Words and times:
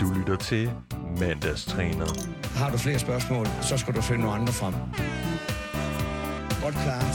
Du 0.00 0.12
lytter 0.18 0.36
til 0.36 0.70
Mandagstræner. 1.20 2.06
Har 2.56 2.70
du 2.70 2.78
flere 2.78 2.98
spørgsmål, 2.98 3.46
så 3.62 3.78
skal 3.78 3.94
du 3.94 4.00
finde 4.00 4.20
nogle 4.20 4.40
andre 4.40 4.52
frem. 4.52 4.74
Godt 6.62 6.74
klart. 6.74 7.14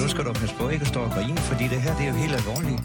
Nu 0.00 0.08
skal 0.08 0.24
du 0.24 0.32
passe 0.32 0.54
på 0.54 0.68
ikke 0.68 0.82
at 0.82 0.88
stå 0.88 1.00
og 1.00 1.10
grine, 1.10 1.36
fordi 1.36 1.64
det 1.64 1.82
her 1.82 1.96
det 1.96 2.04
er 2.04 2.08
jo 2.08 2.14
helt 2.14 2.34
alvorligt. 2.34 2.82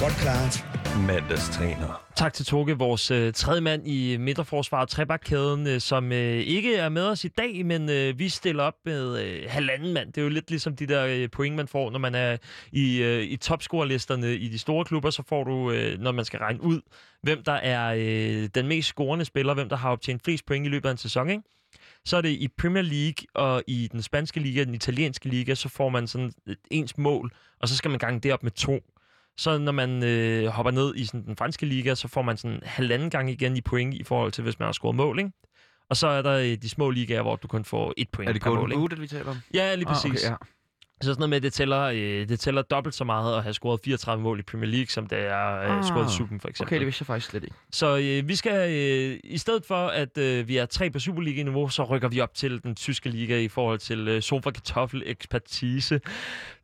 Godt 0.00 0.16
klart. 0.22 0.75
Mandagstræner. 0.98 2.02
Tak 2.16 2.32
til 2.32 2.46
Toge, 2.46 2.78
vores 2.78 3.10
øh, 3.10 3.32
tredje 3.32 3.60
mand 3.60 3.88
i 3.88 4.16
midterforsvaret, 4.16 4.88
trebakkæden, 4.88 5.66
øh, 5.66 5.80
som 5.80 6.12
øh, 6.12 6.36
ikke 6.36 6.76
er 6.76 6.88
med 6.88 7.02
os 7.02 7.24
i 7.24 7.28
dag, 7.28 7.66
men 7.66 7.90
øh, 7.90 8.18
vi 8.18 8.28
stiller 8.28 8.62
op 8.62 8.74
med 8.84 9.18
øh, 9.24 9.42
halvanden 9.48 9.92
mand. 9.92 10.12
Det 10.12 10.18
er 10.18 10.22
jo 10.22 10.28
lidt 10.28 10.50
ligesom 10.50 10.76
de 10.76 10.86
der 10.86 11.06
øh, 11.06 11.28
point, 11.30 11.56
man 11.56 11.68
får, 11.68 11.90
når 11.90 11.98
man 11.98 12.14
er 12.14 12.36
i, 12.72 13.02
øh, 13.02 13.22
i 13.22 13.36
topscorerlisterne 13.36 14.34
i 14.34 14.48
de 14.48 14.58
store 14.58 14.84
klubber, 14.84 15.10
så 15.10 15.22
får 15.28 15.44
du, 15.44 15.70
øh, 15.70 16.00
når 16.00 16.12
man 16.12 16.24
skal 16.24 16.38
regne 16.38 16.62
ud, 16.62 16.80
hvem 17.22 17.42
der 17.42 17.52
er 17.52 17.94
øh, 17.98 18.48
den 18.54 18.68
mest 18.68 18.88
scorende 18.88 19.24
spiller, 19.24 19.54
hvem 19.54 19.68
der 19.68 19.76
har 19.76 19.90
optjent 19.90 20.24
flest 20.24 20.46
point 20.46 20.66
i 20.66 20.68
løbet 20.68 20.88
af 20.88 20.92
en 20.92 20.98
sæson, 20.98 21.30
ikke? 21.30 21.42
så 22.04 22.16
er 22.16 22.20
det 22.20 22.28
i 22.28 22.48
Premier 22.58 22.82
League 22.82 23.26
og 23.34 23.62
i 23.66 23.88
den 23.92 24.02
spanske 24.02 24.40
liga, 24.40 24.64
den 24.64 24.74
italienske 24.74 25.28
liga, 25.28 25.54
så 25.54 25.68
får 25.68 25.88
man 25.88 26.06
sådan 26.06 26.32
et 26.46 26.58
ens 26.70 26.98
mål, 26.98 27.32
og 27.60 27.68
så 27.68 27.76
skal 27.76 27.90
man 27.90 27.98
gange 27.98 28.20
det 28.20 28.32
op 28.32 28.42
med 28.42 28.50
to. 28.50 28.80
Så 29.38 29.58
når 29.58 29.72
man 29.72 30.02
øh, 30.04 30.46
hopper 30.46 30.70
ned 30.70 30.94
i 30.94 31.04
sådan, 31.04 31.24
den 31.26 31.36
franske 31.36 31.66
liga, 31.66 31.94
så 31.94 32.08
får 32.08 32.22
man 32.22 32.36
sådan 32.36 32.60
halvanden 32.64 33.10
gang 33.10 33.30
igen 33.30 33.56
i 33.56 33.60
point 33.60 33.94
i 33.94 34.04
forhold 34.04 34.32
til, 34.32 34.44
hvis 34.44 34.58
man 34.58 34.66
har 34.66 34.72
scoret 34.72 34.96
mål, 34.96 35.18
ikke? 35.18 35.30
Og 35.90 35.96
så 35.96 36.08
er 36.08 36.22
der 36.22 36.32
øh, 36.32 36.56
de 36.62 36.68
små 36.68 36.90
ligaer, 36.90 37.22
hvor 37.22 37.36
du 37.36 37.48
kun 37.48 37.64
får 37.64 37.94
et 37.96 38.08
point 38.12 38.28
Er 38.28 38.32
det 38.32 38.42
per 38.42 38.50
mål, 38.50 38.58
Golden 38.58 38.72
ikke? 38.72 38.80
Boot, 38.80 38.92
at 38.92 39.00
vi 39.00 39.06
taler 39.06 39.30
om? 39.30 39.36
Ja, 39.54 39.74
lige 39.74 39.86
præcis. 39.86 40.04
Ah, 40.04 40.10
okay, 40.10 40.22
ja. 40.30 40.34
Så 41.00 41.08
sådan 41.08 41.20
noget 41.20 41.30
med, 41.30 41.36
at 41.36 41.42
det 41.42 41.52
tæller, 41.52 41.82
øh, 41.82 42.28
det 42.28 42.40
tæller 42.40 42.62
dobbelt 42.62 42.94
så 42.94 43.04
meget 43.04 43.36
at 43.36 43.42
have 43.42 43.52
scoret 43.52 43.80
34 43.84 44.22
mål 44.22 44.38
i 44.38 44.42
Premier 44.42 44.70
League, 44.70 44.86
som 44.86 45.06
det 45.06 45.18
er 45.18 45.60
øh, 45.60 45.78
Ah, 45.78 45.84
scoret 45.84 46.12
i 46.12 46.16
Super 46.16 46.38
for 46.40 46.48
eksempel. 46.48 46.68
Okay, 46.68 46.78
det 46.78 46.86
vidste 46.86 47.02
jeg 47.02 47.06
faktisk 47.06 47.30
slet 47.30 47.42
ikke. 47.44 47.54
Så 47.70 47.96
øh, 47.96 48.28
vi 48.28 48.34
skal, 48.36 48.70
øh, 48.70 49.20
i 49.24 49.38
stedet 49.38 49.64
for 49.64 49.86
at 49.86 50.18
øh, 50.18 50.48
vi 50.48 50.56
er 50.56 50.66
tre 50.66 50.90
på 50.90 50.98
Superliga-niveau, 50.98 51.68
så 51.68 51.84
rykker 51.84 52.08
vi 52.08 52.20
op 52.20 52.34
til 52.34 52.62
den 52.62 52.74
tyske 52.74 53.08
liga 53.08 53.38
i 53.38 53.48
forhold 53.48 53.78
til 53.78 54.08
øh, 54.08 54.22
sofa 54.22 54.50
kartoffel 54.50 55.02
ekspertise. 55.06 56.00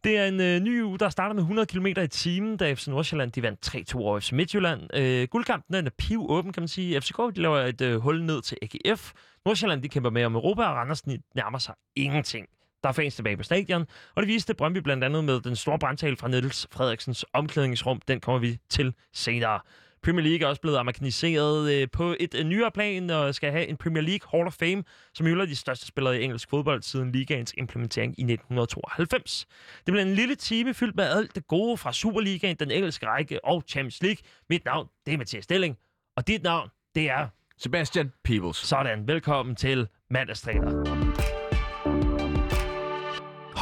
Det 0.04 0.18
er 0.18 0.26
en 0.26 0.40
øh, 0.40 0.60
ny 0.60 0.82
uge, 0.82 0.98
der 0.98 1.08
starter 1.08 1.34
med 1.34 1.42
100 1.42 1.66
km 1.66 1.86
i 1.86 2.08
timen, 2.08 2.56
da 2.56 2.74
FC 2.74 2.86
Nordsjælland 2.86 3.32
de 3.32 3.42
vandt 3.42 3.92
3-2 3.94 3.98
over 3.98 4.20
FC 4.20 4.32
Midtjylland. 4.32 4.96
Øh, 4.96 5.28
guldkampen 5.28 5.76
den 5.76 5.86
er 5.86 5.90
piv 5.98 6.26
åben, 6.30 6.52
kan 6.52 6.60
man 6.60 6.68
sige. 6.68 7.00
FCK 7.00 7.18
de 7.18 7.42
laver 7.42 7.58
et 7.58 7.80
øh, 7.80 7.96
hul 8.00 8.22
ned 8.24 8.42
til 8.42 8.58
AGF. 8.62 9.12
Nordsjælland 9.46 9.82
de 9.82 9.88
kæmper 9.88 10.10
med 10.10 10.24
om 10.24 10.34
Europa, 10.34 10.62
og 10.62 10.74
Randers 10.76 11.02
de 11.02 11.18
nærmer 11.34 11.58
sig 11.58 11.74
ingenting. 11.96 12.46
Der 12.82 12.88
er 12.88 12.92
fans 12.92 13.14
tilbage 13.14 13.36
på 13.36 13.42
stadion, 13.42 13.86
og 14.14 14.22
det 14.22 14.28
viste 14.28 14.54
Brøndby 14.54 14.78
blandt 14.78 15.04
andet 15.04 15.24
med 15.24 15.40
den 15.40 15.56
store 15.56 15.78
brandtale 15.78 16.16
fra 16.16 16.28
Niels 16.28 16.66
Frederiksens 16.72 17.24
omklædningsrum. 17.32 18.00
Den 18.08 18.20
kommer 18.20 18.38
vi 18.38 18.58
til 18.68 18.94
senere. 19.12 19.60
Premier 20.02 20.24
League 20.24 20.44
er 20.46 20.48
også 20.48 20.60
blevet 20.60 20.76
amerikaniseret 20.76 21.72
øh, 21.72 21.88
på 21.92 22.16
et 22.20 22.34
øh, 22.34 22.44
nyere 22.44 22.70
plan 22.70 23.10
og 23.10 23.34
skal 23.34 23.50
have 23.52 23.66
en 23.66 23.76
Premier 23.76 24.02
League 24.02 24.28
Hall 24.32 24.46
of 24.46 24.54
Fame, 24.54 24.84
som 25.14 25.26
hylder 25.26 25.46
de 25.46 25.56
største 25.56 25.86
spillere 25.86 26.20
i 26.20 26.24
engelsk 26.24 26.50
fodbold 26.50 26.82
siden 26.82 27.12
ligaens 27.12 27.54
implementering 27.58 28.10
i 28.18 28.22
1992. 28.22 29.46
Det 29.86 29.92
bliver 29.92 30.02
en 30.02 30.14
lille 30.14 30.34
time 30.34 30.74
fyldt 30.74 30.96
med 30.96 31.04
alt 31.04 31.34
det 31.34 31.46
gode 31.46 31.76
fra 31.76 31.92
Superligaen, 31.92 32.56
den 32.56 32.70
engelske 32.70 33.06
række 33.06 33.44
og 33.44 33.64
Champions 33.68 34.02
League. 34.02 34.22
Mit 34.50 34.64
navn, 34.64 34.88
det 35.06 35.14
er 35.14 35.18
Mathias 35.18 35.44
Stilling, 35.44 35.76
og 36.16 36.26
dit 36.26 36.42
navn, 36.42 36.68
det 36.94 37.10
er 37.10 37.28
Sebastian 37.58 38.12
Peebles. 38.24 38.56
sådan. 38.56 39.08
Velkommen 39.08 39.56
til 39.56 39.88
mandagstræner. 40.10 41.01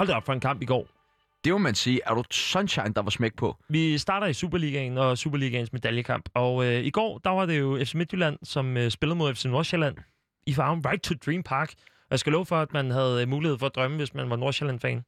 Hold 0.01 0.09
da 0.09 0.15
op 0.15 0.27
for 0.27 0.33
en 0.33 0.41
kamp 0.41 0.62
i 0.62 0.65
går. 0.65 0.87
Det 1.45 1.53
må 1.53 1.59
man 1.59 1.75
sige. 1.75 2.01
Er 2.06 2.15
du 2.15 2.25
sunshine, 2.31 2.93
der 2.95 3.03
var 3.03 3.11
smæk 3.11 3.37
på? 3.37 3.56
Vi 3.69 3.98
starter 3.98 4.27
i 4.27 4.33
Superligaen 4.33 4.98
og 4.98 5.19
Superligaens 5.19 5.73
medaljekamp. 5.73 6.29
Og 6.34 6.65
øh, 6.67 6.84
i 6.84 6.91
går, 6.91 7.19
der 7.19 7.31
var 7.31 7.47
det 7.47 7.59
jo 7.59 7.79
FC 7.84 7.95
Midtjylland, 7.95 8.39
som 8.42 8.77
øh, 8.77 8.91
spillede 8.91 9.19
mod 9.19 9.34
FC 9.34 9.45
Nordsjælland 9.45 9.97
i 10.47 10.55
farven 10.55 10.87
Right 10.87 11.03
to 11.03 11.15
Dream 11.27 11.42
Park. 11.42 11.73
Og 11.79 12.07
jeg 12.11 12.19
skal 12.19 12.33
love 12.33 12.47
for, 12.47 12.57
at 12.57 12.73
man 12.73 12.91
havde 12.91 13.23
øh, 13.23 13.29
mulighed 13.29 13.58
for 13.58 13.67
at 13.67 13.74
drømme, 13.74 13.97
hvis 13.97 14.14
man 14.14 14.30
var 14.30 14.36
Nordsjælland-fan. 14.36 15.05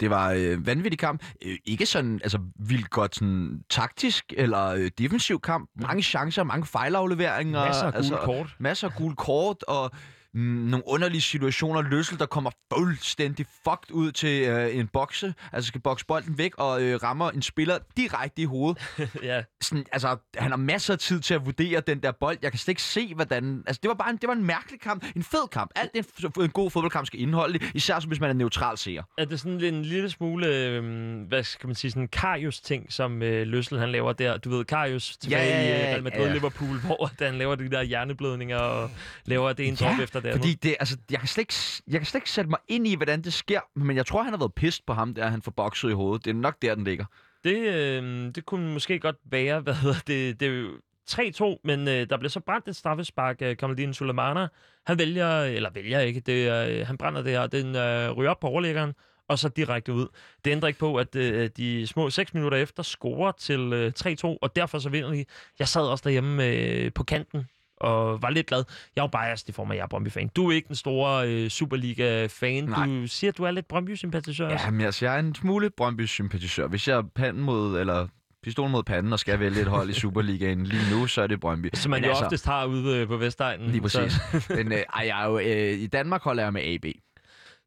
Det 0.00 0.10
var 0.10 0.32
øh, 0.32 0.66
vanvittig 0.66 0.98
kamp. 0.98 1.24
Øh, 1.42 1.56
ikke 1.64 1.86
sådan 1.86 2.20
altså, 2.22 2.38
vildt 2.56 2.90
godt 2.90 3.14
sådan, 3.14 3.64
taktisk 3.70 4.24
eller 4.36 4.66
øh, 4.66 4.90
defensiv 4.98 5.40
kamp. 5.40 5.70
Mange 5.76 6.02
chancer, 6.02 6.44
mange 6.44 6.66
fejlafleveringer. 6.66 7.64
Masser 7.64 7.86
af 7.86 7.92
gule 7.92 7.96
altså, 7.96 8.16
kort. 8.16 8.56
Masser 8.58 8.88
af 8.88 8.94
gule 8.94 9.16
kort, 9.16 9.62
og 9.62 9.90
mm, 10.34 10.40
nogle 10.40 10.82
underlige 10.86 11.20
situationer. 11.20 11.82
Løssel, 11.82 12.18
der 12.18 12.26
kommer 12.26 12.50
fuldstændig 12.72 13.46
fucked 13.64 13.90
ud 13.90 14.12
til 14.12 14.42
øh, 14.42 14.76
en 14.76 14.88
bokse. 14.88 15.34
Altså 15.52 15.68
skal 15.68 15.80
bokse 15.80 16.06
bolden 16.06 16.38
væk 16.38 16.54
og 16.58 16.82
øh, 16.82 17.02
rammer 17.02 17.30
en 17.30 17.42
spiller 17.42 17.78
direkte 17.96 18.42
i 18.42 18.44
hovedet. 18.44 18.82
ja, 19.22 19.42
Sådan, 19.62 19.86
altså, 19.92 20.16
han 20.36 20.50
har 20.50 20.56
masser 20.56 20.92
af 20.94 20.98
tid 20.98 21.20
til 21.20 21.34
at 21.34 21.46
vurdere 21.46 21.80
den 21.80 22.02
der 22.02 22.12
bold. 22.12 22.38
Jeg 22.42 22.52
kan 22.52 22.58
slet 22.58 22.72
ikke 22.72 22.82
se, 22.82 23.14
hvordan... 23.14 23.62
Altså, 23.66 23.80
det 23.82 23.88
var 23.88 23.94
bare 23.94 24.10
en, 24.10 24.16
det 24.16 24.28
var 24.28 24.34
en 24.34 24.44
mærkelig 24.44 24.80
kamp. 24.80 25.04
En 25.16 25.22
fed 25.22 25.48
kamp. 25.52 25.70
Alt 25.76 25.90
det, 25.94 26.06
en, 26.36 26.42
en 26.42 26.50
god 26.50 26.70
fodboldkamp 26.70 27.06
skal 27.06 27.20
indeholde. 27.20 27.58
Især 27.74 28.06
hvis 28.06 28.20
man 28.20 28.30
er 28.30 28.34
neutral 28.34 28.78
seer. 28.78 29.02
er 29.18 29.24
det 29.24 29.40
sådan 29.40 29.60
en 29.60 29.82
lille 29.82 30.10
smule, 30.10 30.46
øh, 30.46 30.82
hvad 31.28 31.42
skal 31.42 31.66
man 31.66 31.74
sige, 31.74 31.90
sådan 31.90 32.02
en 32.02 32.08
Karius-ting, 32.08 32.92
som 32.92 33.22
øh, 33.22 33.46
Løssel 33.46 33.78
han 33.78 33.92
laver 33.92 34.12
der. 34.12 34.36
Du 34.36 34.50
ved, 34.50 34.64
Karius 34.64 35.16
tilbage 35.16 35.42
Ja, 35.42 35.62
i 35.62 35.66
ja, 35.66 35.74
øh, 35.74 35.80
ja, 35.80 35.86
Real 35.86 36.02
Madrid, 36.02 36.32
ja. 36.32 36.38
Hvor 36.86 37.24
han 37.24 37.34
laver 37.34 37.54
de 37.54 37.70
der 37.70 37.82
hjerneblødninger 37.82 38.58
og 38.58 38.90
laver 39.24 39.52
det 39.52 39.68
ene 39.68 39.76
drop 39.76 39.98
efter 39.98 40.19
andet. 40.28 40.40
fordi 40.40 40.54
det, 40.54 40.76
altså, 40.80 40.96
jeg 41.10 41.18
kan, 41.18 41.28
slet 41.28 41.42
ikke, 41.42 41.82
jeg 41.86 42.00
kan 42.00 42.06
slet 42.06 42.18
ikke 42.18 42.30
sætte 42.30 42.50
mig 42.50 42.58
ind 42.68 42.86
i, 42.86 42.94
hvordan 42.94 43.22
det 43.22 43.32
sker. 43.32 43.60
Men 43.76 43.96
jeg 43.96 44.06
tror, 44.06 44.22
han 44.22 44.32
har 44.32 44.38
været 44.38 44.54
pist 44.54 44.86
på 44.86 44.92
ham, 44.92 45.14
der 45.14 45.28
han 45.28 45.42
får 45.42 45.50
bokset 45.50 45.90
i 45.90 45.92
hovedet. 45.92 46.24
Det 46.24 46.30
er 46.30 46.34
nok 46.34 46.62
der, 46.62 46.74
den 46.74 46.84
ligger. 46.84 47.04
Det, 47.44 47.56
øh, 47.56 48.34
det 48.34 48.46
kunne 48.46 48.72
måske 48.72 48.98
godt 48.98 49.16
være, 49.24 49.60
hvad 49.66 49.74
hedder 49.74 50.00
det, 50.06 50.40
det 50.40 50.48
er 50.48 50.52
jo 50.52 50.70
3-2, 51.10 51.60
men 51.64 51.88
øh, 51.88 52.10
der 52.10 52.16
bliver 52.16 52.30
så 52.30 52.40
brændt 52.40 52.68
et 52.68 52.76
straffespark 52.76 53.42
af 53.42 53.56
Kamaldin 53.56 53.94
Sulemana. 53.94 54.48
Han 54.86 54.98
vælger, 54.98 55.40
eller 55.42 55.70
vælger 55.70 56.00
ikke, 56.00 56.20
det, 56.20 56.68
øh, 56.68 56.86
han 56.86 56.98
brænder 56.98 57.22
det 57.22 57.32
her, 57.32 57.46
den 57.46 57.76
øh, 57.76 58.10
ryger 58.10 58.30
op 58.30 58.40
på 58.40 58.46
overlæggeren, 58.46 58.92
og 59.28 59.38
så 59.38 59.48
direkte 59.48 59.92
ud. 59.92 60.06
Det 60.44 60.50
ændrer 60.50 60.68
ikke 60.68 60.80
på, 60.80 60.96
at 60.96 61.16
øh, 61.16 61.50
de 61.56 61.86
små 61.86 62.10
6 62.10 62.34
minutter 62.34 62.58
efter 62.58 62.82
scorer 62.82 63.32
til 63.32 63.72
øh, 63.72 63.92
3-2, 64.00 64.14
og 64.24 64.56
derfor 64.56 64.78
så 64.78 64.88
vinder 64.88 65.10
de. 65.10 65.24
Jeg 65.58 65.68
sad 65.68 65.82
også 65.82 66.02
derhjemme 66.04 66.46
øh, 66.46 66.92
på 66.92 67.04
kanten 67.04 67.46
og 67.80 68.22
var 68.22 68.30
lidt 68.30 68.46
glad. 68.46 68.64
Jeg 68.96 69.02
er 69.02 69.04
jo 69.04 69.08
biased 69.26 69.48
i 69.48 69.52
form 69.52 69.70
af, 69.70 69.74
at 69.74 69.76
jeg 69.78 69.82
er 69.84 69.88
Brøndby-fan. 69.88 70.28
Du 70.36 70.48
er 70.50 70.54
ikke 70.54 70.68
den 70.68 70.76
store 70.76 71.28
øh, 71.28 71.50
Superliga-fan. 71.50 72.64
Nej. 72.64 72.86
Du 72.86 73.06
siger, 73.06 73.30
at 73.30 73.38
du 73.38 73.44
er 73.44 73.50
lidt 73.50 73.68
Brøndby-sympatisør. 73.68 74.48
Ja, 74.48 74.70
men 74.70 74.80
altså, 74.80 75.04
jeg 75.06 75.14
er 75.14 75.18
en 75.18 75.34
smule 75.34 75.70
Brøndby-sympatisør. 75.70 76.66
Hvis 76.66 76.88
jeg 76.88 76.96
er 76.98 77.02
panden 77.14 77.42
mod, 77.42 77.80
eller 77.80 78.06
pistolen 78.42 78.72
mod 78.72 78.82
panden 78.82 79.12
og 79.12 79.18
skal 79.18 79.40
vælge 79.40 79.60
et 79.60 79.66
hold 79.66 79.90
i 79.90 79.92
Superligaen 79.92 80.64
lige 80.66 80.90
nu, 80.90 81.06
så 81.06 81.22
er 81.22 81.26
det 81.26 81.40
Brøndby. 81.40 81.68
Som 81.74 81.90
man 81.90 82.00
Men 82.00 82.04
jo 82.04 82.10
altså- 82.10 82.24
oftest 82.24 82.46
har 82.46 82.66
ude 82.66 82.96
øh, 82.98 83.06
på 83.06 83.16
Vestegnen. 83.16 83.70
Lige 83.70 83.88
Så- 83.88 83.98
præcis. 84.32 84.48
Men 84.50 84.72
øh, 84.72 84.78
ej, 84.78 85.06
jeg 85.06 85.22
er 85.24 85.26
jo, 85.28 85.38
øh, 85.38 85.78
i 85.78 85.86
Danmark 85.86 86.22
holder 86.22 86.42
jeg 86.42 86.52
med 86.52 86.62
AB. 86.62 86.84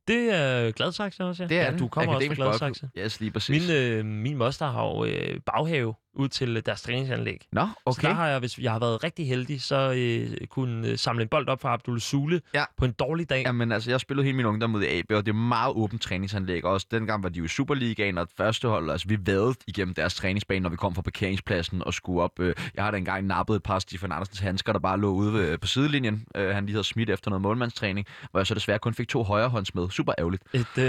Det 0.07 0.35
er 0.35 0.71
Gladsaxe 0.71 1.23
også, 1.23 1.43
ja. 1.43 1.47
Det 1.49 1.59
er 1.59 1.71
ja, 1.71 1.77
du 1.77 1.87
kommer 1.87 2.13
også 2.15 2.27
fra. 2.27 2.33
Gladsaxe. 2.35 2.89
Yes, 2.97 3.19
lige 3.19 3.31
præcis. 3.31 3.67
Min, 3.69 3.77
øh, 3.77 4.05
min 4.05 4.37
moster 4.37 4.65
har 4.71 4.83
jo 4.83 5.05
øh, 5.05 5.39
baghave 5.45 5.93
ud 6.15 6.27
til 6.27 6.65
deres 6.65 6.81
træningsanlæg. 6.81 7.47
Nå, 7.51 7.61
Så 7.61 7.73
okay. 7.85 8.07
der 8.07 8.13
har 8.13 8.27
jeg, 8.27 8.39
hvis 8.39 8.57
jeg 8.59 8.71
har 8.71 8.79
været 8.79 9.03
rigtig 9.03 9.27
heldig, 9.27 9.61
så 9.61 9.93
øh, 9.97 10.47
kunne 10.47 10.87
øh, 10.87 10.97
samle 10.97 11.21
en 11.21 11.27
bold 11.27 11.47
op 11.47 11.61
fra 11.61 11.73
Abdul 11.73 12.01
Sule 12.01 12.41
Ja. 12.53 12.63
på 12.77 12.85
en 12.85 12.91
dårlig 12.91 13.29
dag. 13.29 13.43
Jamen 13.45 13.71
altså, 13.71 13.89
jeg 13.91 13.99
spillede 13.99 14.25
hele 14.25 14.37
min 14.37 14.45
ungdom 14.45 14.69
mod 14.69 14.83
AB, 14.83 15.11
og 15.11 15.25
det 15.25 15.31
er 15.31 15.35
meget 15.35 15.73
åbent 15.75 16.01
træningsanlæg. 16.01 16.65
Også 16.65 16.87
dengang 16.91 17.23
var 17.23 17.29
de 17.29 17.39
jo 17.39 17.45
i 17.45 17.47
Superligaen, 17.47 18.17
og 18.17 18.27
første 18.37 18.67
hold, 18.67 18.89
altså 18.89 19.07
vi 19.07 19.17
vadede 19.25 19.53
igennem 19.67 19.93
deres 19.93 20.15
træningsbane, 20.15 20.59
når 20.59 20.69
vi 20.69 20.75
kom 20.75 20.95
fra 20.95 21.01
parkeringspladsen 21.01 21.83
og 21.83 21.93
skulle 21.93 22.21
op. 22.21 22.39
Øh, 22.39 22.55
jeg 22.75 22.83
har 22.83 22.91
da 22.91 22.97
engang 22.97 23.25
nappet 23.27 23.55
et 23.55 23.63
par 23.63 23.79
Stefan 23.79 24.11
Andersens 24.11 24.39
handsker, 24.39 24.71
der 24.73 24.79
bare 24.79 24.99
lå 24.99 25.11
ude 25.11 25.33
ved, 25.33 25.57
på 25.57 25.67
sidelinjen. 25.67 26.25
Øh, 26.35 26.49
han 26.55 26.65
lige 26.65 26.73
havde 26.75 26.83
smidt 26.87 27.09
efter 27.09 27.29
noget 27.29 27.41
målmandstræning, 27.41 28.07
hvor 28.31 28.39
jeg 28.39 28.47
så 28.47 28.53
desværre 28.53 28.79
kun 28.79 28.93
fik 28.93 29.07
to 29.07 29.23
højrehånds 29.23 29.75
med. 29.75 29.89
Super 29.89 30.13
ærgerligt. 30.19 30.43
Et, 30.53 30.65
øh, 30.77 30.83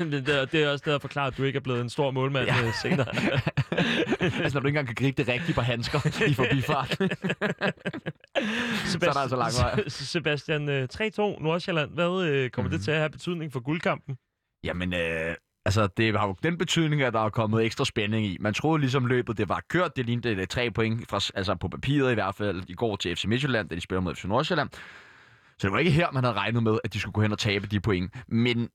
det, 0.12 0.28
er- 0.28 0.44
det 0.44 0.62
er 0.62 0.68
også 0.72 0.82
der 0.88 0.94
at 0.94 1.00
forklare, 1.00 1.26
at 1.26 1.36
du 1.38 1.42
ikke 1.44 1.56
er 1.56 1.60
blevet 1.60 1.80
en 1.80 1.90
stor 1.90 2.10
målmand. 2.10 2.46
Ja. 2.46 2.72
senere. 2.82 3.06
altså, 4.42 4.58
når 4.58 4.60
du 4.60 4.66
ikke 4.66 4.78
engang 4.78 4.96
kan 4.96 5.04
gribe 5.04 5.22
det 5.22 5.32
rigtigt 5.32 5.54
på 5.54 5.60
handsker 5.60 6.24
i 6.28 6.34
forbifart. 6.34 6.90
Sebastian, 8.92 9.14
der 9.14 9.20
altså 9.20 9.36
lang 9.36 9.52
vej. 9.58 9.88
Sebastian, 9.88 10.68
øh, 10.68 10.88
3-2 10.94 10.98
Nordsjælland. 11.42 11.90
Hvad 11.90 12.24
øh, 12.24 12.50
kommer 12.50 12.68
mm. 12.68 12.72
Mhm. 12.72 12.78
det 12.78 12.84
til 12.84 12.90
at 12.90 12.98
have 12.98 13.10
betydning 13.10 13.52
for 13.52 13.60
guldkampen? 13.60 14.16
Jamen, 14.64 14.94
øh, 14.94 15.34
altså, 15.64 15.86
det 15.86 16.18
har 16.18 16.26
jo 16.26 16.34
den 16.42 16.58
betydning, 16.58 17.02
at 17.02 17.12
der 17.12 17.24
er 17.24 17.30
kommet 17.30 17.64
ekstra 17.64 17.84
spænding 17.84 18.26
i. 18.26 18.36
Man 18.40 18.54
troede 18.54 18.80
ligesom 18.80 19.06
løbet, 19.06 19.38
det 19.38 19.48
var 19.48 19.62
kørt. 19.68 19.96
Det 19.96 20.06
lignede 20.06 20.36
det 20.36 20.48
tre 20.48 20.70
point, 20.70 21.10
fra, 21.10 21.20
altså 21.34 21.54
på 21.54 21.68
papiret 21.68 22.10
i 22.10 22.14
hvert 22.14 22.34
fald, 22.34 22.62
i 22.68 22.74
går 22.74 22.96
til 22.96 23.16
FC 23.16 23.24
Midtjylland, 23.24 23.68
da 23.68 23.74
de 23.74 23.80
spiller 23.80 24.00
mod 24.00 24.14
FC 24.14 24.24
Nordsjælland. 24.24 24.68
Så 25.58 25.66
det 25.66 25.72
var 25.72 25.78
ikke 25.78 25.90
her, 25.90 26.10
man 26.12 26.24
havde 26.24 26.36
regnet 26.36 26.62
med, 26.62 26.78
at 26.84 26.92
de 26.92 27.00
skulle 27.00 27.12
gå 27.12 27.22
hen 27.22 27.32
og 27.32 27.38
tabe 27.38 27.66
de 27.66 27.80
point. 27.80 28.14
Men 28.28 28.68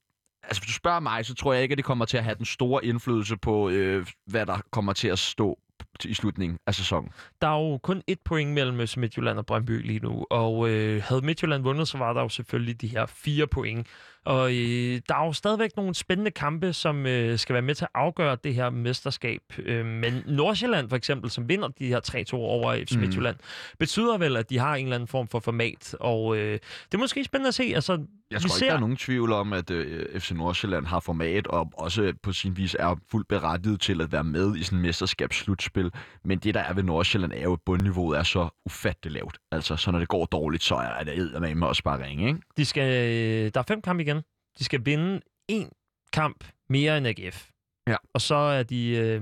altså, 0.48 0.62
hvis 0.62 0.68
du 0.68 0.74
spørger 0.74 1.00
mig, 1.00 1.26
så 1.26 1.36
tror 1.36 1.54
jeg 1.54 1.64
ikke, 1.64 1.74
at 1.74 1.78
det 1.78 1.86
kommer 1.86 2.06
til 2.06 2.18
at 2.18 2.24
have 2.24 2.36
den 2.36 2.46
store 2.46 2.86
indflydelse 2.86 3.38
på, 3.38 3.70
øh, 3.70 4.08
hvad 4.26 4.46
der 4.46 4.58
kommer 4.72 4.94
til 4.94 5.08
at 5.08 5.20
stå 5.20 5.60
i 6.06 6.14
slutningen 6.14 6.60
af 6.68 6.76
sæsonen. 6.76 7.10
Der 7.42 7.48
er 7.48 7.72
jo 7.72 7.78
kun 7.78 8.02
et 8.08 8.20
point 8.26 8.52
mellem 8.52 8.80
øh, 8.80 8.88
Midtjylland 8.98 9.38
og 9.38 9.46
Brøndby 9.46 9.86
lige 9.88 10.00
nu, 10.00 10.26
og 10.30 10.70
øh, 10.70 11.04
havde 11.04 11.26
Midtjylland 11.26 11.64
vundet, 11.64 11.88
så 11.88 11.98
var 11.98 12.14
der 12.14 12.22
jo 12.22 12.30
selvfølgelig 12.30 12.82
de 12.82 12.88
her 12.88 13.06
fire 13.06 13.48
point. 13.48 13.88
Og 14.25 14.51
øh, 14.51 15.01
der 15.10 15.16
er 15.16 15.25
jo 15.25 15.33
stadigvæk 15.33 15.72
nogle 15.77 15.95
spændende 15.95 16.31
kampe, 16.31 16.74
som 16.74 17.06
øh, 17.06 17.39
skal 17.39 17.54
være 17.54 17.62
med 17.62 17.75
til 17.75 17.86
at 17.86 17.89
afgøre 17.94 18.38
det 18.44 18.56
her 18.56 18.69
mesterskab. 18.69 19.42
Øh, 19.57 19.86
men 19.86 20.24
Nordsjælland 20.27 20.89
for 20.89 20.95
eksempel, 20.95 21.31
som 21.31 21.50
vinder 21.50 21.68
de 21.68 21.88
her 21.88 22.25
3-2 22.33 22.33
over 22.36 22.75
FC 22.88 22.95
Mm. 22.95 23.01
Midtjylland, 23.01 23.36
betyder 23.80 24.18
vel, 24.18 24.38
at 24.38 24.50
de 24.50 24.57
har 24.57 24.75
en 24.75 24.86
eller 24.86 24.95
anden 24.95 25.07
form 25.07 25.27
for 25.27 25.39
format. 25.39 25.95
Og 26.00 26.38
øh, 26.38 26.54
det 26.54 26.94
er 26.94 26.98
måske 26.98 27.24
spændende 27.24 27.48
at 27.48 27.54
se. 27.54 27.72
Altså, 27.75 27.92
Jeg 28.31 28.42
tror 28.42 28.48
ikke, 28.48 28.56
ser... 28.60 28.66
der 28.68 28.75
er 28.75 28.80
nogen 28.80 28.98
tvivl 28.98 29.31
om, 29.31 29.54
at 29.54 29.72
øh, 29.72 30.19
FC 30.19 30.31
Nordsjælland 30.31 30.86
har 30.86 31.00
format, 31.00 31.48
og 31.48 31.72
også 31.77 32.13
på 32.24 32.33
sin 32.33 32.57
vis 32.57 32.75
er 32.80 32.95
fuldt 33.12 33.27
berettiget 33.27 33.81
til 33.81 34.01
at 34.01 34.12
være 34.12 34.24
med 34.24 34.56
i 34.56 34.63
sådan 34.63 34.80
mesterskabsslutspil. 34.80 35.92
Men 36.24 36.38
det, 36.39 36.54
der 36.54 36.60
er 36.62 36.74
ved 36.74 36.83
Nordsjælland, 36.83 37.31
er 37.36 37.42
jo, 37.44 37.54
at 37.54 37.60
bundniveauet 37.66 38.18
er 38.19 38.24
så 38.24 38.50
ufatteligt 38.66 39.13
lavt. 39.13 39.38
Altså, 39.51 39.75
så 39.75 39.92
når 39.92 40.00
det 40.00 40.07
går 40.07 40.25
dårligt, 40.25 40.63
så 40.63 40.75
er 40.75 41.04
det 41.04 41.57
med 41.57 41.68
også 41.68 41.83
bare 41.83 42.04
ringe, 42.06 42.27
ikke? 42.27 42.39
De 42.57 42.66
skal, 42.66 42.83
øh, 42.92 43.51
der 43.54 43.60
er 43.60 43.63
fem 43.68 43.81
kampe 43.81 44.04
igen. 44.04 44.15
De 44.60 44.63
skal 44.63 44.86
vinde 44.86 45.22
en 45.48 45.69
kamp 46.13 46.44
mere 46.69 46.98
end 46.98 47.07
AGF. 47.07 47.50
Ja. 47.88 47.96
Og 48.13 48.22
så 48.22 48.36
er 48.36 48.63
de 48.63 48.88
øh, 48.90 49.22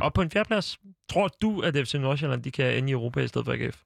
op 0.00 0.12
på 0.12 0.22
en 0.22 0.30
fjerdeplads. 0.30 0.78
Tror 1.08 1.28
du, 1.42 1.60
at 1.60 1.74
FC 1.88 1.94
Nordsjælland 1.94 2.42
de 2.42 2.50
kan 2.50 2.74
ende 2.78 2.88
i 2.88 2.92
Europa 2.92 3.20
i 3.20 3.28
stedet 3.28 3.44
for 3.44 3.52
AGF? 3.52 3.82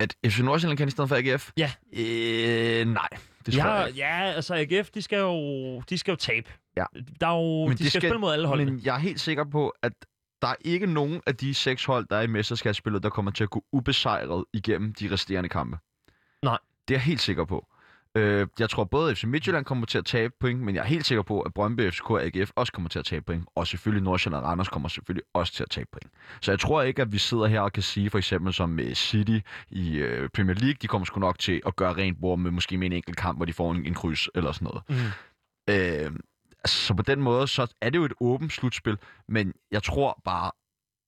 At 0.00 0.16
FC 0.32 0.38
Nordsjælland 0.38 0.78
kan 0.78 0.88
i 0.88 0.90
stedet 0.90 1.08
for 1.08 1.16
AGF? 1.16 1.50
Ja. 1.56 1.72
Øh, 1.92 2.86
nej, 2.86 3.08
det 3.46 3.54
tror 3.54 3.64
Ja, 3.64 3.72
jeg 3.72 3.88
ikke. 3.88 3.98
ja, 4.00 4.20
altså 4.22 4.54
AGF, 4.54 4.90
de 4.90 5.02
skal 5.02 5.18
jo, 5.18 5.80
de 5.80 5.98
skal 5.98 6.12
jo 6.12 6.16
tabe. 6.16 6.50
Ja. 6.76 6.84
Der 7.20 7.26
er 7.26 7.34
jo, 7.36 7.66
Men 7.68 7.70
de 7.70 7.78
det 7.78 7.78
skal, 7.78 7.90
skal- 7.90 8.00
spille 8.00 8.18
mod 8.18 8.32
alle 8.32 8.46
holdene. 8.48 8.70
Men 8.70 8.80
jeg 8.84 8.94
er 8.94 8.98
helt 8.98 9.20
sikker 9.20 9.44
på, 9.44 9.74
at 9.82 9.92
der 10.42 10.48
er 10.48 10.54
ikke 10.60 10.86
nogen 10.86 11.20
af 11.26 11.36
de 11.36 11.54
seks 11.54 11.84
hold, 11.84 12.06
der 12.10 12.16
er 12.16 12.22
i 12.22 12.26
mesterskabsspillet, 12.26 13.02
der 13.02 13.10
kommer 13.10 13.30
til 13.30 13.44
at 13.44 13.50
gå 13.50 13.64
ubesejret 13.72 14.44
igennem 14.52 14.94
de 14.94 15.10
resterende 15.12 15.48
kampe. 15.48 15.78
Nej. 16.42 16.58
Det 16.88 16.94
er 16.94 16.98
jeg 16.98 17.02
helt 17.04 17.20
sikker 17.20 17.44
på. 17.44 17.66
Øh, 18.16 18.46
jeg 18.58 18.70
tror 18.70 18.84
både 18.84 19.14
FC 19.14 19.24
Midtjylland 19.24 19.64
kommer 19.64 19.86
til 19.86 19.98
at 19.98 20.04
tabe 20.04 20.34
point, 20.40 20.60
men 20.60 20.74
jeg 20.74 20.80
er 20.80 20.86
helt 20.86 21.06
sikker 21.06 21.22
på, 21.22 21.40
at 21.40 21.54
Brøndby, 21.54 21.90
FCK 21.90 22.10
og 22.10 22.22
AGF 22.22 22.50
også 22.56 22.72
kommer 22.72 22.88
til 22.88 22.98
at 22.98 23.04
tabe 23.04 23.24
point. 23.24 23.44
Og 23.54 23.66
selvfølgelig 23.66 24.04
Nordsjælland 24.04 24.44
og 24.44 24.50
Randers 24.50 24.68
kommer 24.68 24.88
selvfølgelig 24.88 25.24
også 25.34 25.52
til 25.52 25.62
at 25.62 25.70
tabe 25.70 25.88
point. 25.92 26.12
Så 26.40 26.52
jeg 26.52 26.60
tror 26.60 26.82
ikke, 26.82 27.02
at 27.02 27.12
vi 27.12 27.18
sidder 27.18 27.46
her 27.46 27.60
og 27.60 27.72
kan 27.72 27.82
sige, 27.82 28.10
for 28.10 28.18
eksempel 28.18 28.52
som 28.52 28.68
med 28.70 28.94
City 28.94 29.38
i 29.70 29.96
øh, 29.96 30.28
Premier 30.28 30.54
League, 30.54 30.76
de 30.82 30.86
kommer 30.86 31.04
sgu 31.06 31.20
nok 31.20 31.38
til 31.38 31.62
at 31.66 31.76
gøre 31.76 31.92
rent 31.92 32.20
bord 32.20 32.38
med 32.38 32.50
måske 32.50 32.78
med 32.78 32.86
en 32.86 32.92
enkelt 32.92 33.16
kamp, 33.16 33.38
hvor 33.38 33.44
de 33.44 33.52
får 33.52 33.72
en, 33.72 33.86
en 33.86 33.94
kryds 33.94 34.28
eller 34.34 34.52
sådan 34.52 34.68
noget. 34.68 34.82
Mm. 34.88 35.74
Øh, 35.74 36.12
så 36.66 36.94
på 36.94 37.02
den 37.02 37.20
måde, 37.20 37.48
så 37.48 37.74
er 37.80 37.90
det 37.90 37.98
jo 37.98 38.04
et 38.04 38.12
åbent 38.20 38.52
slutspil, 38.52 38.98
men 39.28 39.52
jeg 39.70 39.82
tror 39.82 40.20
bare, 40.24 40.50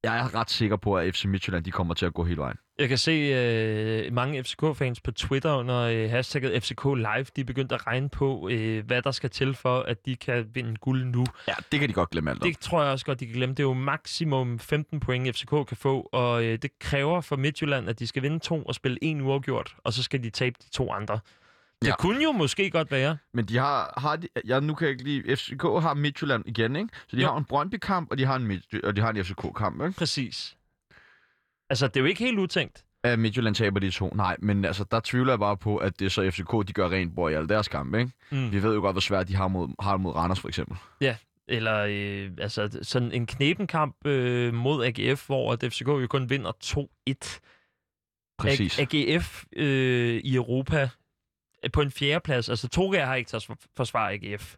jeg 0.05 0.19
er 0.19 0.35
ret 0.35 0.51
sikker 0.51 0.77
på, 0.77 0.97
at 0.97 1.15
FC 1.15 1.25
Midtjylland, 1.25 1.65
de 1.65 1.71
kommer 1.71 1.95
til 1.95 2.07
at 2.07 2.15
gå 2.15 2.25
hele 2.25 2.39
vejen. 2.39 2.57
Jeg 2.79 2.89
kan 2.89 2.99
se 2.99 3.11
øh, 3.11 4.13
mange 4.13 4.45
FCK-fans 4.45 5.01
på 5.01 5.11
Twitter 5.13 5.53
under 5.53 5.81
øh, 5.81 6.11
hashtagget 6.11 6.63
FCK 6.63 6.85
Live, 6.97 7.27
de 7.37 7.41
er 7.41 7.45
begyndt 7.45 7.73
at 7.73 7.87
regne 7.87 8.09
på, 8.09 8.49
øh, 8.53 8.87
hvad 8.87 9.03
der 9.03 9.11
skal 9.11 9.31
til 9.31 9.55
for, 9.55 9.81
at 9.81 10.07
de 10.07 10.17
kan 10.17 10.47
vinde 10.55 10.77
guld 10.77 11.05
nu. 11.05 11.25
Ja, 11.49 11.55
det 11.73 11.81
kan 11.81 11.89
de 11.89 11.95
godt 11.95 12.11
glemme 12.11 12.31
alt 12.31 12.43
om. 12.43 12.49
Det 12.49 12.59
tror 12.59 12.83
jeg 12.83 12.93
også 12.93 13.07
godt, 13.07 13.21
de 13.21 13.27
kan 13.27 13.35
glemme. 13.35 13.55
Det 13.55 13.61
er 13.61 13.65
jo 13.65 13.75
maksimum 13.75 14.59
15 14.59 15.01
point, 15.01 15.37
FCK 15.37 15.51
kan 15.69 15.77
få, 15.77 16.09
og 16.13 16.45
øh, 16.45 16.59
det 16.63 16.79
kræver 16.79 17.21
for 17.21 17.37
Midtjylland, 17.37 17.89
at 17.89 17.99
de 17.99 18.07
skal 18.07 18.23
vinde 18.23 18.39
to 18.39 18.63
og 18.63 18.75
spille 18.75 18.99
en 19.03 19.21
uafgjort, 19.21 19.77
og 19.85 19.93
så 19.93 20.03
skal 20.03 20.23
de 20.23 20.31
tabe 20.31 20.57
de 20.65 20.71
to 20.71 20.93
andre. 20.93 21.19
Det 21.83 21.89
Ja. 21.89 21.97
kunne 21.97 22.23
jo 22.23 22.33
måske 22.33 22.71
godt 22.71 22.91
være. 22.91 23.17
Men 23.35 23.45
de 23.45 23.57
har, 23.57 23.95
har 24.01 24.17
de, 24.17 24.29
ja, 24.47 24.61
nu 24.61 24.75
kan 24.75 24.85
jeg 24.87 24.93
ikke 24.93 25.05
lide, 25.05 25.37
FCK 25.37 25.63
har 25.63 25.95
Midtjylland 25.95 26.43
igen, 26.47 26.77
ikke? 26.77 26.89
Så 27.09 27.17
de 27.17 27.23
Jo. 27.23 27.29
har 27.29 27.37
en 27.37 27.45
Brøndby-kamp, 27.45 28.11
og 28.11 28.19
de 28.19 28.25
har 28.25 28.37
en, 28.37 28.47
Midt, 28.47 28.85
og 28.85 28.97
de 28.97 29.01
har 29.01 29.11
en 29.11 29.25
FCK-kamp, 29.25 29.83
ikke? 29.83 29.99
Præcis. 29.99 30.57
Altså, 31.71 31.89
det 31.89 31.97
er 31.97 32.01
jo 32.01 32.07
ikke 32.07 32.25
helt 32.25 32.39
utænkt. 32.39 32.85
Ja, 33.05 33.17
Midtjylland 33.17 33.55
taber 33.55 33.81
de 33.81 33.91
to. 33.91 34.09
Nej, 34.15 34.37
men 34.39 34.65
altså, 34.65 34.85
der 34.91 35.01
tvivler 35.05 35.33
jeg 35.33 35.39
bare 35.39 35.57
på, 35.57 35.77
at 35.77 35.99
det 35.99 36.05
er 36.07 36.11
så 36.11 36.31
FCK, 36.31 36.69
de 36.69 36.73
gør 36.73 36.89
rent 36.89 37.15
bord 37.15 37.33
i 37.33 37.35
alle 37.35 37.49
deres 37.49 37.69
kampe, 37.69 37.99
ikke? 37.99 38.13
Mm. 38.31 38.53
Vi 38.53 38.63
ved 38.63 38.75
jo 38.75 38.81
godt, 38.81 38.95
hvor 38.95 39.01
svært 39.01 39.29
de 39.29 39.37
har 39.37 39.49
mod, 39.49 39.69
har 39.83 39.97
mod 39.97 40.15
Randers, 40.15 40.41
for 40.41 40.49
eksempel. 40.49 40.77
Eller 41.49 41.87
øh, 41.89 42.31
altså, 42.39 42.79
sådan 42.83 43.13
en 43.13 43.27
knebenkamp 43.27 44.07
øh, 44.07 44.55
mod 44.55 44.85
AGF, 44.85 45.27
hvor 45.27 45.53
at 45.53 45.65
FCK 45.73 45.89
jo 45.89 46.07
kun 46.11 46.31
vinder 46.31 46.53
2-1. 46.65 47.41
Præcis. 48.39 48.79
A- 48.79 48.83
AGF 48.83 49.45
øh, 49.57 50.21
i 50.25 50.35
Europa 50.35 50.89
på 51.73 51.81
en 51.81 51.91
fjerdeplads. 51.91 52.49
Altså, 52.49 52.69
Toga 52.69 53.05
har 53.05 53.15
ikke 53.15 53.29
til 53.29 53.37
at 53.37 53.51
forsvare 53.77 54.13
AGF. 54.13 54.57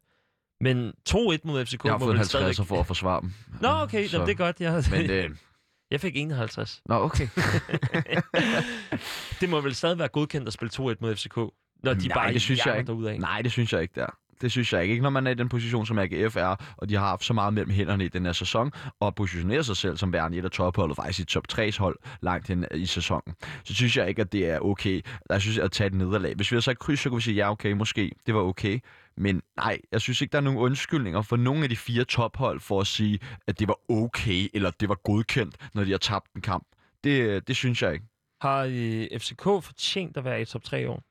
Men 0.60 0.92
2-1 1.08 1.38
mod 1.44 1.66
FCK 1.66 1.84
jeg 1.84 1.92
har 1.92 1.98
fået 1.98 2.08
en 2.08 2.08
vel 2.08 2.16
50 2.18 2.28
stadigvæk... 2.28 2.66
for 2.68 2.80
at 2.80 2.86
forsvare 2.86 3.20
dem. 3.20 3.32
Nå, 3.60 3.68
okay, 3.68 4.06
så... 4.06 4.18
det 4.18 4.30
er 4.30 4.34
godt. 4.34 4.60
Jeg, 4.60 4.84
Men, 4.90 5.10
øh, 5.10 5.30
jeg 5.90 6.00
fik 6.00 6.12
51. 6.16 6.82
nå, 6.86 6.94
okay. 6.94 7.28
det 9.40 9.48
må 9.48 9.60
vel 9.60 9.74
stadig 9.74 9.98
være 9.98 10.08
godkendt 10.08 10.46
at 10.46 10.52
spille 10.52 10.70
2-1 10.74 10.94
mod 11.00 11.16
FCK, 11.16 11.36
når 11.36 11.94
de 11.94 12.08
Nej, 12.08 12.14
bare 12.14 12.32
det 12.32 12.42
synes 12.42 12.66
jeg 12.66 12.78
ikke. 12.78 12.86
derudad. 12.86 13.18
Nej, 13.18 13.42
det 13.42 13.52
synes 13.52 13.72
jeg 13.72 13.82
ikke, 13.82 14.00
der. 14.00 14.06
Det 14.40 14.52
synes 14.52 14.72
jeg 14.72 14.82
ikke. 14.82 14.92
Ikke 14.92 15.02
når 15.02 15.10
man 15.10 15.26
er 15.26 15.30
i 15.30 15.34
den 15.34 15.48
position, 15.48 15.86
som 15.86 15.98
AGF 15.98 16.36
er, 16.36 16.74
og 16.76 16.88
de 16.88 16.94
har 16.94 17.06
haft 17.06 17.24
så 17.24 17.32
meget 17.32 17.54
mellem 17.54 17.70
hænderne 17.70 18.04
i 18.04 18.08
den 18.08 18.24
her 18.24 18.32
sæson, 18.32 18.72
og 19.00 19.14
positionerer 19.14 19.62
sig 19.62 19.76
selv 19.76 19.96
som 19.96 20.12
værende 20.12 20.38
et 20.38 20.44
af 20.44 20.50
topholdet, 20.50 20.96
faktisk 20.96 21.20
i 21.20 21.24
top 21.24 21.48
3 21.48 21.72
hold 21.78 21.98
langt 22.22 22.48
hen 22.48 22.66
i 22.74 22.86
sæsonen. 22.86 23.34
Så 23.64 23.74
synes 23.74 23.96
jeg 23.96 24.08
ikke, 24.08 24.22
at 24.22 24.32
det 24.32 24.50
er 24.50 24.58
okay. 24.60 25.00
Der 25.30 25.38
synes 25.38 25.56
jeg 25.56 25.64
at 25.64 25.72
tage 25.72 25.86
et 25.86 25.94
nederlag. 25.94 26.34
Hvis 26.34 26.50
vi 26.50 26.54
havde 26.54 26.62
sagt 26.62 26.78
kryds, 26.78 27.00
så 27.00 27.08
kunne 27.08 27.16
vi 27.16 27.22
sige, 27.22 27.34
ja, 27.34 27.50
okay, 27.50 27.72
måske, 27.72 28.12
det 28.26 28.34
var 28.34 28.40
okay. 28.40 28.80
Men 29.16 29.42
nej, 29.56 29.78
jeg 29.92 30.00
synes 30.00 30.20
ikke, 30.20 30.32
der 30.32 30.38
er 30.38 30.42
nogen 30.42 30.58
undskyldninger 30.58 31.22
for 31.22 31.36
nogle 31.36 31.62
af 31.62 31.68
de 31.68 31.76
fire 31.76 32.04
tophold 32.04 32.60
for 32.60 32.80
at 32.80 32.86
sige, 32.86 33.18
at 33.46 33.58
det 33.58 33.68
var 33.68 33.90
okay, 33.90 34.48
eller 34.54 34.70
det 34.70 34.88
var 34.88 34.94
godkendt, 34.94 35.56
når 35.74 35.84
de 35.84 35.90
har 35.90 35.98
tabt 35.98 36.32
en 36.34 36.40
kamp. 36.40 36.66
Det, 37.04 37.48
det 37.48 37.56
synes 37.56 37.82
jeg 37.82 37.92
ikke. 37.92 38.06
Har 38.40 38.64
øh, 38.70 39.20
FCK 39.20 39.42
fortjent 39.42 40.16
at 40.16 40.24
være 40.24 40.42
i 40.42 40.44
top 40.44 40.62
3 40.62 40.82
i 40.82 40.86
år? 40.86 41.02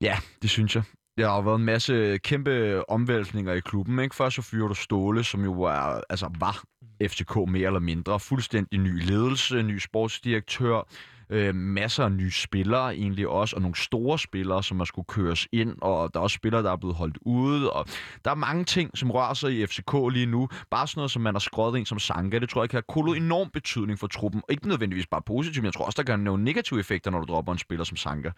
Ja, 0.00 0.18
det 0.42 0.50
synes 0.50 0.76
jeg. 0.76 0.82
Der 1.18 1.28
har 1.28 1.36
jo 1.36 1.42
været 1.42 1.58
en 1.58 1.64
masse 1.64 2.18
kæmpe 2.18 2.84
omvæltninger 2.90 3.52
i 3.52 3.60
klubben. 3.60 3.98
Ikke? 3.98 4.14
Først 4.14 4.36
så 4.36 4.42
fyrer 4.42 4.68
du 4.68 4.74
Ståle, 4.74 5.24
som 5.24 5.44
jo 5.44 5.62
er, 5.62 6.00
altså 6.10 6.30
var 6.40 6.62
FCK 7.02 7.36
mere 7.36 7.66
eller 7.66 7.80
mindre. 7.80 8.20
Fuldstændig 8.20 8.80
ny 8.80 9.04
ledelse, 9.04 9.62
ny 9.62 9.78
sportsdirektør, 9.78 10.88
øh, 11.30 11.54
masser 11.54 12.04
af 12.04 12.12
nye 12.12 12.30
spillere 12.30 12.96
egentlig 12.96 13.28
også, 13.28 13.56
og 13.56 13.62
nogle 13.62 13.76
store 13.76 14.18
spillere, 14.18 14.62
som 14.62 14.78
har 14.78 14.84
skulle 14.84 15.06
køres 15.06 15.48
ind, 15.52 15.76
og 15.80 16.14
der 16.14 16.20
er 16.20 16.24
også 16.24 16.34
spillere, 16.34 16.62
der 16.62 16.72
er 16.72 16.76
blevet 16.76 16.96
holdt 16.96 17.18
ude, 17.20 17.72
og 17.72 17.86
der 18.24 18.30
er 18.30 18.34
mange 18.34 18.64
ting, 18.64 18.98
som 18.98 19.10
rører 19.10 19.34
sig 19.34 19.52
i 19.52 19.66
FCK 19.66 19.92
lige 20.12 20.26
nu. 20.26 20.48
Bare 20.70 20.86
sådan 20.86 20.98
noget, 20.98 21.10
som 21.10 21.22
man 21.22 21.34
har 21.34 21.38
skrevet 21.40 21.78
ind 21.78 21.86
som 21.86 21.98
Sanka, 21.98 22.38
det 22.38 22.48
tror 22.48 22.62
jeg 22.62 22.70
kan 22.70 22.76
have 22.76 22.94
kolo 22.94 23.12
enorm 23.12 23.50
betydning 23.50 23.98
for 23.98 24.06
truppen. 24.06 24.42
Ikke 24.50 24.68
nødvendigvis 24.68 25.06
bare 25.06 25.22
positivt, 25.26 25.62
men 25.62 25.66
jeg 25.66 25.74
tror 25.74 25.84
også, 25.84 25.96
der 25.96 26.02
kan 26.02 26.14
have 26.14 26.24
nogle 26.24 26.44
negative 26.44 26.80
effekter, 26.80 27.10
når 27.10 27.20
du 27.20 27.32
dropper 27.32 27.52
en 27.52 27.58
spiller 27.58 27.84
som 27.84 27.96
Sanka. 27.96 28.30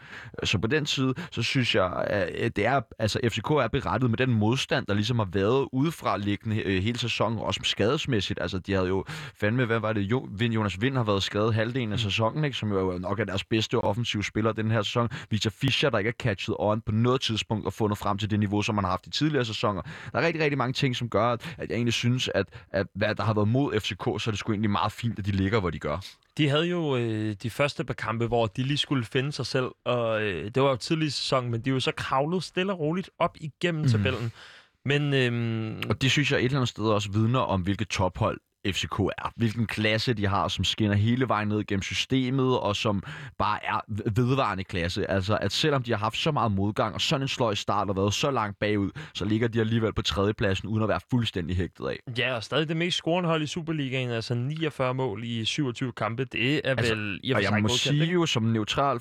Så 0.44 0.58
på 0.58 0.66
den 0.66 0.86
side, 0.86 1.14
så 1.30 1.42
synes 1.42 1.74
jeg, 1.74 2.04
at 2.34 2.56
det 2.56 2.66
er, 2.66 2.80
altså 2.98 3.20
FCK 3.28 3.50
er 3.50 3.68
berettet 3.68 4.10
med 4.10 4.18
den 4.18 4.34
modstand, 4.34 4.86
der 4.86 4.94
ligesom 4.94 5.18
har 5.18 5.28
været 5.32 5.68
udefra 5.72 6.16
liggende 6.16 6.62
øh, 6.62 6.82
hele 6.82 6.98
sæsonen, 6.98 7.38
også 7.38 7.60
skadesmæssigt. 7.62 8.40
Altså, 8.42 8.58
de 8.58 8.72
havde 8.72 8.88
jo 8.88 9.04
fandme, 9.40 9.64
hvad 9.64 9.78
var 9.78 9.92
det, 9.92 10.00
jo, 10.00 10.28
Jonas 10.40 10.80
Vind 10.80 10.96
har 10.96 11.04
været 11.04 11.22
skadet 11.22 11.54
halvdelen 11.54 11.92
af 11.92 11.98
sæsonen, 11.98 12.44
ikke? 12.44 12.56
som 12.56 12.72
jo 12.72 12.81
nok 12.84 13.20
er 13.20 13.24
deres 13.24 13.44
bedste 13.44 13.78
offensive 13.78 14.24
spiller 14.24 14.52
den 14.52 14.70
her 14.70 14.82
sæson. 14.82 15.08
Victor 15.30 15.50
Fischer, 15.50 15.90
der 15.90 15.98
ikke 15.98 16.08
er 16.08 16.12
catchet 16.18 16.56
on 16.58 16.80
på 16.80 16.92
noget 16.92 17.20
tidspunkt 17.20 17.66
og 17.66 17.72
fundet 17.72 17.98
frem 17.98 18.18
til 18.18 18.30
det 18.30 18.38
niveau, 18.38 18.62
som 18.62 18.74
man 18.74 18.84
har 18.84 18.90
haft 18.90 19.06
i 19.06 19.10
tidligere 19.10 19.44
sæsoner. 19.44 19.82
Der 20.12 20.18
er 20.18 20.26
rigtig, 20.26 20.42
rigtig 20.42 20.58
mange 20.58 20.72
ting, 20.72 20.96
som 20.96 21.08
gør, 21.08 21.26
at 21.26 21.56
jeg 21.58 21.70
egentlig 21.70 21.94
synes, 21.94 22.28
at, 22.34 22.46
at 22.72 22.86
hvad 22.94 23.14
der 23.14 23.22
har 23.22 23.34
været 23.34 23.48
mod 23.48 23.80
FCK, 23.80 24.04
så 24.04 24.24
er 24.26 24.30
det 24.32 24.38
sgu 24.38 24.52
egentlig 24.52 24.70
meget 24.70 24.92
fint, 24.92 25.18
at 25.18 25.26
de 25.26 25.30
ligger, 25.30 25.60
hvor 25.60 25.70
de 25.70 25.78
gør. 25.78 25.98
De 26.38 26.48
havde 26.48 26.66
jo 26.66 26.96
øh, 26.96 27.36
de 27.42 27.50
første 27.50 27.84
par 27.84 27.94
kampe, 27.94 28.26
hvor 28.26 28.46
de 28.46 28.62
lige 28.62 28.78
skulle 28.78 29.04
finde 29.04 29.32
sig 29.32 29.46
selv, 29.46 29.66
og 29.84 30.22
øh, 30.22 30.50
det 30.54 30.62
var 30.62 30.68
jo 30.68 30.76
tidlig 30.76 31.06
i 31.06 31.10
sæsonen, 31.10 31.50
men 31.50 31.60
de 31.60 31.70
er 31.70 31.74
jo 31.74 31.80
så 31.80 31.92
kravlet 31.96 32.44
stille 32.44 32.72
og 32.72 32.78
roligt 32.80 33.10
op 33.18 33.36
igennem 33.40 33.82
mm. 33.82 33.88
tabellen. 33.88 34.32
Men 34.84 35.14
øhm, 35.14 35.82
Og 35.90 36.02
det 36.02 36.10
synes 36.10 36.32
jeg 36.32 36.38
et 36.38 36.44
eller 36.44 36.58
andet 36.58 36.68
sted 36.68 36.84
også 36.84 37.10
vidner 37.12 37.40
om, 37.40 37.60
hvilket 37.60 37.88
tophold 37.88 38.40
FCK 38.66 38.98
er. 39.00 39.32
Hvilken 39.36 39.66
klasse 39.66 40.14
de 40.14 40.26
har, 40.26 40.48
som 40.48 40.64
skinner 40.64 40.96
hele 40.96 41.28
vejen 41.28 41.48
ned 41.48 41.64
gennem 41.64 41.82
systemet, 41.82 42.60
og 42.60 42.76
som 42.76 43.02
bare 43.38 43.64
er 43.64 43.80
vedvarende 44.16 44.64
klasse. 44.64 45.10
Altså, 45.10 45.36
at 45.36 45.52
selvom 45.52 45.82
de 45.82 45.90
har 45.90 45.98
haft 45.98 46.16
så 46.16 46.32
meget 46.32 46.52
modgang, 46.52 46.94
og 46.94 47.00
sådan 47.00 47.22
en 47.22 47.28
sløj 47.28 47.54
start 47.54 47.88
og 47.88 47.96
været 47.96 48.14
så 48.14 48.30
langt 48.30 48.58
bagud, 48.58 48.90
så 49.14 49.24
ligger 49.24 49.48
de 49.48 49.60
alligevel 49.60 49.92
på 49.92 50.02
tredjepladsen, 50.02 50.68
uden 50.68 50.82
at 50.82 50.88
være 50.88 51.00
fuldstændig 51.10 51.56
hægtet 51.56 51.86
af. 51.88 51.98
ja, 52.18 52.34
og 52.34 52.44
stadig 52.44 52.68
det 52.68 52.76
mest 52.76 52.96
scorende 52.96 53.28
hold 53.28 53.42
i 53.42 53.46
Superligaen, 53.46 54.10
altså 54.10 54.34
49 54.34 54.94
mål 54.94 55.24
i 55.24 55.44
27 55.44 55.92
kampe, 55.92 56.24
det 56.24 56.54
er 56.54 56.60
Altså, 56.64 56.94
vel 56.94 57.20
i 57.22 57.32
og 57.32 57.42
jeg 57.42 57.62
må 57.62 57.68
sige 57.68 58.04
jo, 58.04 58.26
som 58.26 58.42
neutral 58.42 59.00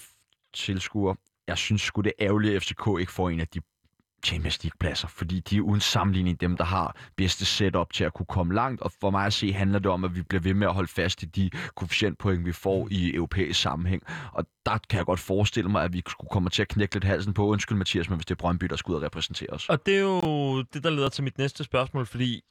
tilskuer, 0.54 1.16
jeg 1.48 1.58
synes 1.58 1.82
sgu 1.82 2.02
det 2.02 2.14
er 2.20 2.26
ærgerligt, 2.26 2.56
at 2.56 2.64
FCK 2.64 2.88
ikke 3.00 3.12
får 3.12 3.30
en 3.30 3.40
af 3.40 3.48
de 3.48 3.62
Champions 4.26 4.64
League-pladser, 4.64 5.08
fordi 5.08 5.40
de 5.40 5.58
er 5.58 5.62
uden 5.62 5.82
sammenligning 5.82 6.42
dem, 6.42 6.58
der 6.58 6.64
har 6.64 6.96
bedste 7.16 7.46
setup 7.46 7.94
til 7.94 8.04
at 8.04 8.14
kunne 8.14 8.26
komme 8.26 8.54
langt, 8.54 8.82
og 8.82 8.92
for 9.02 9.10
mig 9.10 9.26
at 9.26 9.34
se 9.34 9.54
handler 9.54 9.80
det 9.80 9.92
om, 9.92 10.04
at 10.04 10.16
vi 10.16 10.22
bliver 10.22 10.42
ved 10.42 10.54
med 10.54 10.68
at 10.68 10.74
holde 10.74 10.88
fast 10.88 11.24
i 11.24 11.26
de 11.26 11.50
koefficientpoint, 11.76 12.46
vi 12.46 12.52
får 12.52 12.88
i 12.92 13.16
europæisk 13.16 13.62
sammenhæng. 13.62 14.04
Og 14.34 14.46
der 14.66 14.78
kan 14.90 14.98
jeg 14.98 15.06
godt 15.06 15.20
forestille 15.20 15.70
mig, 15.70 15.84
at 15.84 15.94
vi 15.94 16.04
skulle 16.08 16.30
komme 16.32 16.50
til 16.50 16.62
at 16.62 16.68
knække 16.68 16.96
lidt 16.96 17.04
halsen 17.04 17.34
på. 17.34 17.48
Undskyld 17.48 17.78
Mathias, 17.78 18.10
men 18.10 18.18
hvis 18.18 18.26
det 18.26 18.32
er 18.32 18.40
Brøndby, 18.40 18.66
der 18.66 18.76
skal 18.76 18.92
ud 18.92 18.96
og 18.96 19.02
repræsentere 19.02 19.50
os. 19.50 19.70
Og 19.70 19.86
det 19.86 19.96
er 19.96 20.02
jo 20.02 20.62
det, 20.62 20.84
der 20.84 20.90
leder 20.90 21.10
til 21.10 21.24
mit 21.24 21.38
næste 21.38 21.64
spørgsmål, 21.64 22.06
fordi 22.06 22.42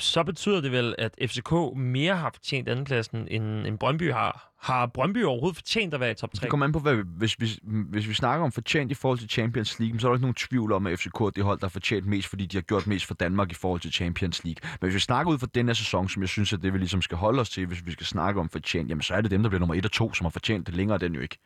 så 0.00 0.22
betyder 0.22 0.60
det 0.60 0.72
vel, 0.72 0.94
at 0.98 1.14
FCK 1.26 1.52
mere 1.76 2.16
har 2.16 2.30
fortjent 2.34 2.68
andenpladsen, 2.68 3.28
end, 3.30 3.66
end 3.66 3.78
Brøndby 3.78 4.12
har. 4.12 4.50
Har 4.60 4.86
Brøndby 4.86 5.24
overhovedet 5.24 5.56
fortjent 5.56 5.94
at 5.94 6.00
være 6.00 6.10
i 6.10 6.14
top 6.14 6.34
3? 6.34 6.40
Det 6.40 6.50
kommer 6.50 6.66
an 6.66 6.72
på, 6.72 6.78
hvad 6.78 6.94
vi, 6.94 7.02
hvis, 7.06 7.40
vi, 7.40 7.48
hvis 7.62 8.08
vi 8.08 8.14
snakker 8.14 8.44
om 8.44 8.52
fortjent 8.52 8.90
i 8.90 8.94
forhold 8.94 9.18
til 9.18 9.28
Champions 9.28 9.78
League, 9.80 10.00
så 10.00 10.06
er 10.06 10.10
der 10.10 10.16
ikke 10.16 10.22
nogen 10.22 10.34
tvivl 10.34 10.72
om, 10.72 10.86
at 10.86 10.98
FCK 10.98 11.20
er 11.20 11.30
det 11.30 11.44
hold, 11.44 11.58
der 11.58 11.66
har 11.66 11.70
fortjent 11.70 12.06
mest, 12.06 12.28
fordi 12.28 12.46
de 12.46 12.56
har 12.56 12.62
gjort 12.62 12.86
mest 12.86 13.06
for 13.06 13.14
Danmark 13.14 13.50
i 13.50 13.54
forhold 13.54 13.80
til 13.80 13.92
Champions 13.92 14.44
League. 14.44 14.70
Men 14.80 14.86
hvis 14.86 14.94
vi 14.94 15.00
snakker 15.00 15.32
ud 15.32 15.38
fra 15.38 15.48
den 15.54 15.66
her 15.66 15.74
sæson, 15.74 16.08
som 16.08 16.22
jeg 16.22 16.28
synes, 16.28 16.52
at 16.52 16.62
det 16.62 16.72
vi 16.72 16.78
ligesom 16.78 17.02
skal 17.02 17.16
holde 17.18 17.40
os 17.40 17.50
til, 17.50 17.66
hvis 17.66 17.86
vi 17.86 17.92
skal 17.92 18.06
snakke 18.06 18.40
om 18.40 18.48
fortjent, 18.48 18.90
jamen 18.90 19.02
så 19.02 19.14
er 19.14 19.20
det 19.20 19.30
dem, 19.30 19.42
der 19.42 19.48
bliver 19.48 19.60
nummer 19.60 19.74
1 19.74 19.84
og 19.84 19.92
2, 19.92 20.14
som 20.14 20.24
har 20.24 20.30
fortjent 20.30 20.66
det 20.66 20.74
længere, 20.74 20.98
den 20.98 21.14
jo 21.14 21.20
ikke. 21.20 21.38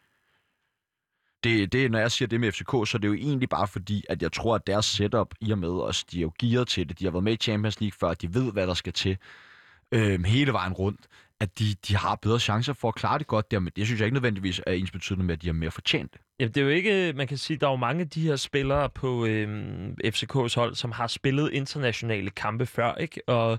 Det, 1.44 1.72
det, 1.72 1.90
når 1.90 1.98
jeg 1.98 2.12
siger 2.12 2.28
det 2.28 2.40
med 2.40 2.52
FCK, 2.52 2.70
så 2.70 2.90
er 2.94 2.98
det 2.98 3.08
jo 3.08 3.14
egentlig 3.14 3.48
bare 3.48 3.68
fordi, 3.68 4.04
at 4.08 4.22
jeg 4.22 4.32
tror, 4.32 4.54
at 4.54 4.66
deres 4.66 4.86
setup 4.86 5.34
i 5.40 5.52
og 5.52 5.58
med 5.58 5.68
os, 5.68 6.04
de 6.04 6.18
er 6.18 6.22
jo 6.22 6.32
gearet 6.38 6.68
til 6.68 6.88
det. 6.88 6.98
De 6.98 7.04
har 7.04 7.10
været 7.10 7.24
med 7.24 7.32
i 7.32 7.36
Champions 7.36 7.80
League 7.80 7.96
før, 8.00 8.14
de 8.14 8.34
ved, 8.34 8.52
hvad 8.52 8.66
der 8.66 8.74
skal 8.74 8.92
til 8.92 9.16
øh, 9.92 10.24
hele 10.24 10.52
vejen 10.52 10.72
rundt 10.72 11.00
at 11.40 11.58
de, 11.58 11.74
de 11.88 11.96
har 11.96 12.14
bedre 12.14 12.40
chancer 12.40 12.72
for 12.72 12.88
at 12.88 12.94
klare 12.94 13.18
det 13.18 13.26
godt 13.26 13.50
der, 13.50 13.58
men 13.58 13.72
det 13.76 13.86
synes 13.86 14.00
jeg 14.00 14.06
ikke 14.06 14.14
nødvendigvis 14.14 14.60
er 14.66 14.72
ens 14.72 14.90
betydende 14.90 15.24
med, 15.24 15.34
at 15.34 15.42
de 15.42 15.46
har 15.46 15.54
mere 15.54 15.70
fortjent 15.70 16.12
det. 16.12 16.20
Jamen, 16.40 16.52
det 16.52 16.60
er 16.60 16.64
jo 16.64 16.68
ikke, 16.68 17.12
man 17.16 17.26
kan 17.26 17.38
sige, 17.38 17.56
der 17.56 17.66
er 17.66 17.70
jo 17.70 17.76
mange 17.76 18.00
af 18.00 18.08
de 18.08 18.20
her 18.20 18.36
spillere 18.36 18.90
på 18.90 19.26
øhm, 19.26 19.96
FCK's 20.04 20.54
hold, 20.54 20.74
som 20.74 20.92
har 20.92 21.06
spillet 21.06 21.50
internationale 21.52 22.30
kampe 22.30 22.66
før, 22.66 22.94
ikke? 22.94 23.20
Og 23.28 23.58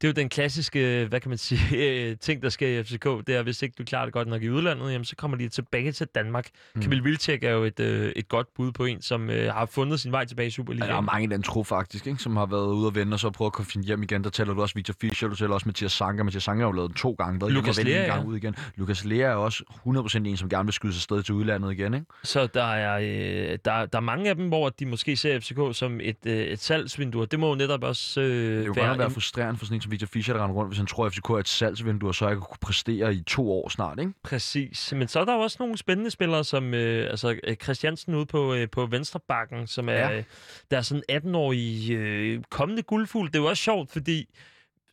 det 0.00 0.04
er 0.04 0.08
jo 0.08 0.12
den 0.12 0.28
klassiske, 0.28 1.06
hvad 1.08 1.20
kan 1.20 1.28
man 1.28 1.38
sige, 1.38 2.14
ting, 2.26 2.42
der 2.42 2.48
sker 2.48 2.68
i 2.68 2.82
FCK, 2.82 3.04
det 3.04 3.28
er, 3.28 3.42
hvis 3.42 3.62
ikke 3.62 3.74
du 3.78 3.84
klarer 3.84 4.04
det 4.04 4.12
godt 4.12 4.28
nok 4.28 4.42
i 4.42 4.48
udlandet, 4.48 4.92
jamen, 4.92 5.04
så 5.04 5.16
kommer 5.16 5.36
de 5.36 5.48
tilbage 5.48 5.92
til 5.92 6.06
Danmark. 6.14 6.48
Mm. 6.74 6.82
Kamil 6.82 7.04
Vilcek 7.04 7.44
er 7.44 7.50
jo 7.50 7.64
et, 7.64 7.80
øh, 7.80 8.12
et 8.16 8.28
godt 8.28 8.54
bud 8.54 8.72
på 8.72 8.84
en, 8.84 9.02
som 9.02 9.30
øh, 9.30 9.52
har 9.54 9.66
fundet 9.66 10.00
sin 10.00 10.12
vej 10.12 10.24
tilbage 10.24 10.46
i 10.46 10.50
Superligaen. 10.50 10.88
Ja, 10.88 10.92
der 10.92 11.00
er 11.00 11.04
mange 11.04 11.24
i 11.24 11.30
den 11.30 11.42
tro 11.42 11.64
faktisk, 11.64 12.06
ikke? 12.06 12.22
som 12.22 12.36
har 12.36 12.46
været 12.46 12.66
ude 12.66 12.86
og 12.86 12.94
vende, 12.94 13.14
og 13.14 13.20
så 13.20 13.30
prøvet 13.30 13.48
at 13.48 13.52
komme 13.52 13.70
finde 13.70 13.86
hjem 13.86 14.02
igen. 14.02 14.24
Der 14.24 14.30
tæller 14.30 14.54
du 14.54 14.62
også 14.62 14.74
Victor 14.74 14.94
Fischer, 15.00 15.28
du 15.28 15.34
tæller 15.34 15.54
også 15.54 15.68
Mathias 15.68 15.92
Sanka. 15.92 16.22
Mathias 16.22 16.42
Sanka 16.42 16.60
har 16.60 16.68
jo 16.68 16.72
lavet 16.72 16.96
to 16.96 17.12
gange, 17.18 17.40
været 17.40 17.52
Lukas 17.52 17.84
Lea, 17.84 18.02
en 18.02 18.10
gang 18.10 18.26
ud 18.26 18.36
igen. 18.36 18.54
Lukas 18.76 19.04
Lea 19.04 19.18
er 19.18 19.34
også 19.34 19.64
100% 19.86 20.16
en, 20.16 20.36
som 20.36 20.48
gerne 20.48 20.66
vil 20.66 20.72
skyde 20.72 20.92
sig 20.92 21.02
sted 21.02 21.22
til 21.22 21.34
udlandet 21.34 21.72
igen, 21.72 21.94
ikke? 21.94 22.06
Så 22.24 22.46
der 22.46 22.64
er, 22.64 22.98
øh, 22.98 23.58
der, 23.64 23.86
der 23.86 23.98
er 23.98 24.00
mange 24.00 24.30
af 24.30 24.36
dem, 24.36 24.48
hvor 24.48 24.68
de 24.68 24.86
måske 24.86 25.16
ser 25.16 25.40
FCK 25.40 25.58
som 25.78 26.00
et, 26.02 26.16
øh, 26.26 26.36
et 26.36 26.58
salgsvindue, 26.60 27.22
og 27.22 27.30
det 27.30 27.40
må 27.40 27.48
jo 27.48 27.54
netop 27.54 27.82
også 27.82 28.20
øh, 28.20 28.58
det 28.58 28.66
jo 28.66 28.72
være... 28.72 28.86
godt 28.88 28.98
være 28.98 29.10
frustrerende 29.10 29.58
for 29.58 29.66
sådan 29.66 29.74
en 29.76 29.80
som 29.80 29.92
Victor 29.92 30.06
Fischer, 30.06 30.34
der 30.34 30.42
render 30.44 30.56
rundt, 30.56 30.70
hvis 30.70 30.78
han 30.78 30.86
tror, 30.86 31.06
at 31.06 31.12
FCK 31.12 31.30
er 31.30 31.34
et 31.34 31.48
salgsvindue, 31.48 32.10
og 32.10 32.14
så 32.14 32.28
ikke 32.28 32.40
kunne 32.40 32.56
præstere 32.60 33.14
i 33.14 33.22
to 33.22 33.52
år 33.52 33.68
snart, 33.68 33.98
ikke? 34.00 34.12
Præcis. 34.24 34.92
Men 34.96 35.08
så 35.08 35.20
er 35.20 35.24
der 35.24 35.34
jo 35.34 35.40
også 35.40 35.56
nogle 35.60 35.78
spændende 35.78 36.10
spillere, 36.10 36.44
som 36.44 36.74
øh, 36.74 37.10
altså 37.10 37.36
øh, 37.44 37.56
Christiansen 37.56 38.14
ude 38.14 38.26
på, 38.26 38.54
øh, 38.54 38.68
på 38.70 38.86
Venstrebakken, 38.86 39.66
som 39.66 39.88
er, 39.88 39.92
Ja. 39.92 40.16
øh, 40.18 40.24
der 40.70 40.76
er 40.76 40.82
sådan 40.82 41.02
18-årig 41.12 41.90
øh, 41.92 42.42
kommende 42.50 42.82
guldfugl. 42.82 43.26
Det 43.26 43.36
er 43.36 43.38
jo 43.42 43.46
også 43.48 43.62
sjovt, 43.62 43.90
fordi 43.92 44.34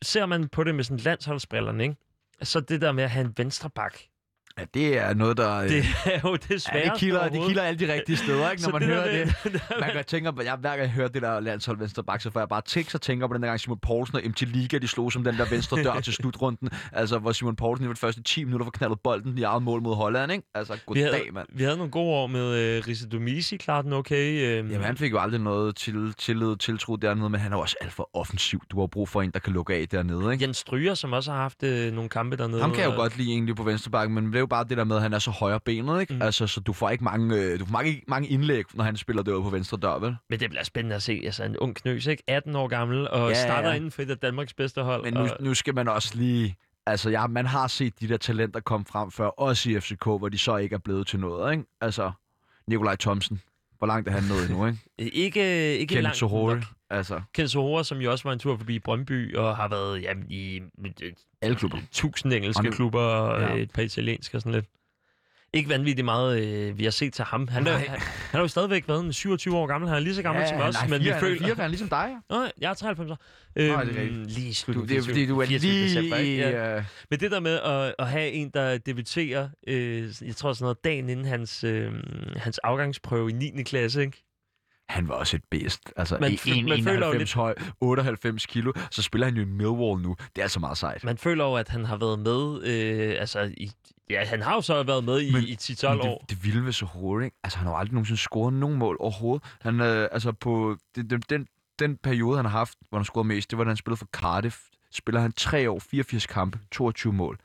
ser 0.02 0.26
man 0.26 0.48
på 0.48 0.64
det 0.64 0.74
med 0.74 0.84
sådan 0.84 0.98
landsholdsbrillerne, 0.98 1.82
ikke? 1.82 1.96
så 2.42 2.60
det 2.60 2.80
der 2.80 2.92
med 2.92 3.04
at 3.04 3.10
have 3.10 3.26
en 3.26 3.34
venstrebak, 3.36 3.98
Ja, 4.58 4.64
det 4.74 4.98
er 4.98 5.14
noget, 5.14 5.36
der... 5.36 5.56
øh, 5.56 5.68
det 5.68 5.84
er 6.04 6.20
jo 6.24 6.36
det 6.36 6.62
svære. 6.62 6.78
ja, 6.84 6.90
det 6.90 6.98
kilder, 7.00 7.28
det 7.28 7.42
kilder 7.46 7.62
alle 7.62 7.86
de 7.86 7.92
rigtige 7.92 8.16
steder, 8.16 8.50
ikke, 8.50 8.62
når 8.62 8.72
man 8.72 8.82
hører 8.82 9.12
det. 9.24 9.34
det. 9.44 9.62
Man 9.80 9.90
kan 9.92 10.04
tænke, 10.04 10.28
at 10.28 10.44
jeg, 10.44 10.56
hver 10.56 10.68
gang 10.70 10.80
jeg 10.80 10.90
hører 10.90 11.08
det 11.08 11.22
der 11.22 11.40
landshold 11.40 11.78
venstre 11.78 12.04
bak, 12.04 12.20
så 12.20 12.30
får 12.30 12.40
jeg 12.40 12.48
bare 12.48 12.60
tænkt 12.60 12.90
så 12.90 12.98
tænker 12.98 13.26
på 13.26 13.34
den 13.34 13.42
der 13.42 13.48
gang 13.48 13.60
Simon 13.60 13.78
Poulsen 13.78 14.16
og 14.16 14.22
MT 14.26 14.40
Liga, 14.42 14.78
de 14.78 14.88
slog 14.88 15.12
som 15.12 15.24
den 15.24 15.34
der 15.38 15.44
venstre 15.50 15.82
dør 15.82 16.00
til 16.00 16.12
slutrunden. 16.12 16.68
Altså, 16.92 17.18
hvor 17.18 17.32
Simon 17.32 17.56
Poulsen 17.56 17.86
i 17.86 17.90
de 17.90 17.96
første 17.96 18.22
10 18.22 18.44
minutter 18.44 18.64
får 18.64 18.70
knaldet 18.70 19.00
bolden 19.00 19.38
i 19.38 19.42
eget 19.42 19.62
mål 19.62 19.82
mod 19.82 19.94
Holland, 19.96 20.32
ikke? 20.32 20.44
Altså, 20.54 20.72
vi, 20.74 20.80
goddag, 20.86 21.04
havde, 21.04 21.22
mand. 21.32 21.46
vi 21.52 21.62
havde 21.64 21.76
nogle 21.76 21.90
gode 21.90 22.10
år 22.14 22.26
med 22.26 22.58
øh, 22.76 22.82
Risse 22.88 23.08
Domisi, 23.08 23.56
klart 23.56 23.84
den 23.84 23.92
okay. 23.92 24.40
Øh, 24.42 24.56
Jamen, 24.56 24.82
han 24.82 24.96
fik 24.96 25.12
jo 25.12 25.18
aldrig 25.18 25.40
noget 25.40 25.76
til, 25.76 26.14
tillid, 26.18 26.56
tiltro 26.56 26.96
dernede, 26.96 27.30
men 27.30 27.40
han 27.40 27.52
er 27.52 27.56
også 27.56 27.76
alt 27.80 27.92
for 27.92 28.10
offensiv. 28.16 28.62
Du 28.70 28.80
har 28.80 28.86
brug 28.86 29.08
for 29.08 29.22
en, 29.22 29.30
der 29.30 29.38
kan 29.38 29.52
lukke 29.52 29.74
af 29.74 29.88
dernede, 29.88 30.32
ikke? 30.32 30.44
Jens 30.44 30.56
Stryger, 30.56 30.94
som 30.94 31.12
også 31.12 31.32
har 31.32 31.38
haft 31.42 31.62
øh, 31.62 31.92
nogle 31.92 32.08
kampe 32.08 32.36
dernede. 32.36 32.60
Ham 32.60 32.70
kan 32.70 32.80
jeg 32.80 32.86
jo 32.86 32.90
og- 32.92 32.96
godt 32.96 33.16
lide 33.18 33.30
egentlig 33.30 33.56
på 33.56 33.62
venstrebakken, 33.62 34.14
men 34.14 34.32
det 34.32 34.43
jo 34.44 34.48
bare 34.48 34.64
det 34.64 34.76
der 34.76 34.84
med, 34.84 34.96
at 34.96 35.02
han 35.02 35.12
er 35.12 35.18
så 35.18 35.30
højre 35.30 35.60
benet, 35.60 36.00
ikke? 36.00 36.14
Mm. 36.14 36.22
Altså, 36.22 36.46
så 36.46 36.60
du 36.60 36.72
får 36.72 36.90
ikke 36.90 37.04
mange, 37.04 37.36
øh, 37.36 37.60
du 37.60 37.64
får 37.64 37.72
mange, 37.72 38.02
mange 38.08 38.28
indlæg, 38.28 38.64
når 38.74 38.84
han 38.84 38.96
spiller 38.96 39.22
derude 39.22 39.42
på 39.42 39.50
venstre 39.50 39.78
dør, 39.82 39.98
vel? 39.98 40.16
Men 40.30 40.40
det 40.40 40.50
bliver 40.50 40.64
spændende 40.64 40.96
at 40.96 41.02
se. 41.02 41.22
Altså 41.24 41.44
en 41.44 41.56
ung 41.56 41.74
knøs, 41.76 42.06
ikke? 42.06 42.22
18 42.26 42.56
år 42.56 42.68
gammel, 42.68 43.08
og 43.08 43.18
Ja, 43.20 43.28
ja, 43.28 43.42
starter 43.42 43.68
ja. 43.68 43.74
inden 43.74 43.90
for 43.90 44.02
et 44.02 44.10
af 44.10 44.18
Danmarks 44.18 44.54
bedste 44.54 44.82
hold. 44.82 45.02
Men 45.04 45.14
nu, 45.14 45.20
og, 45.20 45.28
nu 45.40 45.54
skal 45.54 45.74
man 45.74 45.88
også 45.88 46.12
lige... 46.14 46.56
Altså, 46.86 47.10
ja, 47.10 47.26
man 47.26 47.46
har 47.46 47.66
set 47.66 48.00
de 48.00 48.08
der 48.08 48.16
talenter 48.16 48.60
komme 48.60 48.86
frem 48.88 49.10
før, 49.10 49.26
også 49.26 49.70
i 49.70 49.80
FCK, 49.80 50.04
hvor 50.04 50.28
de 50.28 50.38
så 50.38 50.56
ikke 50.56 50.74
er 50.74 50.78
blevet 50.78 51.06
til 51.06 51.20
noget, 51.20 51.52
ikke? 51.52 51.64
Altså, 51.80 52.12
Nikolaj 52.68 52.96
Thomsen. 52.96 53.40
Hvor 53.78 53.86
langt 53.86 54.08
er 54.08 54.12
han 54.12 54.22
nået 54.24 54.50
nu, 54.50 54.66
ikke? 54.66 54.78
ikke, 55.24 55.76
ikke 55.78 55.86
Kenneth 55.86 56.02
langt 56.02 56.16
Sohore. 56.18 56.54
nok. 56.54 56.64
Altså, 56.96 57.20
Ken 57.34 57.48
Sohora, 57.48 57.84
som 57.84 57.98
jo 57.98 58.10
også 58.10 58.24
var 58.24 58.32
en 58.32 58.38
tur 58.38 58.56
forbi 58.56 58.78
Brøndby, 58.78 59.36
og 59.36 59.56
har 59.56 59.68
været 59.68 60.02
jamen, 60.02 60.24
i 60.30 60.60
øh, 61.02 61.12
alle 61.42 61.56
klubber. 61.56 61.78
tusind 61.92 62.32
engelske 62.32 62.66
er- 62.66 62.72
klubber, 62.72 63.00
og 63.00 63.40
Ja. 63.40 63.54
ja. 63.54 63.62
et 63.62 63.70
par 63.70 63.82
italienske 63.82 64.36
og 64.36 64.40
sådan 64.40 64.52
lidt. 64.52 64.64
Ikke 65.52 65.68
vanvittigt 65.68 66.04
meget, 66.04 66.44
øh, 66.46 66.78
vi 66.78 66.84
har 66.84 66.90
set 66.90 67.12
til 67.12 67.24
ham. 67.24 67.48
Han, 67.48 67.66
er, 67.66 67.70
han, 67.72 67.88
han 67.88 67.98
har 68.30 68.40
jo 68.40 68.48
stadigvæk 68.48 68.88
været 68.88 69.04
en 69.04 69.12
27 69.12 69.56
år 69.56 69.66
gammel. 69.66 69.88
Han 69.88 69.96
er 69.96 70.00
lige 70.00 70.14
så 70.14 70.22
gammel 70.22 70.48
som 70.48 70.56
os, 70.60 70.74
nej, 70.74 70.88
men 70.88 71.00
vi 71.00 71.08
er 71.08 71.20
føler... 71.20 71.38
fire, 71.38 71.54
han 71.54 71.64
er 71.64 71.68
ligesom 71.68 71.88
dig. 71.88 72.10
Nå, 72.30 72.36
jeg 72.60 72.70
er 72.70 72.74
93 72.74 73.10
år. 73.10 73.18
det 73.56 73.70
er 73.70 73.80
Øhm, 73.80 73.88
rigtigt. 73.88 74.30
lige 74.30 74.48
i 74.48 74.72
Du, 74.74 74.84
det 74.84 74.96
er 74.96 75.02
fordi, 75.02 75.26
du 75.26 75.40
er 75.40 75.46
24. 75.46 75.72
lige 75.72 75.84
december, 75.84 76.16
ikke? 76.16 76.36
Ja. 76.42 76.76
øh, 76.76 76.84
Men 77.10 77.20
det 77.20 77.30
der 77.30 77.40
med 77.40 77.60
at, 77.60 77.94
at 77.98 78.08
have 78.08 78.30
en, 78.30 78.50
der 78.54 78.78
debuterer, 78.78 79.48
øh, 79.66 80.12
jeg 80.26 80.36
tror 80.36 80.52
sådan 80.52 80.64
noget, 80.64 80.84
dagen 80.84 81.08
inden 81.08 81.24
hans, 81.26 81.64
øh, 81.64 81.92
hans 82.36 82.58
afgangsprøve 82.58 83.30
i 83.30 83.32
9. 83.32 83.62
klasse, 83.62 84.02
ikke? 84.02 84.23
Han 84.88 85.08
var 85.08 85.14
også 85.14 85.36
et 85.36 85.42
bedst. 85.50 85.92
Altså, 85.96 86.18
Man 86.20 86.32
f- 86.32 86.50
en, 86.58 86.68
man 86.68 86.84
føler 86.84 87.06
jo 87.06 87.12
91 87.12 87.18
lidt- 87.18 87.34
høj, 87.34 87.54
98 87.80 88.46
kilo. 88.46 88.72
Så 88.90 89.02
spiller 89.02 89.26
han 89.26 89.36
jo 89.36 89.42
i 89.42 89.44
Millwall 89.44 90.02
nu. 90.02 90.16
Det 90.18 90.38
er 90.38 90.42
altså 90.42 90.60
meget 90.60 90.78
sejt. 90.78 91.04
Man 91.04 91.18
føler 91.18 91.44
jo, 91.44 91.54
at 91.54 91.68
han 91.68 91.84
har 91.84 91.96
været 91.96 92.18
med, 92.18 92.62
øh, 92.66 93.16
altså, 93.20 93.50
i, 93.56 93.70
ja, 94.10 94.24
han 94.24 94.42
har 94.42 94.54
jo 94.54 94.60
så 94.60 94.82
været 94.82 95.04
med 95.04 95.20
i, 95.20 95.32
Men- 95.32 95.42
i 95.42 95.54
10-12 95.56 95.88
Men 95.90 96.00
år. 96.00 96.24
det, 96.28 96.44
vilde 96.44 96.64
ved 96.64 96.72
Sohore, 96.72 97.24
ikke? 97.24 97.36
Altså, 97.44 97.58
han 97.58 97.68
har 97.68 97.74
aldrig 97.74 97.94
nogensinde 97.94 98.20
scoret 98.20 98.54
nogen 98.54 98.78
mål 98.78 98.96
overhovedet. 99.00 99.44
Han, 99.60 99.80
øh, 99.80 100.08
altså, 100.12 100.32
på 100.32 100.76
den, 100.96 101.22
den, 101.30 101.46
den 101.78 101.96
periode, 101.96 102.36
han 102.36 102.44
har 102.44 102.58
haft, 102.58 102.78
hvor 102.88 102.98
han 102.98 103.04
scorede 103.04 103.28
mest, 103.28 103.50
det 103.50 103.58
var, 103.58 103.64
da 103.64 103.70
han 103.70 103.76
spillede 103.76 103.98
for 103.98 104.06
Cardiff. 104.12 104.58
Spiller 104.92 105.20
han 105.20 105.32
3 105.32 105.70
år, 105.70 105.78
84 105.78 106.26
kampe, 106.26 106.58
22 106.72 107.12
mål. 107.12 107.38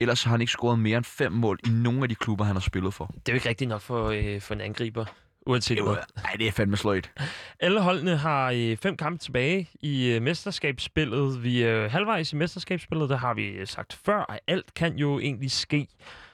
Ellers 0.00 0.24
har 0.24 0.30
han 0.30 0.40
ikke 0.40 0.50
scoret 0.50 0.78
mere 0.78 0.96
end 0.96 1.04
5 1.04 1.32
mål 1.32 1.58
i 1.66 1.68
nogen 1.68 2.02
af 2.02 2.08
de 2.08 2.14
klubber, 2.14 2.44
han 2.44 2.56
har 2.56 2.60
spillet 2.60 2.94
for. 2.94 3.06
Det 3.06 3.28
er 3.28 3.32
jo 3.32 3.34
ikke 3.34 3.48
rigtigt 3.48 3.68
nok 3.68 3.80
for, 3.80 4.08
øh, 4.08 4.40
for 4.40 4.54
en 4.54 4.60
angriber, 4.60 5.04
uanset 5.46 5.76
Det 5.76 5.84
hvad. 5.86 5.96
ej, 6.24 6.30
det 6.38 6.46
er 6.48 6.52
fandme 6.52 6.76
sløjt. 6.76 7.10
Alle 7.60 7.80
holdene 7.80 8.16
har 8.16 8.50
øh, 8.56 8.76
fem 8.76 8.96
kampe 8.96 9.18
tilbage 9.18 9.70
i 9.80 10.10
øh, 10.12 10.22
mesterskabsspillet. 10.22 11.42
Vi 11.44 11.62
er 11.62 11.84
øh, 11.84 11.90
halvvejs 11.90 12.32
i 12.32 12.36
mesterskabsspillet, 12.36 13.08
der 13.08 13.16
har 13.16 13.34
vi 13.34 13.46
øh, 13.46 13.66
sagt 13.66 13.98
før, 14.06 14.26
at 14.32 14.40
alt 14.46 14.74
kan 14.74 14.96
jo 14.98 15.18
egentlig 15.18 15.50
ske. 15.50 15.88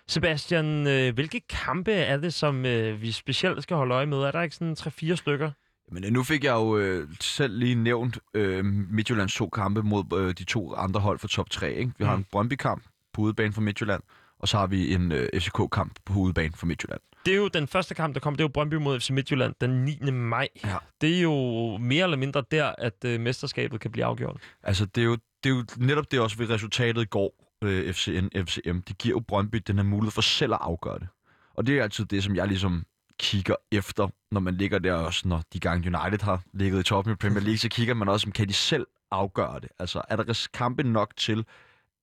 Sebastian, 0.08 0.86
øh, 0.86 1.14
hvilke 1.14 1.40
kampe 1.48 1.92
er 1.92 2.16
det, 2.16 2.34
som 2.34 2.66
øh, 2.66 3.02
vi 3.02 3.12
specielt 3.12 3.62
skal 3.62 3.76
holde 3.76 3.94
øje 3.94 4.06
med? 4.06 4.18
Er 4.18 4.30
der 4.30 4.42
ikke 4.42 4.56
sådan 4.56 4.76
3-4 4.80 5.14
stykker? 5.14 5.50
Men 5.92 6.12
nu 6.12 6.22
fik 6.22 6.44
jeg 6.44 6.52
jo 6.52 6.78
øh, 6.78 7.08
selv 7.20 7.58
lige 7.58 7.74
nævnt 7.74 8.18
øh, 8.34 8.64
Midtjyllands 8.64 9.34
to 9.34 9.48
kampe 9.48 9.82
mod 9.82 10.04
øh, 10.20 10.34
de 10.38 10.44
to 10.44 10.74
andre 10.74 11.00
hold 11.00 11.18
for 11.18 11.28
top 11.28 11.50
3. 11.50 11.72
Ikke? 11.74 11.92
Vi 11.98 12.04
har 12.04 12.14
Mm. 12.14 12.18
en 12.20 12.26
Brøndby-kamp 12.32 12.82
på 13.12 13.20
udebane 13.22 13.52
for 13.52 13.60
Midtjylland, 13.60 14.02
og 14.38 14.48
så 14.48 14.58
har 14.58 14.66
vi 14.66 14.94
en 14.94 15.12
øh, 15.12 15.28
FCK-kamp 15.40 15.92
på 16.06 16.12
udebane 16.18 16.52
for 16.56 16.66
Midtjylland. 16.66 17.00
Det 17.26 17.32
er 17.32 17.36
jo 17.36 17.48
den 17.48 17.66
første 17.66 17.94
kamp, 17.94 18.14
der 18.14 18.20
kom, 18.20 18.34
det 18.34 18.40
er 18.40 18.44
jo 18.44 18.48
Brøndby 18.48 18.74
mod 18.74 19.00
FC 19.00 19.10
Midtjylland 19.10 19.54
den 19.60 19.84
9. 19.84 20.10
maj. 20.10 20.48
Ja. 20.64 20.76
Det 21.00 21.16
er 21.16 21.20
jo 21.20 21.76
mere 21.76 22.04
eller 22.04 22.16
mindre 22.16 22.44
der, 22.50 22.74
at 22.78 23.04
øh, 23.04 23.20
mesterskabet 23.20 23.80
kan 23.80 23.90
blive 23.92 24.04
afgjort. 24.04 24.36
Altså, 24.62 24.86
det 24.86 25.00
er 25.00 25.04
jo, 25.04 25.16
det 25.44 25.50
er 25.50 25.54
jo 25.54 25.64
netop 25.76 26.10
det 26.10 26.20
også 26.20 26.36
ved 26.36 26.50
resultatet 26.50 27.02
i 27.02 27.04
går, 27.04 27.56
øh, 27.64 27.92
FCN, 27.92 28.28
FCM. 28.46 28.78
Det 28.80 28.98
giver 28.98 29.16
jo 29.16 29.20
Brøndby 29.20 29.62
den 29.66 29.76
her 29.76 29.82
mulighed 29.82 30.10
for 30.10 30.22
selv 30.22 30.52
at 30.52 30.58
afgøre 30.62 30.98
det. 30.98 31.08
Og 31.54 31.66
det 31.66 31.78
er 31.78 31.82
altid 31.82 32.04
det, 32.04 32.24
som 32.24 32.36
jeg 32.36 32.48
ligesom 32.48 32.84
kigger 33.18 33.54
efter, 33.72 34.08
når 34.30 34.40
man 34.40 34.54
ligger 34.54 34.78
der 34.78 34.92
også, 34.92 35.28
når 35.28 35.42
de 35.52 35.60
gange 35.60 35.98
United 35.98 36.22
har 36.22 36.42
ligget 36.52 36.80
i 36.80 36.82
toppen 36.82 37.12
i 37.12 37.16
Premier 37.16 37.40
League, 37.40 37.58
så 37.58 37.68
kigger 37.68 37.94
man 37.94 38.08
også, 38.08 38.26
om 38.26 38.32
kan 38.32 38.48
de 38.48 38.52
selv 38.52 38.86
afgøre 39.10 39.60
det? 39.60 39.68
Altså, 39.78 40.02
er 40.08 40.16
der 40.16 40.48
kampe 40.54 40.82
nok 40.82 41.16
til, 41.16 41.44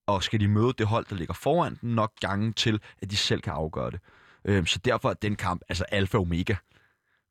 og 0.07 0.23
skal 0.23 0.39
de 0.39 0.47
møde 0.47 0.73
det 0.77 0.87
hold, 0.87 1.05
der 1.09 1.15
ligger 1.15 1.33
foran 1.33 1.77
den 1.81 1.95
nok 1.95 2.11
gange 2.19 2.53
til, 2.53 2.81
at 3.01 3.11
de 3.11 3.17
selv 3.17 3.41
kan 3.41 3.53
afgøre 3.53 3.91
det? 3.91 3.99
Øhm, 4.45 4.65
så 4.65 4.79
derfor 4.85 5.09
er 5.09 5.13
den 5.13 5.35
kamp 5.35 5.61
altså 5.69 5.83
alfa 5.91 6.17
og 6.17 6.21
omega, 6.21 6.55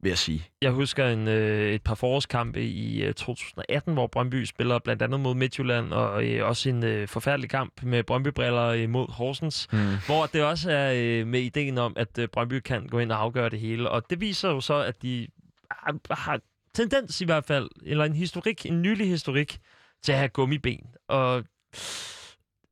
vil 0.02 0.08
jeg 0.08 0.18
sige. 0.18 0.48
Jeg 0.62 0.70
husker 0.70 1.06
en, 1.08 1.28
øh, 1.28 1.72
et 1.72 1.82
par 1.82 1.94
forårskampe 1.94 2.62
i 2.64 3.02
øh, 3.02 3.14
2018, 3.14 3.92
hvor 3.92 4.06
Brøndby 4.06 4.44
spiller 4.44 4.78
blandt 4.78 5.02
andet 5.02 5.20
mod 5.20 5.34
Midtjylland, 5.34 5.92
og 5.92 6.24
øh, 6.24 6.48
også 6.48 6.68
en 6.68 6.84
øh, 6.84 7.08
forfærdelig 7.08 7.50
kamp 7.50 7.82
med 7.82 8.02
Brøndby-briller 8.04 8.64
øh, 8.66 8.88
mod 8.88 9.12
Horsens, 9.12 9.68
Mm. 9.72 9.78
hvor 10.06 10.26
det 10.26 10.42
også 10.44 10.70
er 10.70 10.92
øh, 10.96 11.26
med 11.26 11.40
ideen 11.40 11.78
om, 11.78 11.92
at 11.96 12.18
øh, 12.18 12.28
Brøndby 12.28 12.60
kan 12.60 12.86
gå 12.86 12.98
ind 12.98 13.12
og 13.12 13.20
afgøre 13.20 13.48
det 13.50 13.60
hele. 13.60 13.90
Og 13.90 14.10
det 14.10 14.20
viser 14.20 14.48
jo 14.50 14.60
så, 14.60 14.74
at 14.74 15.02
de 15.02 15.28
har, 15.70 16.14
har 16.14 16.40
tendens 16.74 17.20
i 17.20 17.24
hvert 17.24 17.44
fald, 17.44 17.68
eller 17.84 18.04
en 18.04 18.14
historik, 18.14 18.66
en 18.66 18.82
nylig 18.82 19.08
historik, 19.08 19.58
til 20.02 20.12
at 20.12 20.18
have 20.18 20.28
gummiben. 20.28 20.80
Og 21.08 21.44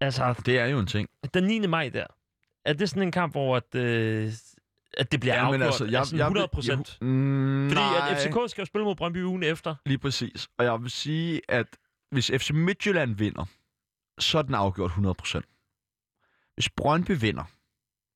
altså, 0.00 0.34
Det 0.46 0.58
er 0.58 0.66
jo 0.66 0.78
en 0.78 0.86
ting. 0.86 1.08
den 1.34 1.44
9. 1.44 1.66
maj 1.66 1.88
der, 1.88 2.06
er 2.64 2.72
det 2.72 2.90
sådan 2.90 3.02
en 3.02 3.12
kamp, 3.12 3.32
hvor 3.32 3.56
at, 3.56 3.74
øh, 3.74 4.32
at 4.98 5.12
det 5.12 5.20
bliver 5.20 5.40
afgjort 5.40 5.62
altså, 5.62 5.84
jeg, 5.84 6.06
sådan 6.06 6.20
100 6.20 6.48
procent? 6.48 6.98
Mm, 7.00 7.68
Fordi 7.70 7.80
nej. 7.80 8.10
at 8.10 8.18
FCK 8.18 8.50
skal 8.50 8.62
jo 8.62 8.66
spille 8.66 8.84
mod 8.84 8.96
Brøndby 8.96 9.24
ugen 9.24 9.42
efter. 9.42 9.74
Lige 9.86 9.98
præcis. 9.98 10.48
Og 10.58 10.64
jeg 10.64 10.82
vil 10.82 10.90
sige, 10.90 11.40
at 11.48 11.66
hvis 12.10 12.30
FC 12.36 12.50
Midtjylland 12.50 13.14
vinder, 13.14 13.44
så 14.18 14.38
er 14.38 14.42
den 14.42 14.54
afgjort 14.54 14.90
100%. 14.90 15.40
Hvis 16.54 16.70
Brøndby 16.70 17.10
vinder, 17.20 17.44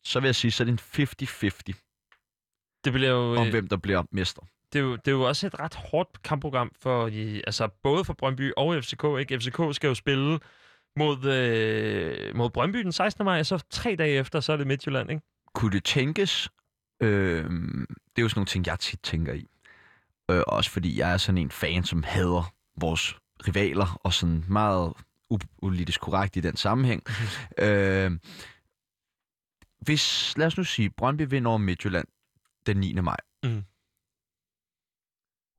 så 0.05 0.21
vil 0.21 0.29
jeg 0.29 0.35
sige, 0.35 0.51
så 0.51 0.63
er 0.63 0.65
det 0.65 0.73
en 0.73 0.79
50-50 0.79 2.81
Det 2.85 2.93
bliver 2.93 3.11
jo, 3.11 3.37
om, 3.37 3.47
øh, 3.47 3.51
hvem 3.51 3.69
der 3.69 3.77
bliver 3.77 4.03
mester. 4.13 4.43
det, 4.73 4.79
er 4.79 4.83
jo, 4.83 4.97
det 4.97 5.09
er 5.09 5.13
jo 5.13 5.23
også 5.23 5.47
et 5.47 5.61
ret 5.61 5.75
hårdt 5.75 6.23
kampprogram 6.23 6.73
for 6.81 7.09
de, 7.09 7.43
altså 7.47 7.69
både 7.83 8.05
for 8.05 8.13
Brøndby 8.13 8.53
og 8.57 8.85
FCK. 8.85 9.05
Ikke? 9.19 9.41
FCK 9.41 9.75
skal 9.75 9.89
jo 9.89 9.95
spille 9.95 10.39
mod, 10.99 11.25
øh, 11.25 12.37
mod 12.37 12.51
Brøndby 12.51 12.79
den 12.79 12.93
16. 12.93 13.25
maj, 13.25 13.39
og 13.39 13.47
så 13.47 13.65
tre 13.71 13.97
dage 13.99 14.19
efter, 14.19 14.41
så 14.41 14.53
er 14.53 14.57
det 14.57 14.67
Midtjylland. 14.67 15.11
Ikke? 15.11 15.23
Kunne 15.55 15.73
det 15.73 15.85
tænkes, 15.85 16.49
øh, 17.01 17.45
det 17.45 18.19
er 18.19 18.23
jo 18.23 18.29
sådan 18.29 18.39
nogle 18.39 18.47
ting, 18.47 18.67
jeg 18.67 18.79
tit 18.79 19.01
tænker 19.03 19.33
i. 19.33 19.47
Øh, 20.31 20.43
også 20.47 20.71
fordi 20.71 20.99
jeg 20.99 21.13
er 21.13 21.17
sådan 21.17 21.39
en 21.39 21.51
fan, 21.51 21.85
som 21.85 22.03
hader 22.03 22.53
vores 22.81 23.17
rivaler, 23.49 24.01
og 24.03 24.13
sådan 24.13 24.45
meget 24.49 24.93
upolitisk 25.31 26.01
korrekt 26.01 26.37
i 26.37 26.41
den 26.41 26.57
sammenhæng. 26.57 27.03
øh, 27.65 28.11
hvis, 29.81 30.35
lad 30.37 30.47
os 30.47 30.57
nu 30.57 30.65
sige, 30.65 30.91
Brøndby 30.91 31.27
vinder 31.29 31.51
over 31.51 31.59
Midtjylland 31.59 32.07
den 32.67 32.77
9. 32.77 32.93
maj. 32.93 33.17
Mhm. 33.45 33.65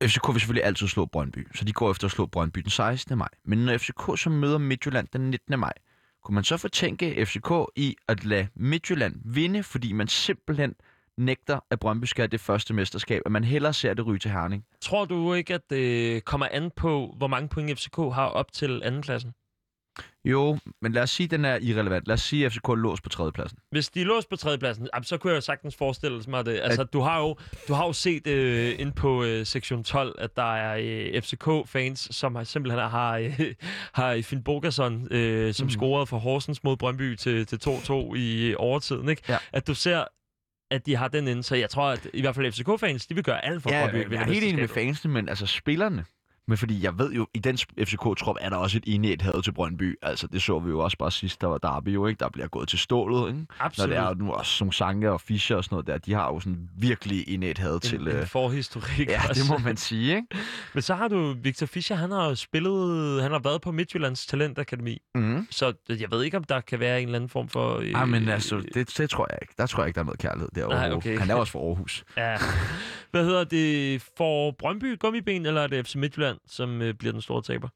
FCK 0.02 0.28
vil 0.28 0.40
selvfølgelig 0.40 0.64
altid 0.64 0.88
slå 0.88 1.06
Brøndby, 1.06 1.46
så 1.54 1.64
de 1.64 1.72
går 1.72 1.90
efter 1.90 2.04
at 2.04 2.10
slå 2.10 2.26
Brøndby 2.26 2.60
den 2.60 2.70
16. 2.70 3.18
maj. 3.18 3.28
Men 3.44 3.58
når 3.58 3.78
FCK 3.78 4.20
så 4.22 4.30
møder 4.30 4.58
Midtjylland 4.58 5.08
den 5.12 5.30
19. 5.30 5.60
maj, 5.60 5.72
kunne 6.24 6.34
man 6.34 6.44
så 6.44 6.56
fortænke 6.56 7.26
FCK 7.26 7.50
i 7.76 7.96
at 8.08 8.24
lade 8.24 8.48
Midtjylland 8.54 9.14
vinde, 9.24 9.62
fordi 9.62 9.92
man 9.92 10.08
simpelthen 10.08 10.74
nægter, 11.18 11.60
at 11.70 11.80
Brøndby 11.80 12.04
skal 12.04 12.22
have 12.22 12.28
det 12.28 12.40
første 12.40 12.74
mesterskab, 12.74 13.22
at 13.26 13.32
man 13.32 13.44
hellere 13.44 13.72
ser 13.72 13.94
det 13.94 14.06
ryge 14.06 14.18
til 14.18 14.30
Herning? 14.30 14.64
Tror 14.80 15.04
du 15.04 15.34
ikke, 15.34 15.54
at 15.54 15.70
det 15.70 16.24
kommer 16.24 16.46
an 16.50 16.70
på, 16.76 17.14
hvor 17.18 17.26
mange 17.26 17.48
point 17.48 17.78
FCK 17.78 17.96
har 17.96 18.26
op 18.26 18.52
til 18.52 18.82
andenpladsen? 18.84 19.32
Jo, 20.24 20.58
men 20.82 20.92
lad 20.92 21.02
os 21.02 21.10
sige, 21.10 21.24
at 21.24 21.30
den 21.30 21.44
er 21.44 21.58
irrelevant. 21.62 22.06
Lad 22.06 22.14
os 22.14 22.20
sige, 22.20 22.46
at 22.46 22.52
FCK 22.52 22.68
låst 22.68 23.02
på 23.02 23.08
tredjepladsen. 23.08 23.58
Hvis 23.70 23.88
de 23.88 24.00
er 24.00 24.04
låst 24.04 24.28
på 24.28 24.36
tredjepladsen, 24.36 24.88
så 25.02 25.18
kunne 25.18 25.30
jeg 25.30 25.36
jo 25.36 25.40
sagtens 25.40 25.76
forestille 25.76 26.22
mig 26.28 26.46
det. 26.46 26.60
Altså, 26.62 26.84
du 26.84 27.00
har 27.00 27.20
jo, 27.20 27.36
du 27.68 27.74
har 27.74 27.86
jo 27.86 27.92
set 27.92 28.26
øh, 28.26 28.74
ind 28.80 28.92
på 28.92 29.24
øh, 29.24 29.46
sektion 29.46 29.84
12, 29.84 30.14
at 30.18 30.36
der 30.36 30.54
er 30.54 30.76
øh, 31.14 31.22
FCK-fans, 31.22 32.16
som 32.16 32.34
har, 32.34 32.44
simpelthen 32.44 32.80
har, 32.80 33.16
øh, 33.16 33.40
har 34.00 34.22
Finn 34.22 34.42
Bogason, 34.42 35.08
øh, 35.12 35.54
som 35.54 35.64
mm. 35.64 35.70
scorede 35.70 36.06
for 36.06 36.18
Horsens 36.18 36.64
mod 36.64 36.76
Brøndby 36.76 37.14
til, 37.14 37.46
til 37.46 37.56
2-2 37.66 38.14
i 38.14 38.54
overtiden. 38.58 39.08
Ikke? 39.08 39.22
Ja. 39.28 39.38
At 39.52 39.66
du 39.66 39.74
ser, 39.74 40.04
at 40.70 40.86
de 40.86 40.96
har 40.96 41.08
den 41.08 41.28
inde. 41.28 41.42
Så 41.42 41.56
jeg 41.56 41.70
tror, 41.70 41.88
at 41.88 42.06
i 42.14 42.20
hvert 42.20 42.34
fald 42.34 42.52
FCK-fans, 42.52 43.06
de 43.06 43.14
vil 43.14 43.24
gøre 43.24 43.44
alt 43.44 43.62
for 43.62 43.70
Ja, 43.70 43.90
Brøndby. 43.90 44.12
jeg, 44.12 44.20
at 44.20 44.28
er 44.28 44.32
helt 44.32 44.44
enig 44.44 44.60
med 44.60 44.68
fansene, 44.68 45.12
men 45.12 45.28
altså 45.28 45.46
spillerne. 45.46 46.04
Men 46.50 46.58
fordi 46.58 46.84
jeg 46.84 46.98
ved 46.98 47.12
jo, 47.12 47.26
i 47.34 47.38
den 47.38 47.58
FCK-trop 47.58 48.36
er 48.40 48.48
der 48.48 48.56
også 48.56 48.76
et 48.76 48.84
indæt 48.86 49.22
had 49.22 49.42
til 49.42 49.52
Brøndby. 49.52 49.98
Altså, 50.02 50.26
det 50.26 50.42
så 50.42 50.58
vi 50.58 50.70
jo 50.70 50.78
også 50.78 50.98
bare 50.98 51.10
sidst, 51.10 51.40
der 51.40 51.46
var 51.46 51.58
Derby 51.58 51.94
jo, 51.94 52.06
ikke? 52.06 52.18
Der 52.18 52.28
bliver 52.28 52.48
gået 52.48 52.68
til 52.68 52.78
stålet, 52.78 53.28
ikke? 53.28 53.38
Når 53.38 53.46
Absolut. 53.60 53.90
det 53.90 53.98
er 53.98 54.14
nu 54.14 54.32
også 54.32 54.52
som 54.52 54.72
Sanke 54.72 55.10
og 55.10 55.20
Fischer 55.20 55.56
og 55.56 55.64
sådan 55.64 55.74
noget 55.74 55.86
der, 55.86 55.98
de 55.98 56.12
har 56.12 56.26
jo 56.26 56.40
sådan 56.40 56.68
virkelig 56.78 57.28
indæt 57.28 57.58
had 57.58 57.80
til... 57.80 58.00
en, 58.00 58.08
øh, 58.08 58.20
en 58.20 58.26
forhistorik. 58.26 59.08
Ja, 59.08 59.20
det 59.22 59.30
også. 59.30 59.52
må 59.52 59.58
man 59.58 59.76
sige, 59.76 60.16
ikke? 60.16 60.26
Men 60.74 60.82
så 60.82 60.94
har 60.94 61.08
du 61.08 61.34
Victor 61.42 61.66
Fischer, 61.66 61.96
han 61.96 62.10
har 62.10 62.34
spillet, 62.34 63.22
han 63.22 63.32
har 63.32 63.38
været 63.38 63.60
på 63.60 63.72
Midtjyllands 63.72 64.26
Talentakademi. 64.26 64.98
Mm. 65.14 65.46
Så 65.50 65.72
jeg 65.88 66.10
ved 66.10 66.22
ikke, 66.22 66.36
om 66.36 66.44
der 66.44 66.60
kan 66.60 66.80
være 66.80 67.00
en 67.02 67.08
eller 67.08 67.16
anden 67.18 67.30
form 67.30 67.48
for... 67.48 67.78
Øh, 67.78 67.92
Ej, 67.92 68.04
men 68.04 68.28
altså, 68.28 68.62
det, 68.74 68.98
det 68.98 69.10
tror 69.10 69.26
jeg 69.30 69.38
ikke. 69.42 69.54
Der 69.58 69.66
tror 69.66 69.82
jeg 69.82 69.88
ikke, 69.88 69.94
der 69.94 70.00
er 70.00 70.06
noget 70.06 70.20
kærlighed 70.20 70.48
derovre. 70.54 70.76
Nej, 70.76 70.92
okay. 70.92 71.18
Han 71.18 71.30
er 71.30 71.34
også 71.34 71.52
fra 71.52 71.58
Aarhus. 71.58 72.04
Ja. 72.16 72.36
Hvad 73.10 73.24
hedder 73.24 73.44
det? 73.44 74.02
For 74.16 74.50
Brøndby 74.50 74.98
gummiben, 74.98 75.46
eller 75.46 75.60
er 75.60 75.66
det 75.66 75.86
FC 75.86 75.94
Midtjylland, 75.94 76.38
som 76.46 76.82
øh, 76.82 76.94
bliver 76.94 77.12
den 77.12 77.22
store 77.22 77.42
taber? 77.42 77.68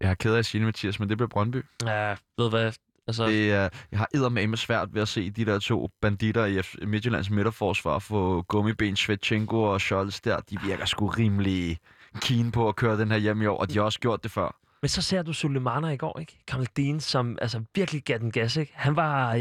Jeg 0.00 0.08
har 0.08 0.14
ked 0.14 0.34
af 0.34 0.38
at 0.38 0.46
sige 0.46 0.58
det, 0.58 0.66
Mathias, 0.66 1.00
men 1.00 1.08
det 1.08 1.16
bliver 1.18 1.28
Brøndby. 1.28 1.64
Ja, 1.86 2.16
ved 2.38 2.50
hvad? 2.50 2.72
Altså, 3.06 3.26
Det 3.26 3.52
er, 3.52 3.68
jeg 3.90 3.98
har 3.98 4.08
eddermame 4.14 4.56
svært 4.56 4.94
ved 4.94 5.02
at 5.02 5.08
se 5.08 5.30
de 5.30 5.44
der 5.44 5.58
to 5.58 5.90
banditter 6.00 6.44
i 6.44 6.58
F- 6.58 6.86
Midtjyllands 6.86 7.30
midterforsvar 7.30 7.98
få 7.98 8.42
gummiben 8.42 8.96
Svetchenko 8.96 9.62
og 9.62 9.80
Scholz 9.80 10.20
der. 10.20 10.40
De 10.40 10.58
virker 10.64 10.84
sgu 10.84 11.06
rimelig 11.06 11.78
keen 12.20 12.52
på 12.52 12.68
at 12.68 12.76
køre 12.76 12.98
den 12.98 13.10
her 13.10 13.18
hjem 13.18 13.42
i 13.42 13.46
år, 13.46 13.58
og 13.58 13.70
de 13.70 13.74
har 13.78 13.82
også 13.84 14.00
gjort 14.00 14.22
det 14.22 14.30
før. 14.30 14.56
Men 14.82 14.88
så 14.88 15.02
ser 15.02 15.22
du 15.22 15.32
Sulemana 15.32 15.88
i 15.88 15.96
går, 15.96 16.18
ikke? 16.20 16.38
Kamaldin, 16.48 17.00
som 17.00 17.38
altså, 17.40 17.62
virkelig 17.74 18.02
gav 18.02 18.18
den 18.18 18.30
gas, 18.32 18.56
ikke? 18.56 18.72
Han 18.74 18.96
var... 18.96 19.34
Øh. 19.34 19.40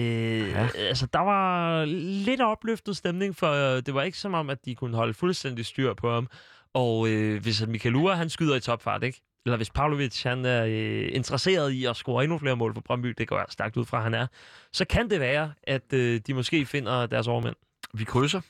Ja. 0.49 0.67
Altså, 0.75 1.05
der 1.13 1.19
var 1.19 1.85
lidt 2.25 2.41
opløftet 2.41 2.97
stemning, 2.97 3.35
for 3.35 3.51
øh, 3.75 3.81
det 3.85 3.93
var 3.93 4.01
ikke 4.03 4.17
som 4.17 4.33
om, 4.33 4.49
at 4.49 4.65
de 4.65 4.75
kunne 4.75 4.95
holde 4.97 5.13
fuldstændig 5.13 5.65
styr 5.65 5.93
på 5.93 6.13
ham. 6.13 6.27
Og 6.73 7.09
øh, 7.09 7.41
hvis 7.41 7.67
Michael 7.67 7.95
Ure, 7.95 8.17
han 8.17 8.29
skyder 8.29 8.55
i 8.55 8.59
topfart, 8.59 9.03
ikke? 9.03 9.21
Eller 9.45 9.57
hvis 9.57 9.69
Pavlovic, 9.69 10.23
han 10.23 10.45
er 10.45 10.65
øh, 10.65 11.09
interesseret 11.11 11.71
i 11.71 11.85
at 11.85 11.95
score 11.95 12.23
endnu 12.23 12.37
flere 12.37 12.55
mål 12.55 12.73
for 12.73 12.81
Brøndby, 12.81 13.07
det 13.17 13.27
går 13.27 13.37
jeg 13.37 13.45
stærkt 13.49 13.77
ud 13.77 13.85
fra, 13.85 14.01
han 14.01 14.13
er, 14.13 14.27
så 14.73 14.85
kan 14.85 15.09
det 15.09 15.19
være, 15.19 15.53
at 15.63 15.93
øh, 15.93 16.21
de 16.27 16.33
måske 16.33 16.65
finder 16.65 17.05
deres 17.05 17.27
overmænd. 17.27 17.55
Vi 17.93 18.03
krydser. 18.03 18.41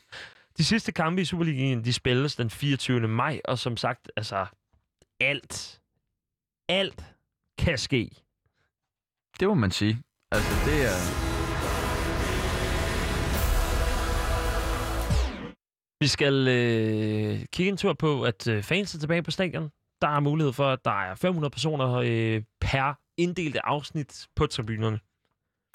De 0.58 0.64
sidste 0.64 0.92
kampe 0.92 1.22
i 1.22 1.26
Superligaen, 1.26 1.84
de 1.84 1.94
spilles 1.94 2.36
den 2.36 2.50
24. 2.50 3.08
maj, 3.08 3.42
og 3.46 3.60
som 3.60 3.78
sagt, 3.78 4.12
altså, 4.16 4.46
alt, 5.20 5.82
alt 6.70 7.06
kan 7.58 7.78
ske. 7.78 8.10
Det 9.40 9.48
må 9.48 9.54
man 9.54 9.72
sige. 9.72 10.02
Altså, 10.32 10.54
det 10.66 10.86
er... 10.86 11.33
Vi 16.04 16.08
skal 16.08 16.48
øh, 16.48 17.46
kigge 17.54 17.70
en 17.70 17.78
tur 17.78 17.94
på, 17.94 18.24
at 18.24 18.48
øh, 18.48 18.64
fans 18.64 18.96
er 18.96 19.00
tilbage 19.00 19.24
på 19.24 19.32
stadion. 19.32 19.72
Der 20.02 20.08
er 20.08 20.20
mulighed 20.20 20.54
for, 20.54 20.70
at 20.70 20.86
der 20.86 21.02
er 21.02 21.16
500 21.16 21.52
personer 21.52 21.94
øh, 21.94 22.42
per 22.62 22.94
inddelte 23.18 23.66
afsnit 23.66 24.28
på 24.36 24.48
tribunerne. 24.48 24.96
Det 24.96 25.02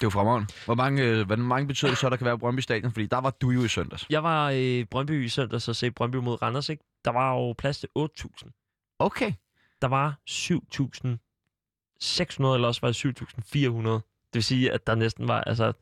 er 0.01 0.03
jo 0.03 0.09
fremragende. 0.09 0.47
Hvor 0.65 0.75
mange, 0.75 1.03
øh, 1.03 1.27
hvor 1.27 1.35
mange 1.35 1.67
betyder 1.67 1.91
det 1.91 1.97
så, 1.97 2.09
der 2.09 2.15
kan 2.15 2.25
være 2.25 2.37
på 2.37 2.39
Brøndby 2.39 2.59
Stadion? 2.59 2.91
Fordi 2.91 3.05
der 3.05 3.17
var 3.17 3.29
du 3.29 3.49
jo 3.49 3.63
i 3.63 3.67
søndags. 3.67 4.05
Jeg 4.09 4.23
var 4.23 4.49
i 4.49 4.83
Brøndby 4.83 5.25
i 5.25 5.29
søndags 5.29 5.67
og 5.67 5.75
se 5.75 5.91
Brøndby 5.91 6.15
mod 6.15 6.41
Randers, 6.41 6.69
ikke? 6.69 6.83
Der 7.05 7.11
var 7.11 7.33
jo 7.33 7.53
plads 7.53 7.79
til 7.79 7.89
8.000. 7.99 8.95
Okay. 8.99 9.33
Der 9.81 9.87
var 9.87 10.19
7.600, 10.29 12.53
eller 12.53 12.67
også 12.67 12.81
var 12.81 12.87
det 12.87 13.05
7.400. 13.05 13.89
Det 13.89 14.03
vil 14.33 14.43
sige, 14.43 14.71
at 14.71 14.87
der 14.87 14.95
næsten 14.95 15.27
var, 15.27 15.41
altså, 15.41 15.73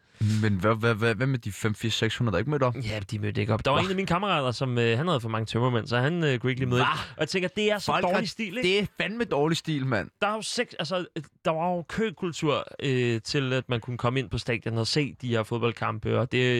Men 0.41 0.53
hvad, 0.53 0.75
hvad, 0.75 0.95
hvad, 0.95 1.15
hvad 1.15 1.27
med 1.27 1.39
de 1.39 1.51
5 1.51 1.75
4 1.75 1.91
600 1.91 2.33
der 2.33 2.39
ikke 2.39 2.51
mødte 2.51 2.63
op? 2.63 2.75
ja, 2.75 2.99
de 3.11 3.19
mødte 3.19 3.41
ikke 3.41 3.53
op. 3.53 3.65
Der 3.65 3.71
var 3.71 3.77
Hva? 3.77 3.85
en 3.85 3.89
af 3.89 3.95
mine 3.95 4.07
kammerater, 4.07 4.51
som 4.51 4.77
øh, 4.77 4.97
han 4.97 5.07
havde 5.07 5.21
for 5.21 5.29
mange 5.29 5.45
tømmermænd, 5.45 5.87
så 5.87 5.97
han 5.97 6.23
øh, 6.23 6.39
kunne 6.39 6.51
ikke 6.51 6.61
lige 6.61 6.69
møde? 6.69 6.81
Og 6.81 7.19
jeg 7.19 7.29
tænker, 7.29 7.49
det 7.49 7.71
er 7.71 7.79
så 7.79 7.85
Folk 7.85 8.03
dårlig 8.03 8.29
stil, 8.29 8.57
ikke? 8.57 8.61
Det 8.61 8.79
er 8.79 8.85
fandme 9.01 9.23
dårlig 9.23 9.57
stil, 9.57 9.85
mand. 9.85 10.09
der 10.21 10.27
er 10.27 10.33
jo 10.35 10.41
seks, 10.41 10.73
altså, 10.73 11.05
der 11.45 11.51
var 11.51 11.69
jo 11.75 11.81
køkultur 11.81 12.65
øh, 12.83 13.21
til, 13.21 13.53
at 13.53 13.69
man 13.69 13.79
kunne 13.79 13.97
komme 13.97 14.19
ind 14.19 14.29
på 14.29 14.37
stadion 14.37 14.77
og 14.77 14.87
se 14.87 15.15
de 15.21 15.27
her 15.27 15.43
fodboldkampe, 15.43 16.19
og 16.19 16.31
det 16.31 16.59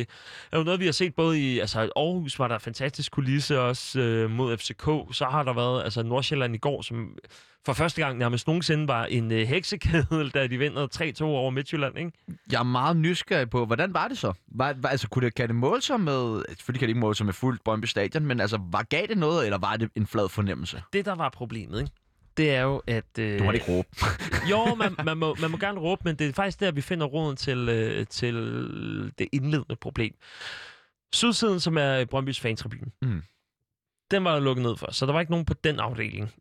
er 0.52 0.58
jo 0.58 0.64
noget, 0.64 0.80
vi 0.80 0.86
har 0.86 0.92
set 0.92 1.16
både 1.16 1.40
i, 1.40 1.60
altså 1.60 1.80
Aarhus 1.80 2.40
var 2.40 2.48
der 2.48 2.58
fantastisk 2.58 3.12
kulisse 3.12 3.62
også 3.62 4.00
øh, 4.00 4.30
mod 4.32 4.58
FCK, 4.58 5.16
så 5.18 5.26
har 5.32 5.44
der 5.44 5.54
været, 5.54 5.84
altså 5.84 6.04
Nordsjælland 6.04 6.56
i 6.56 6.58
går, 6.58 6.82
som 6.82 7.18
for 7.66 7.74
første 7.74 8.02
gang 8.02 8.18
nærmest 8.18 8.48
nogensinde 8.48 8.88
var 8.88 9.06
en 9.06 9.32
øh, 9.32 9.48
heksekedel, 9.48 10.30
da 10.30 10.48
de 10.48 10.58
vinder 10.58 10.88
3-2 11.22 11.24
over 11.24 11.50
Midtjylland, 11.52 11.98
ikke? 11.98 12.12
Jeg 12.52 12.60
er 12.60 12.64
meget 12.64 12.98
nysgerrig 12.98 13.47
på, 13.48 13.66
hvordan 13.66 13.94
var 13.94 14.08
det 14.08 14.18
så? 14.18 14.34
Var, 14.48 14.74
var, 14.78 14.90
altså, 14.90 15.08
kunne 15.08 15.26
det, 15.26 15.36
kan 15.36 15.48
det 15.48 15.56
måle 15.56 15.82
sig 15.82 16.00
med... 16.00 16.44
Selvfølgelig 16.50 16.80
kan 16.80 16.88
det 16.88 16.90
ikke 16.90 17.00
måle 17.00 17.16
sig 17.16 17.26
med 17.26 17.34
fuldt 17.34 17.64
Brøndby 17.64 17.86
Stadion, 17.86 18.26
men 18.26 18.40
altså, 18.40 18.60
var, 18.72 18.84
gav 18.84 19.08
det 19.08 19.18
noget, 19.18 19.46
eller 19.46 19.58
var 19.58 19.78
det 19.78 19.90
en 19.96 20.08
flad 20.08 20.30
fornemmelse? 20.30 20.84
Det, 20.94 21.06
der 21.06 21.16
var 21.16 21.30
problemet, 21.30 21.80
ikke? 21.80 21.92
Det 22.38 22.52
er 22.52 22.62
jo, 22.62 22.82
at... 22.88 23.20
Øh, 23.20 23.40
Du 23.40 23.44
må 23.44 23.52
ikke 23.52 23.66
råbe. 23.72 23.88
Jo, 24.52 24.76
man, 24.76 24.96
man, 25.06 25.18
må, 25.18 25.36
man 25.42 25.52
må 25.52 25.58
gerne 25.58 25.80
råbe, 25.80 26.02
men 26.06 26.16
det 26.16 26.28
er 26.30 26.34
faktisk 26.34 26.60
der, 26.60 26.72
vi 26.72 26.82
finder 26.82 27.06
roden 27.06 27.36
til, 27.38 27.70
øh, 27.70 28.08
til 28.08 28.36
det 29.18 29.28
indledende 29.32 29.76
problem. 29.76 30.14
Sydsiden, 31.14 31.60
som 31.60 31.78
er 31.78 32.06
Brøndbys 32.06 32.40
fantribune, 32.40 32.92
Mm. 33.02 33.22
den 34.12 34.24
var 34.24 34.40
lukket 34.40 34.64
ned 34.64 34.78
for, 34.78 34.92
så 34.92 35.06
der 35.06 35.14
var 35.14 35.20
ikke 35.20 35.32
nogen 35.32 35.46
på 35.46 35.54
den 35.54 35.80
afdeling. 35.80 36.32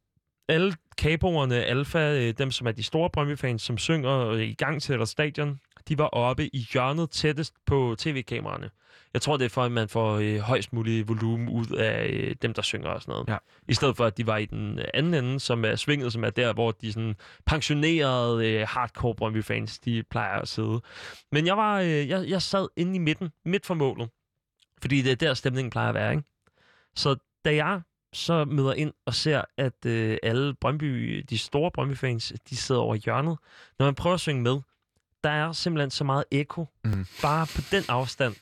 Alle 0.48 0.74
kaboerne, 0.98 1.64
Alfa, 1.64 2.14
øh, 2.14 2.34
dem 2.38 2.50
som 2.50 2.66
er 2.66 2.72
de 2.72 2.82
store 2.82 3.10
Brøndby-fans, 3.10 3.62
som 3.62 3.78
synger 3.78 4.28
øh, 4.28 4.42
i 4.42 4.54
gang 4.54 4.82
til 4.82 5.06
stadion, 5.06 5.60
de 5.88 5.98
var 5.98 6.06
oppe 6.06 6.46
i 6.46 6.68
hjørnet 6.72 7.10
tættest 7.10 7.54
på 7.66 7.94
tv-kameraerne. 7.98 8.70
Jeg 9.14 9.22
tror, 9.22 9.36
det 9.36 9.44
er 9.44 9.48
for, 9.48 9.62
at 9.62 9.72
man 9.72 9.88
får 9.88 10.14
øh, 10.14 10.38
højst 10.38 10.72
mulig 10.72 11.08
volumen 11.08 11.48
ud 11.48 11.66
af 11.78 12.06
øh, 12.06 12.36
dem, 12.42 12.54
der 12.54 12.62
synger 12.62 12.88
og 12.88 13.02
sådan 13.02 13.12
noget. 13.12 13.28
Ja. 13.28 13.36
I 13.68 13.74
stedet 13.74 13.96
for, 13.96 14.04
at 14.04 14.16
de 14.16 14.26
var 14.26 14.36
i 14.36 14.44
den 14.44 14.80
anden 14.94 15.14
ende, 15.14 15.40
som 15.40 15.64
er 15.64 15.76
svinget, 15.76 16.12
som 16.12 16.24
er 16.24 16.30
der, 16.30 16.52
hvor 16.52 16.70
de 16.70 16.92
sådan 16.92 17.16
pensionerede 17.46 18.46
øh, 18.52 18.66
hardcore 18.68 19.14
Brøndby-fans, 19.14 19.78
de 19.78 20.02
plejer 20.10 20.40
at 20.40 20.48
sidde. 20.48 20.80
Men 21.32 21.46
jeg 21.46 21.56
var, 21.56 21.80
øh, 21.80 22.08
jeg, 22.08 22.28
jeg 22.28 22.42
sad 22.42 22.68
inde 22.76 22.94
i 22.94 22.98
midten, 22.98 23.30
midt 23.44 23.66
for 23.66 23.74
målet. 23.74 24.08
Fordi 24.80 25.02
det 25.02 25.12
er 25.12 25.16
der, 25.16 25.34
stemningen 25.34 25.70
plejer 25.70 25.88
at 25.88 25.94
være, 25.94 26.12
ikke? 26.12 26.24
Så 26.96 27.16
da 27.44 27.54
jeg 27.54 27.80
så 28.12 28.44
møder 28.44 28.72
ind 28.72 28.92
og 29.06 29.14
ser, 29.14 29.42
at 29.56 29.86
øh, 29.86 30.18
alle 30.22 30.54
Brøndby, 30.54 31.24
de 31.30 31.38
store 31.38 31.70
Brøndby-fans, 31.70 32.32
de 32.50 32.56
sidder 32.56 32.80
over 32.80 32.94
i 32.94 32.98
hjørnet. 32.98 33.38
Når 33.78 33.86
man 33.86 33.94
prøver 33.94 34.14
at 34.14 34.20
synge 34.20 34.42
med, 34.42 34.60
der 35.24 35.30
er 35.30 35.52
simpelthen 35.52 35.90
så 35.90 36.04
meget 36.04 36.24
eko, 36.30 36.66
Mhm. 36.84 37.06
bare 37.22 37.46
på 37.46 37.60
den 37.70 37.84
afstand, 37.88 38.34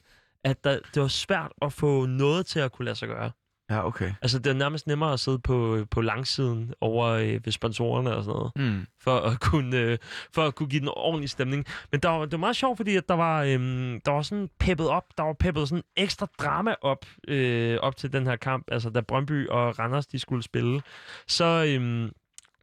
at 0.44 0.64
der, 0.64 0.78
det 0.94 1.02
var 1.02 1.08
svært 1.08 1.52
at 1.62 1.72
få 1.72 2.06
noget 2.06 2.46
til 2.46 2.60
at 2.60 2.72
kunne 2.72 2.84
lade 2.84 2.96
sig 2.96 3.08
gøre. 3.08 3.30
Ja, 3.70 3.86
okay. 3.86 4.12
Altså, 4.22 4.38
det 4.38 4.50
er 4.50 4.54
nærmest 4.54 4.86
nemmere 4.86 5.12
at 5.12 5.20
sidde 5.20 5.38
på, 5.38 5.84
på 5.90 6.00
langsiden 6.00 6.74
over 6.80 7.06
øh, 7.06 7.40
ved 7.44 7.52
sponsorerne 7.52 8.16
og 8.16 8.24
sådan 8.24 8.36
noget, 8.38 8.52
Mm. 8.56 8.86
for 9.02 9.16
at 9.16 9.40
kunne, 9.40 9.76
øh, 9.76 9.98
for 10.34 10.42
at 10.46 10.54
kunne 10.54 10.68
give 10.68 10.80
den 10.80 10.88
ordentlig 10.96 11.30
stemning. 11.30 11.66
Men 11.92 12.00
der 12.00 12.08
var, 12.08 12.20
det 12.24 12.32
var 12.32 12.38
meget 12.38 12.56
sjovt, 12.56 12.76
fordi 12.76 12.96
at 12.96 13.08
der 13.08 13.14
var, 13.14 13.42
øhm, 13.42 14.00
der 14.04 14.10
var 14.12 14.22
sådan 14.22 14.48
peppet 14.60 14.88
op, 14.88 15.04
der 15.18 15.22
var 15.24 15.32
peppet 15.32 15.68
sådan 15.68 15.84
ekstra 15.96 16.26
drama 16.40 16.74
op, 16.82 17.04
øh, 17.28 17.78
op 17.82 17.96
til 17.96 18.12
den 18.12 18.26
her 18.26 18.36
kamp, 18.36 18.64
altså 18.72 18.90
da 18.90 19.00
Brøndby 19.00 19.48
og 19.48 19.78
Randers, 19.78 20.06
de 20.06 20.18
skulle 20.18 20.42
spille. 20.42 20.82
Så, 21.28 21.64
øhm, 21.68 22.10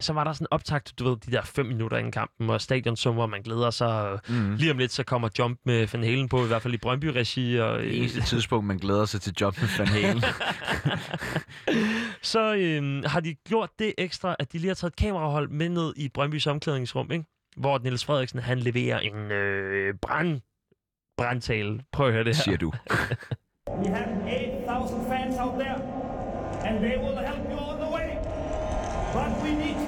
så 0.01 0.13
var 0.13 0.23
der 0.23 0.33
sådan 0.33 0.47
optakt, 0.51 0.93
du 0.99 1.09
ved, 1.09 1.17
de 1.17 1.31
der 1.31 1.41
fem 1.41 1.65
minutter 1.65 1.97
inden 1.97 2.11
kampen, 2.11 2.49
og 2.49 2.61
stadion 2.61 2.95
summer, 2.95 3.25
man 3.25 3.41
glæder 3.41 3.69
sig, 3.69 3.87
og 3.87 4.19
Mm. 4.29 4.55
lige 4.55 4.71
om 4.71 4.77
lidt, 4.77 4.91
så 4.91 5.03
kommer 5.03 5.29
Jump 5.39 5.59
med 5.65 5.87
Van 5.93 6.03
Halen 6.03 6.29
på, 6.29 6.43
i 6.43 6.47
hvert 6.47 6.61
fald 6.61 6.73
i 6.73 6.77
Brøndby-regi, 6.77 7.57
og, 7.59 7.79
Det 7.79 7.85
øh, 7.85 7.97
eneste 7.97 8.21
tidspunkt, 8.35 8.65
man 8.67 8.77
glæder 8.77 9.05
sig 9.05 9.21
til 9.21 9.33
job 9.41 9.55
med 9.61 9.69
Van 9.77 9.87
Halen. 9.87 10.23
så 12.21 12.55
øhm, 12.55 13.03
har 13.05 13.19
de 13.19 13.33
gjort 13.47 13.69
det 13.79 13.93
ekstra, 13.97 14.35
at 14.39 14.53
de 14.53 14.57
lige 14.57 14.67
har 14.67 14.75
taget 14.75 14.91
et 14.91 14.95
kamerahold 14.97 15.49
med 15.49 15.69
ned 15.69 15.93
i 15.97 16.09
Brøndbys 16.09 16.47
omklædningsrum, 16.47 17.11
ikke? 17.11 17.25
hvor 17.57 17.77
Niels 17.79 18.05
Frederiksen 18.05 18.39
han 18.39 18.59
leverer 18.59 18.99
en 18.99 19.31
øh, 19.31 19.93
brand, 20.01 20.41
brandtale. 21.17 21.79
Prøv 21.91 22.07
at 22.07 22.13
høre 22.13 22.23
det 22.23 22.35
her. 22.35 22.43
siger 22.43 22.57
du. 22.57 22.71
We 23.81 23.87
have 23.87 24.07
8,000 24.65 25.07
fans 25.07 25.35
out 25.39 25.53
there, 25.59 25.75
and 26.65 26.79
they 26.79 26.97
will 27.03 27.17
help 27.27 27.43
you 27.51 27.57
all 27.65 27.77
the 27.83 27.91
way. 27.95 28.09
But 29.13 29.43
we 29.43 29.51
need 29.63 29.80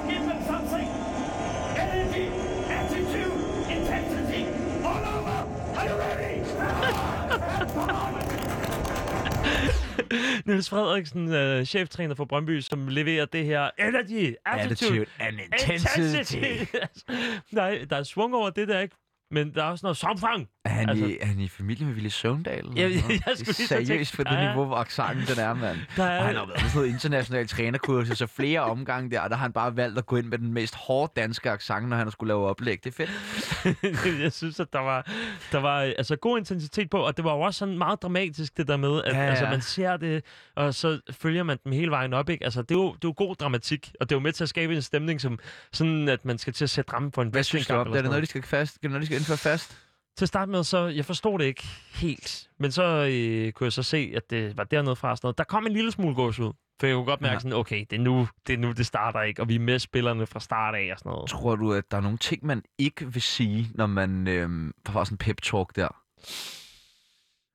Niels 10.46 10.70
Frederiksen, 10.70 11.32
øh, 11.32 11.64
cheftræner 11.64 12.14
for 12.14 12.24
Brøndby, 12.24 12.60
som 12.60 12.88
leverer 12.88 13.24
det 13.26 13.44
her 13.44 13.70
energy, 13.78 14.34
attitude, 14.46 14.64
Attitude 14.64 15.06
and 15.18 15.38
intensity. 15.40 16.74
Nej, 17.52 17.86
der 17.90 17.96
er 17.96 18.02
svung 18.02 18.34
over 18.34 18.50
det 18.50 18.68
der, 18.68 18.80
ikke? 18.80 18.96
Men 19.30 19.54
der 19.54 19.64
er 19.64 19.70
også 19.70 19.86
noget 19.86 19.96
somfang. 19.96 20.48
Er 20.64 20.68
han, 20.70 20.88
Altså- 20.88 21.04
i, 21.06 21.18
er 21.20 21.26
han 21.26 21.40
i 21.40 21.48
familie 21.48 21.86
med 21.86 21.94
Ville 21.94 22.10
Søvndal? 22.10 22.58
eller 22.58 22.72
Ja, 22.76 22.88
noget? 22.88 23.10
jeg 23.26 23.36
skulle 23.36 23.54
Det 23.54 23.72
er 23.72 23.76
lige 23.78 23.86
Seriøst 23.86 24.16
på 24.16 24.22
det 24.22 24.30
Ja, 24.30 24.48
niveau, 24.48 24.64
hvor 24.64 24.76
accenten 24.76 25.26
den 25.26 25.38
er, 25.44 25.54
mand. 25.54 25.78
Der 25.96 26.04
er- 26.04 26.18
Og 26.18 26.26
han 26.26 26.36
har 26.36 26.46
været 26.46 26.60
på 26.60 26.68
sådan 26.68 26.76
noget 26.80 26.88
international 26.94 27.48
trænerkursus, 27.48 28.18
så 28.18 28.26
flere 28.26 28.60
omgange 28.60 29.10
der, 29.10 29.20
og 29.20 29.30
der 29.30 29.36
har 29.36 29.42
han 29.42 29.52
bare 29.52 29.76
valgt 29.76 29.98
at 29.98 30.06
gå 30.06 30.16
ind 30.16 30.26
med 30.26 30.38
den 30.38 30.52
mest 30.52 30.74
hårde 30.74 31.12
danske 31.16 31.50
accent, 31.50 31.88
når 31.88 31.96
han 31.96 32.10
skulle 32.10 32.28
lave 32.28 32.46
oplæg. 32.48 32.84
Det 32.84 32.90
er 33.00 33.06
fedt. 33.06 34.20
jeg 34.22 34.32
synes, 34.32 34.60
at 34.60 34.72
der 34.72 34.78
var, 34.78 35.06
der 35.52 35.58
var 35.58 35.78
altså, 35.80 36.16
god 36.16 36.38
intensitet 36.38 36.90
på, 36.90 36.98
og 36.98 37.16
det 37.16 37.24
var 37.24 37.32
jo 37.34 37.40
også 37.40 37.58
sådan 37.58 37.78
meget 37.78 38.02
dramatisk, 38.02 38.56
det 38.56 38.68
der 38.68 38.76
med, 38.76 39.02
at 39.04 39.12
Ja, 39.14 39.20
ja. 39.22 39.28
Altså, 39.28 39.44
man 39.44 39.60
ser 39.62 39.96
det, 39.96 40.24
og 40.56 40.74
så 40.74 41.00
følger 41.10 41.42
man 41.42 41.58
dem 41.64 41.72
hele 41.72 41.90
vejen 41.90 42.12
op. 42.12 42.28
Ikke? 42.30 42.44
Altså, 42.44 42.62
det, 42.62 42.70
er 42.70 42.74
jo, 42.78 42.86
det 42.88 43.04
er 43.04 43.08
jo 43.08 43.14
god 43.16 43.34
dramatik, 43.34 43.92
og 44.00 44.08
det 44.08 44.14
er 44.14 44.16
jo 44.16 44.20
med 44.22 44.32
til 44.32 44.42
at 44.44 44.48
skabe 44.48 44.74
en 44.76 44.82
stemning, 44.82 45.20
som 45.20 45.38
sådan, 45.72 46.08
at 46.08 46.24
man 46.24 46.38
skal 46.38 46.52
til 46.52 46.64
at 46.64 46.70
sætte 46.70 46.92
rammen 46.92 47.12
for 47.12 47.22
en 47.22 47.28
Hvad 47.28 47.42
synes 47.42 47.66
du 47.66 47.74
om 47.74 47.86
det? 47.86 47.96
Er 47.98 48.02
det 48.02 48.10
noget, 48.10 48.22
de 48.22 48.26
skal, 48.28 48.42
fast, 48.42 48.78
er 48.82 48.88
noget, 48.88 49.00
de 49.00 49.06
skal 49.06 49.18
indføre 49.18 49.36
fast? 49.38 49.78
Til 50.16 50.24
at 50.24 50.28
starte 50.28 50.50
med, 50.50 50.64
så 50.64 50.86
jeg 50.86 51.04
forstod 51.04 51.38
det 51.38 51.44
ikke 51.44 51.62
helt. 51.94 52.50
Men 52.58 52.72
så 52.72 52.82
øh, 52.84 53.52
kunne 53.52 53.64
jeg 53.64 53.72
så 53.72 53.82
se, 53.82 54.12
at 54.16 54.30
det 54.30 54.56
var 54.56 54.64
dernede 54.64 54.96
fra 54.96 55.16
sådan 55.16 55.26
noget. 55.26 55.38
Der 55.38 55.44
kom 55.44 55.66
en 55.66 55.72
lille 55.72 55.92
smule 55.92 56.14
gås 56.14 56.38
ud. 56.38 56.52
For 56.80 56.86
jeg 56.86 56.94
kunne 56.96 57.04
godt 57.04 57.20
mærke 57.20 57.32
Ja. 57.32 57.38
sådan, 57.38 57.52
okay, 57.52 57.84
det 57.90 57.96
er, 57.96 58.00
nu, 58.00 58.28
det 58.46 58.52
er 58.52 58.58
nu, 58.58 58.72
det 58.72 58.86
starter 58.86 59.22
ikke, 59.22 59.42
og 59.42 59.48
vi 59.48 59.54
er 59.54 59.58
med 59.60 59.78
spillerne 59.78 60.26
fra 60.26 60.40
start 60.40 60.74
af 60.74 60.88
og 60.92 60.98
sådan 60.98 61.10
noget. 61.10 61.30
Tror 61.30 61.56
du, 61.56 61.72
at 61.72 61.84
der 61.90 61.96
er 61.96 62.00
nogle 62.00 62.18
ting, 62.18 62.46
man 62.46 62.62
ikke 62.78 63.12
vil 63.12 63.22
sige, 63.22 63.70
når 63.74 63.86
man 63.86 64.28
øhm, 64.28 64.72
får 64.88 65.04
sådan 65.04 65.14
en 65.14 65.18
pep-talk 65.18 65.66
der? 65.76 65.88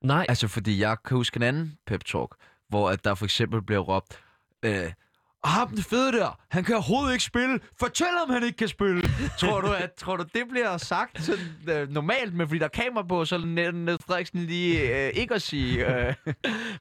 Nej, 0.07 0.25
Altså, 0.29 0.47
fordi 0.47 0.79
jeg 0.81 0.97
kan 1.05 1.17
huske 1.17 1.37
en 1.37 1.43
anden 1.43 1.77
pep-talk, 1.91 2.35
hvor 2.69 2.89
at 2.89 3.05
der 3.05 3.15
for 3.15 3.25
eksempel 3.25 3.61
bliver 3.61 3.79
råbt, 3.81 4.19
øh, 4.63 4.91
"Ah, 5.43 5.52
ham 5.52 5.67
den 5.69 5.84
fede 5.84 6.12
der, 6.12 6.39
han 6.52 6.63
kan 6.63 6.75
overhovedet 6.75 7.13
ikke 7.13 7.23
spille. 7.23 7.60
Fortæl 7.80 8.08
ham, 8.19 8.30
han 8.30 8.43
ikke 8.43 8.58
kan 8.58 8.67
spille. 8.67 9.02
tror, 9.39 9.62
du, 9.62 9.71
at, 9.73 9.93
tror 9.93 10.15
du, 10.17 10.23
det 10.36 10.43
bliver 10.49 10.78
sagt 10.78 11.23
sådan, 11.23 11.45
øh, 11.69 11.89
normalt, 11.89 12.34
men 12.34 12.47
fordi 12.47 12.60
der 12.60 12.65
er 12.65 12.69
kamera 12.69 13.04
på, 13.04 13.25
så 13.25 13.36
er 13.36 13.39
Niels 13.71 14.04
Frederiksen 14.06 14.39
lige 14.39 15.06
øh, 15.08 15.10
ikke 15.13 15.34
at 15.34 15.41
sige... 15.41 15.86
Øh, 16.08 16.13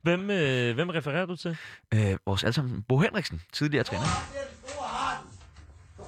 hvem, 0.03 0.31
øh, 0.31 0.75
hvem 0.75 0.89
refererer 0.89 1.27
du 1.27 1.37
til? 1.37 1.57
øh, 1.95 2.17
vores 2.27 2.45
allesammen 2.45 2.83
Bo 2.89 2.99
Henriksen, 2.99 3.43
tidligere 3.53 3.85
træner. 3.85 4.03
Er. 4.03 5.25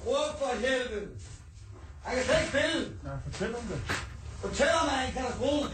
Råd 0.07 0.29
for 0.39 0.55
helvede. 0.59 1.07
Han 2.05 2.15
kan 2.15 2.23
slet 2.25 2.37
ikke 2.39 2.49
spille. 2.49 2.97
Nej, 3.03 3.13
fortæl 3.25 3.55
om 3.55 3.61
det. 3.63 3.81
Fortæl 4.41 4.67
ham, 4.67 4.87
at 4.87 4.93
han 4.95 5.03
er 5.03 5.07
en 5.07 5.13
katastrofe. 5.13 5.69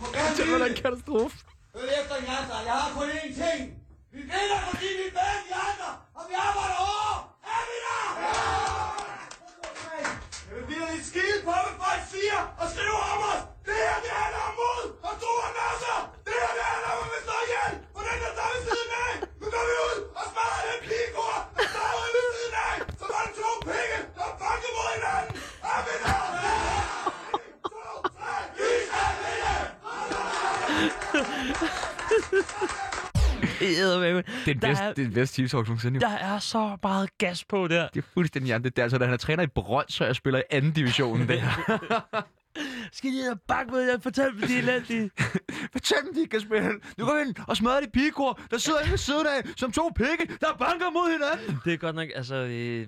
Han 0.00 0.12
gerne 0.12 0.36
Det 0.36 0.52
var 0.52 0.58
da 0.58 0.64
vide 0.64 0.70
en 0.70 0.74
det. 0.76 0.82
katastrofe. 0.82 1.36
Hør 1.74 1.82
efter 2.02 2.14
en 2.20 2.24
gang, 2.24 2.44
Jeg 2.66 2.72
har 2.72 2.90
kun 2.98 3.08
én 3.08 3.32
ting. 3.44 3.81
Vi 4.32 4.38
vinder, 4.38 4.60
fordi 4.70 4.88
vi 4.98 5.04
er 5.10 5.14
bedre 5.18 5.34
end 5.38 5.46
de 5.48 5.54
andre. 5.68 5.90
Og 6.18 6.22
vi 6.28 6.34
arbejder 6.48 6.76
hårdere. 6.84 7.18
Er 7.54 7.62
vi 7.68 7.76
der? 7.86 8.04
Ja! 8.24 8.36
Jeg 10.46 10.54
vil 10.56 10.64
virkelig 10.72 11.02
skide 11.10 11.38
på, 11.46 11.52
hvad 11.64 11.76
folk 11.84 12.02
siger 12.14 12.38
og 12.60 12.66
skriver 12.72 13.02
om 13.12 13.20
os. 13.32 13.42
Det 13.66 13.74
her, 13.82 13.96
det 14.04 14.12
handler 14.20 14.42
om 14.48 14.54
mod 14.60 14.82
og 15.08 15.12
tro 15.22 15.32
og 15.46 15.52
masser. 15.60 15.96
Det 16.26 16.34
her, 16.40 16.50
det 16.58 16.64
handler 16.72 16.90
om, 16.94 16.98
at 17.06 17.10
vi 17.14 17.18
står 17.26 17.40
ihjel 17.46 17.72
på 17.94 18.00
den 18.08 18.16
der 18.22 18.32
der 18.38 18.46
ved 18.52 18.60
siden 18.68 18.90
af. 19.06 19.12
Nu 19.40 19.46
går 19.54 19.64
vi 19.68 19.74
ud 19.88 19.96
og 20.18 20.24
smadrer 20.30 20.62
den 20.68 20.78
pigekor, 20.86 21.34
der 21.56 21.64
står 21.72 21.88
ude 22.00 22.10
ved 22.16 22.24
siden 22.36 22.54
af. 22.68 22.76
Så 23.00 23.04
var 23.12 23.20
det 23.26 23.32
to 23.40 23.50
penge, 23.70 23.98
der 24.16 24.28
banker 24.42 24.70
mod 24.76 24.88
hinanden. 24.96 25.32
Er 25.72 25.80
vi 25.86 25.94
der? 26.04 26.20
Ja! 26.44 26.54
En, 27.38 27.52
to, 27.72 27.86
tre. 28.16 28.34
Vi 28.58 28.68
skal 28.88 29.10
vinde! 29.20 29.60
Det 33.62 33.80
er 33.80 34.22
den 34.46 34.60
Der 34.62 34.68
bedste, 34.68 34.84
er- 34.84 34.92
det 34.92 35.02
er 35.02 35.06
den 35.06 35.12
bedste 35.14 35.42
TikTok 35.42 35.66
nogensinde. 35.66 35.96
jo. 35.96 36.00
Der 36.10 36.16
er 36.16 36.38
så 36.38 36.76
meget 36.82 37.18
gas 37.18 37.44
på 37.44 37.68
der. 37.68 37.88
Det 37.88 38.02
er 38.04 38.06
fuldstændig 38.14 38.46
hjertet. 38.46 38.76
Det 38.76 38.78
er 38.78 38.82
altså, 38.82 38.98
da 38.98 39.04
han 39.04 39.12
er 39.14 39.18
træner 39.18 39.42
i 39.42 39.46
Brøndshøj 39.46 40.08
og 40.08 40.16
spiller 40.16 40.38
i 40.40 40.42
anden 40.50 40.72
division. 40.72 41.28
Det 41.28 41.42
Skal 42.92 43.10
de 43.12 43.22
have 43.22 43.38
bak 43.48 43.66
med 43.70 43.80
jer? 43.80 43.98
Fortæl 43.98 44.24
dem, 44.26 44.40
de 44.40 44.54
er 44.54 44.58
elendige. 44.58 45.10
Fortæl 45.72 45.96
dem, 46.04 46.14
de 46.14 46.26
kan 46.26 46.40
spille. 46.40 46.70
Nu 46.98 47.04
går 47.04 47.18
ind 47.26 47.34
og 47.48 47.56
smadrer 47.56 47.80
de 47.80 47.90
pigekor, 47.90 48.40
der 48.50 48.58
sidder 48.58 48.78
inde 48.80 48.90
ved 48.90 48.98
siden 48.98 49.26
af, 49.26 49.42
som 49.56 49.72
to 49.72 49.90
pikke, 49.96 50.34
der 50.40 50.46
banker 50.58 50.90
mod 50.90 51.12
hinanden. 51.12 51.60
Det 51.64 51.72
er 51.72 51.76
godt 51.76 51.96
nok, 51.96 52.08
altså... 52.14 52.34
Øh, 52.34 52.86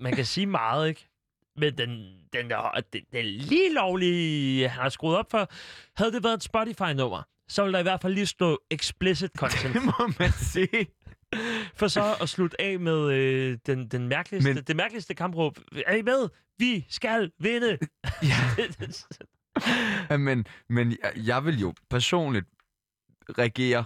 man 0.00 0.12
kan 0.12 0.24
sige 0.24 0.46
meget, 0.46 0.88
ikke? 0.88 1.08
Men 1.56 1.78
den, 1.78 1.90
den, 2.32 2.50
der, 2.50 2.80
den, 2.92 3.02
den 3.12 3.24
lige 3.24 3.74
lovlige, 3.74 4.68
han 4.68 4.82
har 4.82 4.88
skruet 4.88 5.16
op 5.16 5.30
for, 5.30 5.48
havde 5.96 6.12
det 6.12 6.24
været 6.24 6.34
et 6.34 6.42
Spotify-nummer, 6.42 7.22
så 7.48 7.62
ville 7.62 7.72
der 7.72 7.78
i 7.78 7.82
hvert 7.82 8.00
fald 8.02 8.14
lige 8.14 8.26
stå 8.26 8.58
explicit 8.70 9.30
content. 9.36 9.74
Det 9.74 9.84
må 9.84 9.92
man 10.18 10.30
sige. 10.52 10.86
For 11.74 11.88
så 11.88 12.14
at 12.20 12.28
slutte 12.28 12.60
af 12.60 12.78
med 12.80 13.12
øh, 13.12 13.58
den, 13.66 13.88
den 13.88 14.08
mærkeligste, 14.08 14.54
Men- 14.54 14.64
det 14.64 14.76
mærkeligste 14.76 15.14
kampråb. 15.14 15.58
Er 15.86 15.94
I 15.94 16.02
med? 16.02 16.28
Vi 16.58 16.86
skal 16.88 17.30
vinde! 17.38 17.78
Ja, 20.10 20.16
men, 20.16 20.46
men 20.68 20.90
jeg, 21.02 21.12
jeg 21.26 21.44
vil 21.44 21.60
jo 21.60 21.74
personligt 21.90 22.46
reagere 23.38 23.84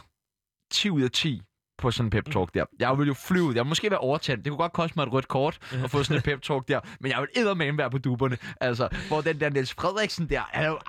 10 0.71 0.91
ud 0.91 1.03
af 1.03 1.11
10 1.11 1.43
på 1.81 1.91
sådan 1.91 2.07
en 2.07 2.11
pep 2.11 2.33
talk 2.33 2.55
der. 2.55 2.65
Jeg 2.81 2.99
vil 2.99 3.07
jo 3.07 3.15
flyve 3.15 3.45
ud. 3.45 3.55
Jeg 3.55 3.65
vil 3.65 3.69
måske 3.69 3.91
være 3.91 3.99
overtændt. 3.99 4.45
Det 4.45 4.51
kunne 4.51 4.59
godt 4.59 4.73
koste 4.73 4.93
mig 4.97 5.03
et 5.03 5.13
rødt 5.13 5.29
kort 5.29 5.59
at 5.85 5.91
få 5.91 6.03
sådan 6.03 6.17
en 6.17 6.23
pep 6.23 6.43
talk 6.43 6.69
der. 6.69 6.81
Men 7.01 7.13
jeg 7.13 7.21
vil 7.21 7.29
eddermame 7.37 7.79
være 7.79 7.91
på 7.91 7.99
duberne. 7.99 8.39
Altså, 8.61 8.89
hvor 9.09 9.21
den 9.21 9.41
der 9.41 9.51
Niels 9.51 9.75
Frederiksen 9.75 10.29
der, 10.31 10.43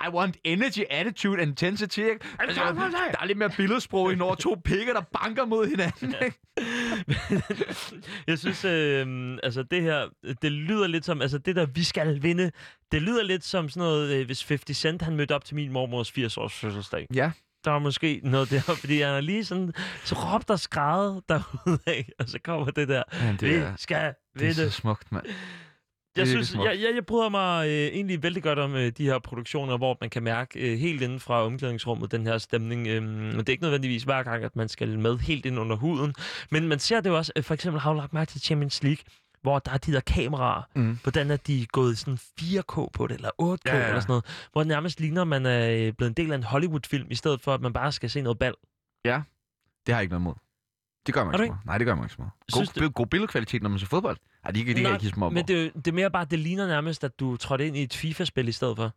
I 0.08 0.14
want 0.14 0.36
energy, 0.44 0.82
attitude, 0.90 1.42
intensity. 1.42 1.98
Ikke? 1.98 2.18
Altså, 2.38 2.60
der 3.12 3.20
er 3.20 3.24
lidt 3.24 3.38
mere 3.38 3.50
billedsprog 3.56 4.12
i 4.12 4.16
når 4.16 4.34
to 4.34 4.56
pikker, 4.64 4.92
der 4.92 5.00
banker 5.00 5.44
mod 5.44 5.66
hinanden. 5.66 6.14
Ikke? 6.24 6.38
jeg 8.30 8.38
synes, 8.38 8.64
øh, 8.64 9.38
altså 9.42 9.62
det 9.62 9.82
her, 9.82 10.08
det 10.42 10.52
lyder 10.52 10.86
lidt 10.86 11.04
som, 11.04 11.22
altså 11.22 11.38
det 11.38 11.56
der, 11.56 11.66
vi 11.66 11.84
skal 11.84 12.22
vinde, 12.22 12.50
det 12.92 13.02
lyder 13.02 13.22
lidt 13.22 13.44
som 13.44 13.68
sådan 13.68 13.80
noget, 13.88 14.12
øh, 14.14 14.26
hvis 14.26 14.48
50 14.48 14.76
Cent, 14.76 15.02
han 15.02 15.16
mødte 15.16 15.34
op 15.34 15.44
til 15.44 15.54
min 15.56 15.72
mormors 15.72 16.10
80-års 16.10 16.52
fødselsdag. 16.54 17.06
Ja. 17.14 17.30
Der 17.64 17.70
var 17.70 17.78
måske 17.78 18.20
noget 18.24 18.50
der, 18.50 18.60
fordi 18.60 19.00
han 19.00 19.14
er 19.14 19.20
lige 19.20 19.44
sådan, 19.44 19.72
så 20.04 20.14
råbt 20.14 20.50
og 20.50 20.60
skrædet 20.60 21.22
derudad, 21.28 22.04
og 22.18 22.28
så 22.28 22.38
kommer 22.44 22.70
det 22.70 22.88
der, 22.88 23.02
Ja, 23.12 23.30
det 23.40 23.42
vi 23.42 23.54
er- 23.54 23.72
skal 23.76 24.14
Det 24.38 24.48
er 24.48 24.52
så 24.52 24.60
vinde. 24.60 24.72
smukt, 24.72 25.12
mand. 25.12 25.24
Jeg 26.16 26.28
synes, 26.28 26.54
jeg, 26.54 26.64
jeg, 26.64 26.90
jeg 26.94 27.06
bryder 27.06 27.28
mig 27.28 27.68
øh, 27.68 27.72
egentlig 27.72 28.22
vældig 28.22 28.42
godt 28.42 28.58
om 28.58 28.74
øh, 28.74 28.92
de 28.98 29.04
her 29.04 29.18
produktioner, 29.18 29.76
hvor 29.76 29.96
man 30.00 30.10
kan 30.10 30.22
mærke 30.22 30.72
øh, 30.72 30.78
helt 30.78 31.02
inden 31.02 31.20
fra 31.20 31.44
omklædningsrummet 31.46 32.12
den 32.12 32.26
her 32.26 32.38
stemning. 32.38 32.88
Øh, 32.88 33.02
det 33.32 33.48
er 33.48 33.52
ikke 33.52 33.62
nødvendigvis 33.62 34.02
hver 34.02 34.22
gang, 34.22 34.44
at 34.44 34.56
man 34.56 34.68
skal 34.68 34.98
med 34.98 35.18
helt 35.18 35.46
ind 35.46 35.58
under 35.58 35.76
huden. 35.76 36.14
Men 36.50 36.68
man 36.68 36.78
ser 36.78 37.00
det 37.00 37.10
jo 37.10 37.16
også, 37.16 37.32
øh, 37.36 37.42
for 37.44 37.54
eksempel 37.54 37.80
har 37.80 37.92
du 37.92 37.98
lagt 37.98 38.12
mærke 38.12 38.30
til 38.30 38.40
Champions 38.40 38.82
League, 38.82 39.04
hvor 39.42 39.58
der 39.58 39.72
er 39.72 39.78
de 39.78 39.92
der 39.92 40.00
kameraer, 40.00 40.62
Mm. 40.74 40.98
hvordan 41.02 41.30
er 41.30 41.36
de 41.36 41.66
gået 41.66 41.98
sådan 41.98 42.18
4K 42.40 42.88
på 42.92 43.06
det, 43.06 43.14
eller 43.14 43.30
8K 43.42 43.58
Ja, 43.66 43.76
ja. 43.78 43.86
eller 43.86 44.00
sådan 44.00 44.10
noget, 44.10 44.48
hvor 44.52 44.60
det 44.60 44.68
nærmest 44.68 45.00
ligner, 45.00 45.22
at 45.22 45.28
man 45.28 45.46
er 45.46 45.68
øh, 45.70 45.92
blevet 45.92 46.10
en 46.10 46.14
del 46.14 46.32
af 46.32 46.36
en 46.36 46.42
Hollywood-film, 46.42 47.06
i 47.10 47.14
stedet 47.14 47.40
for, 47.40 47.54
at 47.54 47.60
man 47.60 47.72
bare 47.72 47.92
skal 47.92 48.10
se 48.10 48.20
noget 48.22 48.38
bal. 48.38 48.54
Det 49.86 49.94
har 49.94 50.00
jeg 50.00 50.02
ikke 50.02 50.12
noget 50.12 50.20
imod. 50.22 50.34
Det 51.06 51.14
gør 51.14 51.24
man 51.24 51.34
du 51.34 51.42
ikke. 51.42 51.54
Nej, 51.64 51.78
det 51.78 51.86
gør 51.86 51.94
man 51.94 52.04
ikke 52.04 52.14
så 52.14 52.20
meget. 52.22 52.74
God, 52.74 52.90
god 52.90 53.06
billedkvalitet, 53.06 53.62
når 53.62 53.70
man 53.70 53.78
ser 53.78 53.86
fodbold. 53.86 54.16
Ej, 54.44 54.50
det, 54.50 54.66
det 54.66 54.74
jeg 54.74 54.82
Nej, 54.82 54.98
ikke 55.04 55.18
meget 55.18 55.32
Men 55.32 55.48
det, 55.48 55.74
det 55.74 55.86
er 55.86 55.92
mere 55.92 56.10
bare, 56.10 56.24
det 56.24 56.38
ligner 56.38 56.66
nærmest, 56.66 57.04
at 57.04 57.20
du 57.20 57.36
trådte 57.36 57.66
ind 57.66 57.76
i 57.76 57.82
et 57.82 57.94
FIFA-spil 57.94 58.48
i 58.48 58.52
stedet 58.52 58.76
for. 58.76 58.92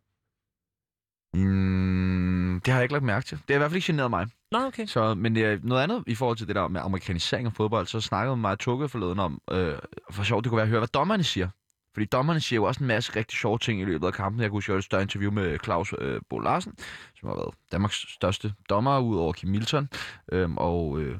Mm, 1.36 2.60
det 2.64 2.72
har 2.72 2.78
jeg 2.78 2.84
ikke 2.84 2.92
lagt 2.92 3.04
mærke 3.04 3.26
til. 3.26 3.38
Det 3.38 3.44
har 3.48 3.54
i 3.54 3.58
hvert 3.58 3.70
fald 3.70 3.76
ikke 3.76 3.86
generet 3.86 4.10
mig. 4.10 4.26
Nå, 4.52 4.58
okay. 4.58 4.86
Så, 4.86 5.14
men 5.14 5.36
øh, 5.36 5.64
noget 5.64 5.82
andet 5.82 6.04
i 6.06 6.14
forhold 6.14 6.36
til 6.36 6.48
det 6.48 6.56
der 6.56 6.68
med 6.68 6.80
amerikanisering 6.80 7.46
af 7.46 7.52
fodbold, 7.52 7.86
så 7.86 8.00
snakkede 8.00 8.36
mig 8.36 8.58
Tukke 8.58 8.88
forleden 8.88 9.18
om, 9.18 9.40
øh, 9.50 9.78
for 10.10 10.22
sjovt 10.22 10.44
det 10.44 10.50
kunne 10.50 10.56
være 10.56 10.62
at 10.64 10.68
høre, 10.68 10.80
hvad 10.80 10.88
dommerne 10.88 11.24
siger. 11.24 11.48
Fordi 11.94 12.06
dommerne 12.06 12.40
siger 12.40 12.56
jo 12.56 12.64
også 12.64 12.80
en 12.80 12.86
masse 12.86 13.16
rigtig 13.16 13.38
sjove 13.38 13.58
ting 13.58 13.80
i 13.80 13.84
løbet 13.84 14.06
af 14.06 14.12
kampen. 14.12 14.42
Jeg 14.42 14.50
kunne 14.50 14.56
huske, 14.56 14.72
jeg 14.72 14.78
et 14.78 14.84
større 14.84 15.02
interview 15.02 15.30
med 15.30 15.58
Claus 15.64 15.94
øh, 15.98 16.20
Bo 16.30 16.38
Larsen, 16.38 16.74
som 17.20 17.28
har 17.28 17.36
været 17.36 17.54
Danmarks 17.72 18.14
største 18.14 18.54
dommer, 18.68 18.98
ud 18.98 19.16
over 19.16 19.32
Kim 19.32 19.48
Milton. 19.48 19.88
Øhm, 20.32 20.58
og, 20.58 21.00
øh, 21.00 21.18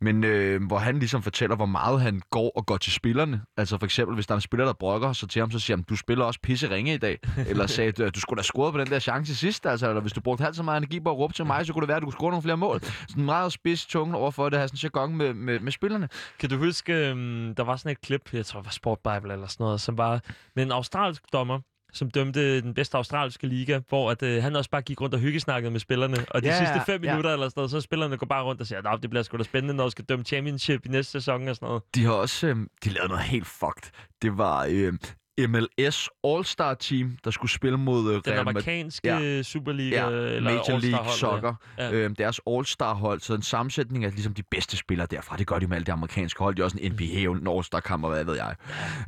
men 0.00 0.24
øh, 0.24 0.66
hvor 0.66 0.78
han 0.78 0.98
ligesom 0.98 1.22
fortæller, 1.22 1.56
hvor 1.56 1.66
meget 1.66 2.00
han 2.00 2.22
går 2.30 2.52
og 2.56 2.66
går 2.66 2.76
til 2.76 2.92
spillerne. 2.92 3.40
Altså 3.56 3.78
for 3.78 3.84
eksempel, 3.84 4.14
hvis 4.14 4.26
der 4.26 4.32
er 4.32 4.36
en 4.36 4.40
spiller, 4.40 4.66
der 4.66 4.72
brokker 4.72 5.12
så 5.12 5.26
til 5.26 5.40
ham, 5.40 5.50
så 5.50 5.58
siger 5.58 5.76
han, 5.76 5.84
du 5.88 5.96
spiller 5.96 6.24
også 6.24 6.40
pisse 6.42 6.70
ringe 6.70 6.94
i 6.94 6.98
dag. 6.98 7.18
Eller 7.50 7.66
sagde, 7.66 7.92
du, 7.92 8.08
du 8.08 8.20
skulle 8.20 8.38
da 8.38 8.42
score 8.42 8.72
på 8.72 8.78
den 8.78 8.86
der 8.86 8.98
chance 8.98 9.34
sidst. 9.36 9.66
Altså, 9.66 9.88
eller 9.88 10.00
hvis 10.00 10.12
du 10.12 10.20
brugte 10.20 10.42
halvt 10.42 10.56
så 10.56 10.62
meget 10.62 10.76
energi 10.76 11.00
på 11.00 11.10
at 11.10 11.16
råbe 11.16 11.34
til 11.34 11.46
mig, 11.46 11.66
så 11.66 11.72
kunne 11.72 11.80
det 11.80 11.88
være, 11.88 11.96
at 11.96 12.02
du 12.02 12.06
kunne 12.06 12.12
score 12.12 12.30
nogle 12.30 12.42
flere 12.42 12.56
mål. 12.56 12.80
Sådan 13.08 13.24
meget 13.24 13.52
spids 13.52 13.86
tunge 13.86 14.16
overfor 14.16 14.48
det, 14.48 14.56
at 14.56 14.60
have 14.60 14.68
sådan 14.68 14.78
jargon 14.82 15.16
med, 15.16 15.34
med, 15.34 15.60
med 15.60 15.72
spillerne. 15.72 16.08
Kan 16.38 16.50
du 16.50 16.56
huske, 16.56 17.12
um, 17.12 17.54
der 17.56 17.62
var 17.62 17.76
sådan 17.76 17.92
et 17.92 18.00
klip, 18.00 18.32
jeg 18.32 18.46
tror 18.46 18.60
det 18.60 18.66
var 18.66 18.70
Sport 18.70 18.98
Bible 18.98 19.32
eller 19.32 19.46
sådan 19.46 19.64
noget, 19.64 19.80
som 19.80 19.98
var 19.98 20.20
med 20.56 20.64
en 20.64 20.72
australsk 20.72 21.22
dommer, 21.32 21.60
som 21.92 22.10
dømte 22.10 22.60
den 22.60 22.74
bedste 22.74 22.96
australske 22.96 23.46
liga, 23.46 23.80
hvor 23.88 24.10
at, 24.10 24.22
øh, 24.22 24.42
han 24.42 24.56
også 24.56 24.70
bare 24.70 24.82
gik 24.82 25.00
rundt 25.00 25.14
og 25.14 25.20
hyggesnakkede 25.20 25.70
med 25.70 25.80
spillerne. 25.80 26.16
Og 26.30 26.42
de 26.42 26.48
Ja, 26.48 26.58
sidste 26.58 26.80
fem 26.86 27.04
ja. 27.04 27.10
minutter 27.10 27.32
eller 27.32 27.48
sådan 27.48 27.58
noget, 27.60 27.70
så 27.70 27.80
spillerne 27.80 28.16
går 28.16 28.26
bare 28.26 28.44
rundt 28.44 28.60
og 28.60 28.66
siger, 28.66 28.88
at 28.88 29.02
det 29.02 29.10
bliver 29.10 29.22
sgu 29.22 29.36
da 29.36 29.42
spændende, 29.42 29.74
når 29.74 29.84
du 29.84 29.90
skal 29.90 30.04
dømme 30.04 30.24
championship 30.24 30.86
i 30.86 30.88
næste 30.88 31.12
sæson 31.12 31.48
og 31.48 31.56
sådan 31.56 31.66
noget. 31.66 31.82
De 31.94 32.04
har 32.04 32.12
også 32.12 32.46
øh, 32.46 32.56
de 32.84 32.90
lavede 32.90 33.08
noget 33.08 33.24
helt 33.24 33.46
fucked. 33.46 33.90
Det 34.22 34.38
var 34.38 34.66
øh, 34.70 34.92
MLS 35.38 36.08
All-Star 36.24 36.74
Team, 36.74 37.18
der 37.24 37.30
skulle 37.30 37.50
spille 37.50 37.78
mod 37.78 38.08
øh, 38.08 38.14
Den 38.24 38.32
Real 38.32 38.38
amerikanske 38.38 39.08
Ja. 39.08 39.18
ja. 39.18 39.42
Superliga, 39.42 39.96
Ja, 40.08 40.08
eller 40.10 40.50
Major 40.50 40.78
League 40.78 41.12
Soccer. 41.12 41.54
Ja. 41.78 41.84
Ja. 41.84 41.92
Øhm, 41.92 42.14
deres 42.16 42.40
All-Star-hold, 42.46 43.20
så 43.20 43.34
en 43.34 43.42
sammensætning 43.42 44.04
af 44.04 44.10
ligesom 44.10 44.34
de 44.34 44.42
bedste 44.42 44.76
spillere 44.76 45.06
derfra. 45.10 45.36
Det 45.36 45.46
gør 45.46 45.58
de 45.58 45.66
med 45.66 45.76
alle 45.76 45.86
de 45.86 45.92
amerikanske 45.92 46.38
hold. 46.44 46.54
De 46.56 46.60
er 46.60 46.64
også 46.64 46.78
en 46.80 46.92
NBA, 46.92 47.28
og 47.28 47.36
en 47.36 47.48
All-Star-kamp, 47.48 48.04
og 48.04 48.10
hvad 48.10 48.24
ved 48.24 48.36
jeg. 48.36 48.56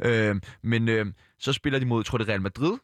Øhm, 0.04 0.42
men 0.62 0.88
øhm, 0.88 1.14
så 1.38 1.52
spiller 1.52 1.78
de 1.78 1.84
mod, 1.86 1.98
jeg 2.00 2.06
tror 2.06 2.18
det 2.18 2.24
er 2.24 2.28
Real 2.28 2.42
Madrid. 2.42 2.78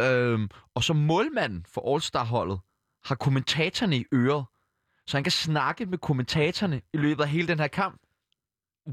Øhm, 0.00 0.48
og 0.74 0.84
så 0.84 0.92
målmanden 0.92 1.66
for 1.74 1.94
All-Star-holdet 1.94 2.60
har 3.04 3.14
kommentatorerne 3.14 3.96
i 3.96 4.04
øret. 4.14 4.44
Så 5.06 5.16
han 5.16 5.24
kan 5.24 5.32
snakke 5.32 5.86
med 5.86 5.98
kommentatorerne 5.98 6.80
i 6.92 6.96
løbet 6.96 7.22
af 7.22 7.28
hele 7.28 7.48
den 7.48 7.58
her 7.60 7.66
kamp. 7.66 8.00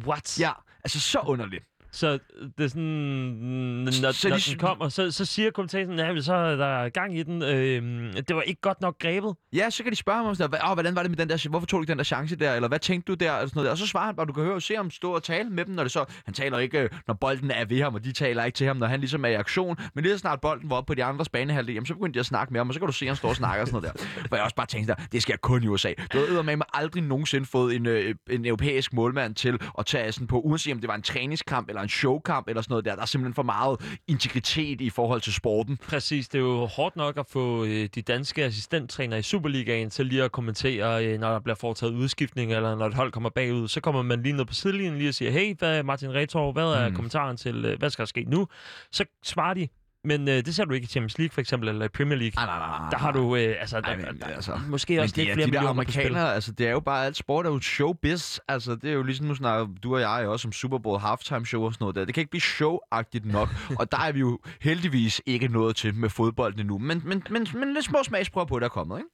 What? 0.08 0.40
Ja, 0.40 0.52
altså 0.84 1.00
så 1.00 1.20
underligt. 1.20 1.64
Så 1.96 2.20
det 2.58 2.64
er 2.64 2.68
sådan, 2.68 2.84
når, 2.84 3.92
Så 3.92 4.12
så 4.14 4.28
de 4.28 4.32
når 4.32 4.38
s- 4.38 4.46
den 4.50 4.58
kommer, 4.60 4.90
så, 4.90 5.12
så 5.12 5.26
siger 5.26 5.52
kommentatoren, 5.52 6.00
ja, 6.00 6.22
så 6.22 6.34
er 6.34 6.56
der 6.56 6.90
gang 6.90 7.18
i 7.18 7.24
den. 7.24 7.42
Øh, 7.44 8.14
det 8.28 8.36
var 8.36 8.42
ikke 8.42 8.62
godt 8.62 8.82
nok 8.82 9.00
grebet. 9.00 9.36
Ja, 9.54 9.70
så 9.70 9.84
kan 9.84 9.92
de 9.92 9.98
spørge 9.98 10.18
ham 10.18 10.26
om 10.28 10.36
sådan, 10.36 10.60
"Åh, 10.70 10.74
hvordan 10.74 10.96
var 10.96 11.02
det 11.02 11.12
med 11.12 11.18
den 11.18 11.30
der, 11.30 11.50
hvorfor 11.50 11.66
tog 11.68 11.78
du 11.78 11.82
ikke 11.84 11.90
den 11.92 11.98
der 11.98 12.04
chance 12.04 12.36
der, 12.36 12.54
eller 12.54 12.68
hvad 12.68 12.80
tænkte 12.80 13.12
du 13.12 13.16
der, 13.26 13.32
og, 13.32 13.40
sådan 13.50 13.52
noget. 13.60 13.72
og 13.72 13.78
så 13.78 13.88
svarer 13.88 14.06
han 14.06 14.16
bare, 14.16 14.26
du 14.26 14.34
kan 14.34 14.44
høre, 14.44 14.62
se 14.62 14.76
ham 14.76 14.92
stå 14.92 15.12
og 15.16 15.24
tale 15.24 15.50
med 15.50 15.66
dem, 15.66 15.76
når 15.76 15.84
det 15.84 15.92
så, 15.92 16.06
han 16.26 16.34
taler 16.34 16.60
ikke, 16.60 16.80
øh, 16.80 16.90
når 17.08 17.14
bolden 17.14 17.52
er 17.52 17.66
ved 17.66 17.82
ham, 17.82 17.96
og 17.96 18.04
de 18.04 18.12
taler 18.12 18.44
ikke 18.44 18.56
til 18.56 18.68
ham, 18.68 18.78
når 18.78 18.88
han 18.88 19.00
ligesom 19.00 19.26
er 19.26 19.30
i 19.30 19.34
aktion, 19.34 19.78
men 19.94 20.04
lige 20.04 20.14
så 20.14 20.18
snart 20.20 20.42
bolden 20.42 20.70
var 20.70 20.76
oppe 20.76 20.88
på 20.88 20.94
de 20.96 21.04
andres 21.04 21.30
banehalvdel, 21.30 21.74
jamen, 21.74 21.86
så 21.86 21.94
begyndte 21.94 22.18
de 22.18 22.20
at 22.20 22.26
snakke 22.26 22.54
med 22.54 22.60
ham, 22.60 22.68
og 22.68 22.74
så 22.74 22.80
kan 22.80 22.88
du 22.88 22.94
se, 22.94 23.06
at 23.06 23.10
han 23.10 23.16
står 23.16 23.30
og 23.30 23.36
snakker 23.36 23.62
og 23.62 23.68
sådan 23.68 23.82
noget 23.82 24.00
der. 24.00 24.28
Hvor 24.28 24.38
jeg 24.38 24.44
også 24.44 24.56
bare 24.56 24.66
tænkte, 24.68 24.94
der, 24.94 25.02
det 25.12 25.22
sker 25.22 25.36
kun 25.38 25.64
i 25.64 25.68
USA. 25.68 25.94
Du 26.14 26.18
har 26.36 26.42
med 26.42 26.56
aldrig 26.74 27.04
nogensinde 27.04 27.46
fået 27.46 27.76
en, 27.76 27.86
øh, 27.86 28.16
en 28.30 28.46
europæisk 28.46 28.94
målmand 28.94 29.36
til 29.36 29.60
at 29.80 29.86
tage 29.86 30.12
sådan 30.12 30.28
på, 30.28 30.40
uanset 30.40 30.74
om 30.74 30.80
det 30.80 30.88
var 30.88 30.96
en 30.96 31.02
træningskamp 31.02 31.70
eller 31.70 31.82
en 31.86 31.90
showkamp 31.90 32.48
eller 32.48 32.62
sådan 32.62 32.72
noget 32.72 32.86
der. 32.86 32.96
Der 32.96 33.02
er 33.02 33.06
simpelthen 33.06 33.34
for 33.34 33.44
meget 33.44 33.98
integritet 34.08 34.82
i 34.82 34.90
forhold 34.90 35.22
til 35.22 35.34
sporten. 35.34 35.78
Præcis, 35.78 36.28
det 36.30 36.38
er 36.38 36.44
jo 36.44 36.66
hårdt 36.66 36.96
nok 36.96 37.18
at 37.18 37.26
få 37.30 37.66
øh, 37.66 37.90
de 37.96 38.02
danske 38.02 38.44
assistenttræner 38.44 39.18
i 39.18 39.22
Superligaen 39.22 39.90
til 39.90 40.06
lige 40.06 40.24
at 40.24 40.32
kommentere, 40.32 41.06
øh, 41.06 41.20
når 41.20 41.32
der 41.32 41.40
bliver 41.40 41.56
foretaget 41.56 41.94
udskiftning, 41.94 42.54
eller 42.54 42.76
når 42.76 42.86
et 42.86 42.94
hold 42.94 43.12
kommer 43.12 43.30
bagud. 43.30 43.68
Så 43.68 43.82
kommer 43.82 44.02
man 44.02 44.24
lige 44.24 44.34
ned 44.36 44.46
på 44.46 44.54
sidelinjen 44.54 44.98
lige 44.98 45.10
og 45.10 45.14
siger, 45.14 45.32
hey, 45.32 45.56
hvad 45.58 45.78
er 45.78 45.84
Martin 45.84 46.14
Retor, 46.14 46.52
hvad 46.52 46.64
er 46.64 46.86
Mm. 46.86 46.90
mm. 46.92 46.96
kommentaren 46.96 47.38
til, 47.38 47.66
øh, 47.66 47.80
hvad 47.80 47.90
skal 47.90 48.04
der 48.04 48.08
ske 48.08 48.24
nu? 48.28 48.48
Så 48.92 49.06
svarer 49.24 49.54
de, 49.54 49.68
men 50.06 50.28
øh, 50.28 50.34
det 50.34 50.56
ser 50.56 50.66
du 50.66 50.74
ikke 50.74 50.86
i 50.86 50.88
Champions 50.88 51.18
League 51.18 51.34
for 51.34 51.42
eksempel, 51.42 51.70
eller 51.70 51.86
i 51.86 51.88
Premier 51.88 52.18
League. 52.18 52.32
Nej, 52.36 52.46
nej, 52.46 52.68
nej, 52.68 52.80
nej, 52.80 52.90
Der 52.90 52.98
har 52.98 53.12
du, 53.12 53.36
øh, 53.36 53.56
altså, 53.60 53.82
der, 53.82 53.88
Ej, 53.88 53.96
men, 53.96 54.20
der, 54.20 54.26
altså, 54.26 54.60
måske 54.70 55.02
også 55.02 55.14
lidt 55.18 55.30
er, 55.30 55.34
flere 55.34 55.46
de 55.46 55.52
millioner 55.52 55.70
amerikanere, 55.70 56.34
altså 56.34 56.52
det 56.52 56.68
er 56.68 56.72
jo 56.72 56.80
bare, 56.80 57.06
alt 57.06 57.18
sport 57.18 57.46
er 57.46 57.50
jo 57.50 57.60
showbiz. 57.60 58.40
Altså 58.48 58.76
det 58.76 58.90
er 58.90 58.94
jo 58.94 59.04
ligesom, 59.04 59.26
nu 59.28 59.36
snakker 59.36 59.68
du 59.84 59.96
og 59.96 60.02
jeg 60.02 60.28
også 60.28 60.48
om 60.48 60.52
Super 60.52 60.78
Bowl 60.78 61.00
halftime 61.00 61.46
show 61.46 61.64
og 61.64 61.74
sådan 61.74 61.84
noget 61.84 61.96
der. 61.96 62.06
Det 62.06 62.14
kan 62.14 62.22
ikke 62.22 62.32
blive 62.32 62.42
showagtigt 62.42 63.26
nok, 63.26 63.50
og 63.80 63.92
der 63.92 64.00
er 64.00 64.12
vi 64.12 64.20
jo 64.20 64.40
heldigvis 64.62 65.22
ikke 65.26 65.48
nået 65.48 65.76
til 65.76 65.96
med 65.96 66.10
fodbolden 66.10 66.60
endnu. 66.60 66.78
Men, 66.78 67.02
men, 67.06 67.24
men, 67.30 67.48
men 67.56 67.74
lidt 67.74 67.86
små 67.86 68.04
smagsprøver 68.04 68.46
på, 68.46 68.60
der 68.60 68.66
er 68.66 68.70
kommet, 68.70 68.98
ikke? 68.98 69.10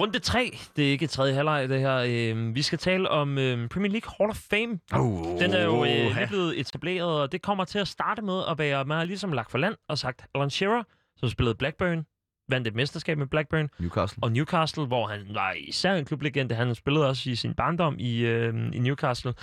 Runde 0.00 0.18
3, 0.18 0.58
det 0.76 0.86
er 0.86 0.90
ikke 0.90 1.06
tredje 1.06 1.34
halvleg 1.34 1.68
det 1.68 1.80
her. 1.80 1.96
Øh, 1.96 2.54
vi 2.54 2.62
skal 2.62 2.78
tale 2.78 3.08
om 3.08 3.38
øh, 3.38 3.68
Premier 3.68 3.92
League 3.92 4.14
Hall 4.18 4.30
of 4.30 4.36
Fame. 4.36 4.80
Oh, 4.92 5.40
Den 5.40 5.50
er 5.52 5.64
jo 5.64 5.84
øh, 5.84 5.90
lige 5.90 6.26
blevet 6.28 6.60
etableret, 6.60 7.20
og 7.20 7.32
det 7.32 7.42
kommer 7.42 7.64
til 7.64 7.78
at 7.78 7.88
starte 7.88 8.22
med 8.22 8.42
at 8.50 8.58
være, 8.58 8.84
man 8.84 8.98
har 8.98 9.04
ligesom 9.04 9.32
lagt 9.32 9.50
for 9.50 9.58
land 9.58 9.74
og 9.88 9.98
sagt, 9.98 10.26
Alan 10.34 10.50
Shearer, 10.50 10.82
som 11.16 11.28
spillede 11.28 11.54
Blackburn, 11.54 12.06
vandt 12.48 12.68
et 12.68 12.74
mesterskab 12.74 13.18
med 13.18 13.26
Blackburn, 13.26 13.68
Newcastle. 13.78 14.22
og 14.22 14.32
Newcastle, 14.32 14.86
hvor 14.86 15.06
han 15.06 15.26
var 15.34 15.52
især 15.52 15.94
en 15.94 16.04
klublegende. 16.04 16.54
Han 16.54 16.74
spillede 16.74 17.08
også 17.08 17.30
i 17.30 17.34
sin 17.34 17.54
barndom 17.54 17.96
i, 17.98 18.18
øh, 18.18 18.54
i 18.72 18.78
Newcastle. 18.78 19.34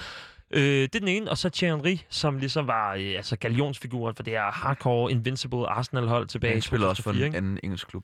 Øh, 0.51 0.61
det 0.61 0.95
er 0.95 0.99
den 0.99 1.07
ene, 1.07 1.31
og 1.31 1.37
så 1.37 1.49
Thierry 1.49 1.97
som 2.09 2.37
ligesom 2.37 2.67
var 2.67 2.93
øh, 2.93 3.13
altså 3.15 3.37
galionsfiguren 3.37 4.15
for 4.15 4.23
det 4.23 4.33
her 4.33 4.51
hardcore, 4.51 5.11
invincible 5.11 5.67
Arsenal-hold 5.67 6.27
tilbage 6.27 6.51
Han 6.51 6.57
i 6.57 6.61
spiller 6.61 6.87
også 6.87 7.03
for 7.03 7.11
2004, 7.11 7.27
en 7.27 7.35
anden 7.35 7.59
engelsk 7.63 7.87
klub. 7.87 8.03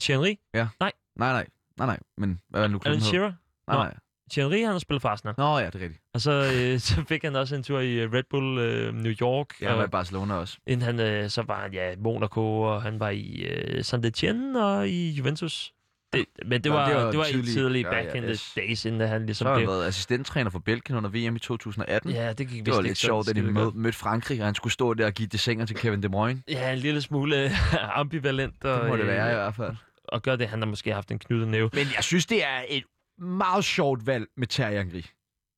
Thierry 0.00 0.24
Henry? 0.54 0.66
Nej, 0.80 0.92
nej. 1.16 1.32
Nej, 1.32 1.46
nej. 1.78 1.98
Men 2.18 2.40
hvad 2.48 2.62
det 2.62 2.70
nu 2.70 2.76
Alan 2.76 2.80
klubben 2.80 2.92
hedder? 2.92 3.04
Shearer? 3.10 3.32
Nej, 3.66 3.76
nej. 3.76 3.94
Thierry 4.30 4.62
han 4.64 4.72
har 4.72 4.78
spillet 4.78 5.02
for 5.02 5.08
Arsenal. 5.08 5.34
Nå 5.38 5.58
ja, 5.58 5.66
det 5.66 5.74
er 5.74 5.80
rigtigt. 5.80 6.00
Og 6.14 6.20
så, 6.20 6.30
øh, 6.56 6.80
så 6.88 7.04
fik 7.08 7.22
han 7.24 7.36
også 7.36 7.54
en 7.56 7.62
tur 7.62 7.80
i 7.80 7.92
øh, 7.92 8.12
Red 8.12 8.22
Bull 8.30 8.58
øh, 8.58 8.94
New 8.94 9.12
York. 9.20 9.46
Jeg 9.60 9.70
var 9.70 9.76
og- 9.78 9.84
i 9.84 9.88
Barcelona 9.88 10.34
også. 10.34 10.56
Inden 10.66 10.86
han, 10.86 11.00
øh, 11.00 11.30
så 11.30 11.42
var 11.42 11.62
han, 11.62 11.72
ja, 11.72 11.94
Monaco, 11.98 12.60
og 12.60 12.82
han 12.82 13.00
var 13.00 13.10
i 13.10 13.42
øh, 13.42 13.84
saint 13.84 14.06
Etienne 14.06 14.64
og 14.66 14.88
i 14.88 15.10
Juventus. 15.10 15.72
Det, 16.12 16.24
men 16.46 16.64
det 16.64 16.70
Nå, 16.72 16.76
var, 16.78 16.86
det 16.88 16.96
var 16.96 17.02
var, 17.02 17.10
det 17.10 17.18
var 17.18 17.24
tidlig- 17.24 17.54
tidlig 17.54 17.82
ja, 17.84 17.90
back 17.90 18.06
ja, 18.08 18.12
in 18.14 18.22
the 18.22 18.30
yes. 18.30 18.52
days, 18.56 18.84
inden 18.84 19.08
han 19.08 19.20
Så 19.20 19.26
ligesom 19.26 19.46
har 19.46 19.54
han 19.54 19.66
været 19.66 19.86
assistenttræner 19.86 20.50
for 20.50 20.58
Belgien 20.58 20.96
under 20.98 21.10
VM 21.10 21.36
i 21.36 21.38
2018. 21.38 22.10
Ja, 22.10 22.32
det 22.32 22.48
gik 22.48 22.66
Det 22.66 22.74
var 22.74 22.80
lidt 22.80 22.98
sjovt, 22.98 23.28
at 23.28 23.36
de 23.36 23.42
mød, 23.42 23.72
mødte 23.74 23.98
Frankrig, 23.98 24.40
og 24.40 24.46
han 24.46 24.54
skulle 24.54 24.72
stå 24.72 24.94
der 24.94 25.06
og 25.06 25.12
give 25.12 25.28
desinger 25.28 25.66
til 25.66 25.76
Kevin 25.76 26.02
De 26.02 26.08
Bruyne. 26.08 26.42
Ja, 26.48 26.72
en 26.72 26.78
lille 26.78 27.00
smule 27.02 27.44
øh, 27.44 27.50
ambivalent. 28.00 28.64
Og, 28.64 28.80
Det 28.80 28.88
må 28.88 28.96
det 28.96 29.06
være 29.06 29.26
i 29.26 29.30
øh, 29.30 29.36
hvert 29.36 29.54
fald. 29.54 29.76
Og 30.12 30.22
gør 30.22 30.36
det, 30.36 30.48
han 30.48 30.58
har 30.58 30.66
måske 30.66 30.92
haft 30.94 31.10
en 31.10 31.18
knyttet 31.18 31.48
næve. 31.48 31.70
Men 31.72 31.86
jeg 31.96 32.04
synes, 32.04 32.26
det 32.26 32.44
er 32.44 32.64
et 32.68 32.84
meget 33.18 33.64
sjovt 33.64 34.06
valg 34.06 34.26
med 34.36 34.46
Terje 34.46 34.78
Angri. 34.80 35.06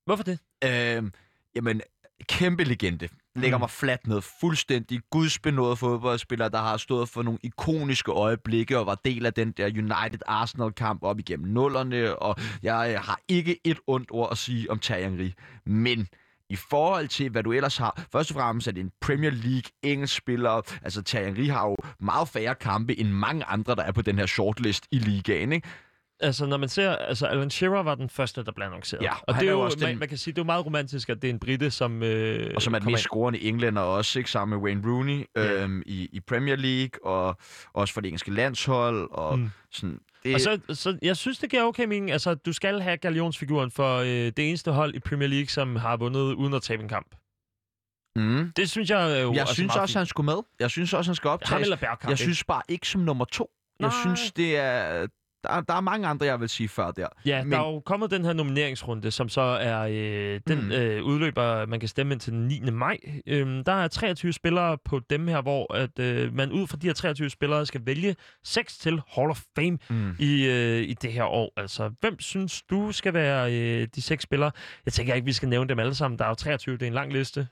Hvorfor 0.06 0.22
det? 0.24 0.38
Øhm, 0.64 1.12
jamen, 1.56 1.80
kæmpe 2.28 2.64
legende. 2.64 3.08
Lægger 3.36 3.58
Mm. 3.58 3.62
mig 3.62 3.70
fladt 3.70 4.06
ned. 4.06 4.20
Fuldstændig 4.40 5.00
gudsbenået 5.10 5.78
fodboldspiller, 5.78 6.48
der 6.48 6.58
har 6.58 6.76
stået 6.76 7.08
for 7.08 7.22
nogle 7.22 7.38
ikoniske 7.42 8.12
øjeblikke 8.12 8.78
og 8.78 8.86
var 8.86 8.94
del 9.04 9.26
af 9.26 9.32
den 9.34 9.52
der 9.52 9.66
United-Arsenal-kamp 9.68 11.02
op 11.02 11.18
igennem 11.18 11.48
nullerne. 11.52 12.16
Og 12.16 12.36
jeg 12.62 12.94
øh, 12.96 13.02
har 13.04 13.20
ikke 13.28 13.58
et 13.64 13.78
ondt 13.86 14.08
ord 14.10 14.28
at 14.32 14.38
sige 14.38 14.70
om 14.70 14.78
Terje 14.78 15.04
Henry. 15.04 15.30
Men 15.66 16.08
i 16.50 16.56
forhold 16.56 17.08
til, 17.08 17.30
hvad 17.30 17.42
du 17.42 17.52
ellers 17.52 17.76
har. 17.76 18.04
Først 18.12 18.30
og 18.30 18.34
fremmest 18.34 18.68
er 18.68 18.72
det 18.72 18.80
en 18.80 18.90
Premier 19.00 19.30
League 19.30 19.62
engelsk 19.82 20.16
spiller. 20.16 20.62
Altså, 20.82 21.02
Terje 21.02 21.26
Henry 21.26 21.46
har 21.48 21.66
jo 21.68 21.76
meget 22.00 22.28
færre 22.28 22.54
kampe 22.54 22.98
end 23.00 23.08
mange 23.08 23.44
andre, 23.44 23.74
der 23.74 23.82
er 23.82 23.92
på 23.92 24.02
den 24.02 24.18
her 24.18 24.26
shortlist 24.26 24.86
i 24.90 24.98
ligaen, 24.98 25.52
ikke? 25.52 25.68
Altså, 26.20 26.46
når 26.46 26.56
man 26.56 26.68
ser... 26.68 26.96
Altså, 26.96 27.26
Alan 27.26 27.50
Shearer 27.50 27.82
var 27.82 27.94
den 27.94 28.08
første, 28.08 28.44
der 28.44 28.52
blev 28.52 28.66
annonceret. 28.66 29.02
Ja, 29.02 29.12
og 29.14 29.20
og 29.28 29.34
det 29.34 29.48
er 29.48 29.52
jo 29.52 29.60
også 29.60 29.78
man, 29.80 29.88
den- 29.88 29.98
man 29.98 30.08
kan 30.08 30.18
sige, 30.18 30.32
det 30.32 30.38
er 30.38 30.42
jo 30.42 30.46
meget 30.46 30.66
romantisk, 30.66 31.08
at 31.08 31.22
det 31.22 31.28
er 31.30 31.32
en 31.32 31.38
brite, 31.38 31.70
som... 31.70 32.02
Øh, 32.02 32.52
Og 32.54 32.62
som 32.62 32.74
er 32.74 32.78
den 32.78 32.90
mest 32.92 33.02
scorende 33.02 33.40
englænder 33.42 33.82
også, 33.82 34.18
ikke? 34.18 34.30
sammen 34.30 34.58
med 34.58 34.66
Wayne 34.66 34.82
Rooney 34.90 35.24
Ja. 35.36 35.62
øhm, 35.62 35.82
i, 35.86 36.08
i 36.12 36.20
Premier 36.20 36.56
League, 36.56 37.06
og 37.06 37.36
også 37.72 37.94
for 37.94 38.00
det 38.00 38.08
engelske 38.08 38.30
landshold, 38.30 39.08
og 39.10 39.38
mm. 39.38 39.50
sådan... 39.72 39.98
Det, 40.24 40.34
Og 40.34 40.40
så, 40.40 40.60
så 40.70 40.98
jeg 41.02 41.16
synes, 41.16 41.38
det 41.38 41.50
giver 41.50 41.62
okay 41.62 41.84
mening. 41.84 42.10
Altså, 42.10 42.34
du 42.34 42.52
skal 42.52 42.80
have 42.80 42.96
galionsfiguren 42.96 43.70
for 43.70 43.96
øh, 43.98 44.06
det 44.08 44.38
eneste 44.38 44.72
hold 44.72 44.94
i 44.94 44.98
Premier 45.00 45.28
League, 45.28 45.46
som 45.48 45.76
har 45.76 45.96
vundet 45.96 46.20
uden 46.20 46.54
at 46.54 46.62
tabe 46.62 46.82
en 46.82 46.88
kamp. 46.88 47.14
mm. 48.16 48.52
Det 48.56 48.70
synes 48.70 48.90
jeg 48.90 49.22
jo 49.22 49.32
Jeg 49.32 49.40
altså 49.40 49.54
synes 49.54 49.76
også, 49.76 49.98
han 49.98 50.06
skulle 50.06 50.24
med. 50.24 50.42
Jeg 50.60 50.70
synes 50.70 50.92
også, 50.92 51.08
han 51.10 51.14
skal 51.16 51.28
Ham 51.28 51.34
optages. 51.34 51.62
eller 51.62 51.76
Bergkamp, 51.76 52.02
Jeg 52.04 52.10
ikke? 52.10 52.22
synes 52.22 52.44
bare 52.44 52.62
ikke 52.68 52.88
som 52.88 53.00
nummer 53.00 53.24
to. 53.24 53.50
Jeg 53.80 53.88
Nej. 53.88 53.96
synes, 54.02 54.32
det 54.32 54.56
er... 54.56 55.06
Der, 55.44 55.60
der 55.60 55.74
er 55.74 55.80
mange 55.80 56.06
andre, 56.06 56.26
jeg 56.26 56.40
vil 56.40 56.48
sige 56.48 56.68
før 56.68 56.90
der. 56.90 57.06
Ja, 57.26 57.42
Men- 57.42 57.52
der 57.52 57.58
er 57.58 57.72
jo 57.72 57.80
kommet 57.80 58.10
den 58.10 58.24
her 58.24 58.32
nomineringsrunde, 58.32 59.10
som 59.10 59.28
så 59.28 59.40
er 59.40 59.80
øh, 59.90 60.40
den 60.48 60.64
Mm. 60.64 60.72
øh, 60.72 61.02
udløber, 61.04 61.66
man 61.66 61.80
kan 61.80 61.88
stemme 61.88 62.12
ind 62.12 62.20
til 62.20 62.32
den 62.32 62.46
9. 62.48 62.60
maj. 62.70 62.96
Øhm, 63.26 63.64
der 63.64 63.72
er 63.72 63.88
23 63.88 64.32
spillere 64.32 64.78
på 64.84 65.00
dem 65.10 65.28
her, 65.28 65.42
hvor 65.42 65.74
at, 65.74 65.98
øh, 65.98 66.34
man 66.34 66.52
ud 66.52 66.66
fra 66.66 66.76
de 66.76 66.86
her 66.86 66.94
23 66.94 67.30
spillere 67.30 67.66
skal 67.66 67.80
vælge 67.86 68.16
6 68.44 68.78
til 68.78 69.00
Hall 69.14 69.30
of 69.30 69.40
Fame 69.56 69.78
Mm. 69.90 70.10
i, 70.18 70.46
øh, 70.46 70.82
i 70.82 70.94
det 70.94 71.12
her 71.12 71.24
år. 71.24 71.52
Altså, 71.56 71.90
hvem 72.00 72.20
synes 72.20 72.62
du 72.62 72.92
skal 72.92 73.14
være 73.14 73.54
øh, 73.54 73.88
de 73.94 74.02
seks 74.02 74.22
spillere? 74.22 74.50
Jeg 74.86 74.92
tænker 74.92 75.14
ikke, 75.14 75.24
vi 75.24 75.32
skal 75.32 75.48
nævne 75.48 75.68
dem 75.68 75.78
alle 75.78 75.94
sammen. 75.94 76.18
Der 76.18 76.24
er 76.24 76.28
jo 76.28 76.34
23, 76.34 76.74
det 76.76 76.82
er 76.82 76.86
en 76.86 76.94
lang 76.94 77.12
liste. 77.12 77.46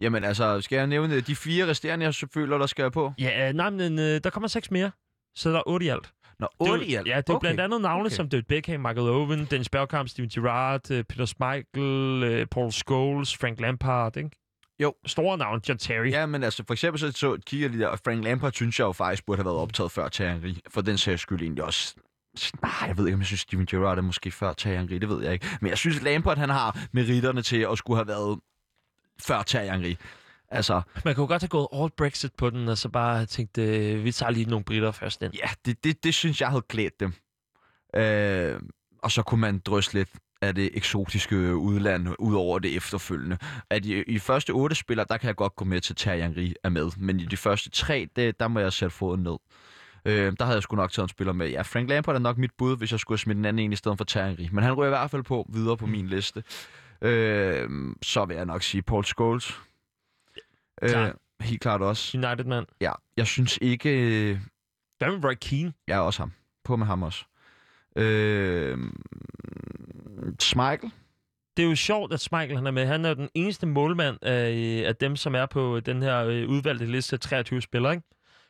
Jamen 0.00 0.24
altså, 0.24 0.60
skal 0.60 0.76
jeg 0.76 0.86
nævne 0.86 1.20
de 1.20 1.36
fire 1.36 1.66
resterende, 1.66 2.04
jeg 2.06 2.14
føler, 2.34 2.58
der 2.58 2.66
skal 2.66 2.82
jeg 2.82 2.92
på? 2.92 3.12
Ja, 3.18 3.52
nej, 3.52 3.70
men 3.70 3.98
øh, 3.98 4.20
der 4.24 4.30
kommer 4.30 4.48
seks 4.48 4.70
mere. 4.70 4.90
Så 5.34 5.50
der 5.50 5.56
er 5.58 5.62
otte 5.66 5.86
i 5.86 5.88
alt. 5.88 6.12
Nå, 6.38 6.46
er 6.46 6.70
8 6.70 6.86
i 6.86 6.94
alt. 6.94 7.08
Ja, 7.08 7.16
det 7.16 7.28
er 7.28 7.34
okay. 7.34 7.40
blandt 7.40 7.60
andet 7.60 7.80
navne 7.80 8.06
okay. 8.06 8.16
som 8.16 8.28
David 8.28 8.44
Beckham, 8.44 8.80
Michael 8.80 9.08
Owen, 9.08 9.44
Dennis 9.44 9.68
Bergkamp, 9.68 10.08
Steven 10.08 10.28
Gerrard, 10.28 10.90
øh, 10.90 11.04
Peter 11.04 11.24
Schmeichel, 11.24 12.22
øh, 12.22 12.46
Paul 12.46 12.72
Scholes, 12.72 13.36
Frank 13.36 13.60
Lampard, 13.60 14.16
ikke? 14.16 14.30
Jo. 14.80 14.94
Store 15.06 15.38
navne, 15.38 15.60
John 15.68 15.78
Terry. 15.78 16.10
Ja, 16.10 16.26
men 16.26 16.42
altså, 16.42 16.64
for 16.66 16.74
eksempel 16.74 17.00
så, 17.00 17.12
så 17.12 17.38
kigger 17.46 17.68
lige 17.68 17.80
der, 17.80 17.88
og 17.88 17.98
Frank 18.04 18.24
Lampard 18.24 18.52
synes 18.52 18.78
jeg 18.78 18.84
jo 18.84 18.92
faktisk 18.92 19.26
burde 19.26 19.38
have 19.38 19.44
været 19.44 19.58
optaget 19.58 19.92
før 19.92 20.32
Henry. 20.32 20.54
For 20.70 20.80
den 20.80 20.98
sags 20.98 21.22
skyld 21.22 21.42
egentlig 21.42 21.64
også... 21.64 21.94
Nej, 22.62 22.72
jeg 22.86 22.96
ved 22.98 23.06
ikke, 23.06 23.14
om 23.14 23.20
jeg 23.20 23.26
synes, 23.26 23.40
Steven 23.40 23.66
Gerrard 23.66 23.98
er 23.98 24.02
måske 24.02 24.30
før 24.30 24.52
Thierry 24.52 24.76
Henry, 24.76 24.94
det 24.94 25.08
ved 25.08 25.22
jeg 25.22 25.32
ikke. 25.32 25.46
Men 25.60 25.70
jeg 25.70 25.78
synes, 25.78 26.02
Lampard 26.02 26.38
han 26.38 26.50
har 26.50 26.78
meritterne 26.92 27.42
til 27.42 27.66
at 27.72 27.78
skulle 27.78 27.96
have 27.96 28.08
været 28.08 28.40
før 29.22 29.42
Thierry 29.42 29.72
Henry. 29.72 29.94
Altså, 30.48 30.82
Man 31.04 31.14
kunne 31.14 31.26
godt 31.26 31.42
have 31.42 31.48
gået 31.48 31.68
all 31.72 31.90
Brexit 31.96 32.34
på 32.38 32.50
den, 32.50 32.68
og 32.68 32.78
så 32.78 32.88
bare 32.88 33.26
tænkt, 33.26 33.58
øh, 33.58 34.04
vi 34.04 34.12
tager 34.12 34.30
lige 34.30 34.50
nogle 34.50 34.64
britter 34.64 34.90
først 34.90 35.22
ind. 35.22 35.34
ja, 35.34 35.48
det, 35.64 35.84
det, 35.84 36.04
det 36.04 36.14
synes 36.14 36.40
jeg 36.40 36.48
havde 36.48 36.62
klædt 36.68 37.00
dem. 37.00 37.12
Øh, 37.96 38.60
og 39.02 39.10
så 39.12 39.22
kunne 39.22 39.40
man 39.40 39.58
drysse 39.58 39.94
lidt 39.94 40.08
af 40.42 40.54
det 40.54 40.70
eksotiske 40.74 41.56
udland 41.56 42.08
ud 42.18 42.34
over 42.34 42.58
det 42.58 42.76
efterfølgende. 42.76 43.38
At 43.70 43.84
i, 43.86 44.02
i 44.02 44.18
første 44.18 44.50
otte 44.50 44.76
spillere, 44.76 45.06
der 45.10 45.16
kan 45.16 45.26
jeg 45.26 45.36
godt 45.36 45.56
gå 45.56 45.64
med 45.64 45.80
til, 45.80 45.96
Thierry 45.96 46.20
Henry 46.22 46.52
er 46.64 46.68
med. 46.68 46.90
Men 46.96 47.20
i 47.20 47.24
de 47.24 47.36
første 47.36 47.70
tre, 47.70 48.08
det, 48.16 48.40
der 48.40 48.48
må 48.48 48.60
jeg 48.60 48.72
sætte 48.72 48.94
foden 48.96 49.22
ned. 49.22 49.36
Øh, 50.04 50.32
der 50.38 50.44
havde 50.44 50.56
jeg 50.56 50.62
sgu 50.62 50.76
nok 50.76 50.92
taget 50.92 51.04
en 51.04 51.08
spiller 51.08 51.32
med. 51.32 51.48
Ja, 51.48 51.62
Frank 51.62 51.88
Lampard 51.88 52.14
er 52.14 52.18
nok 52.18 52.38
mit 52.38 52.50
bud, 52.58 52.76
hvis 52.76 52.92
jeg 52.92 53.00
skulle 53.00 53.18
smidt 53.20 53.36
den 53.36 53.44
anden 53.44 53.64
en 53.64 53.72
i 53.72 53.76
stedet 53.76 53.98
for 53.98 54.04
Thierry 54.04 54.28
Henry. 54.28 54.48
Men 54.52 54.64
han 54.64 54.72
ryger 54.72 54.88
i 54.88 54.90
hvert 54.90 55.10
fald 55.10 55.22
på 55.22 55.46
videre 55.52 55.76
på 55.76 55.86
min 55.86 56.06
liste. 56.06 56.42
Øh, 57.02 57.68
så 58.02 58.24
vil 58.24 58.36
jeg 58.36 58.46
nok 58.46 58.62
sige 58.62 58.82
Paul 58.82 59.04
Scholes. 59.04 59.60
Øh, 60.82 60.90
Klart. 60.90 61.12
helt 61.40 61.60
klart 61.60 61.80
også. 61.82 62.18
United, 62.18 62.44
mand. 62.44 62.66
Ja, 62.80 62.92
jeg 63.16 63.26
synes 63.26 63.58
ikke... 63.62 63.90
øh, 64.30 64.38
Hvad 64.98 65.08
med 65.10 65.24
Roy 65.24 65.34
Keane? 65.40 65.72
Jeg 65.86 65.94
er 65.96 66.00
også 66.00 66.22
ham. 66.22 66.32
På 66.64 66.76
med 66.76 66.86
ham 66.86 67.02
også. 67.02 67.24
Øh, 67.96 68.78
Schmeichel. 70.40 70.90
Det 71.56 71.64
er 71.64 71.68
jo 71.68 71.74
sjovt, 71.76 72.12
at 72.12 72.20
Schmeichel 72.20 72.56
han 72.56 72.66
er 72.66 72.70
med. 72.70 72.86
Han 72.86 73.04
er 73.04 73.08
jo 73.08 73.14
den 73.14 73.28
eneste 73.34 73.66
målmand 73.66 74.18
af, 74.22 74.82
af 74.86 74.96
dem, 74.96 75.16
som 75.16 75.34
er 75.34 75.46
på 75.46 75.80
den 75.80 76.02
her 76.02 76.24
øh, 76.24 76.48
udvalgte 76.48 76.86
liste 76.86 77.14
af 77.16 77.20
23 77.20 77.62
spillere, 77.62 77.92
ikke? 77.92 78.06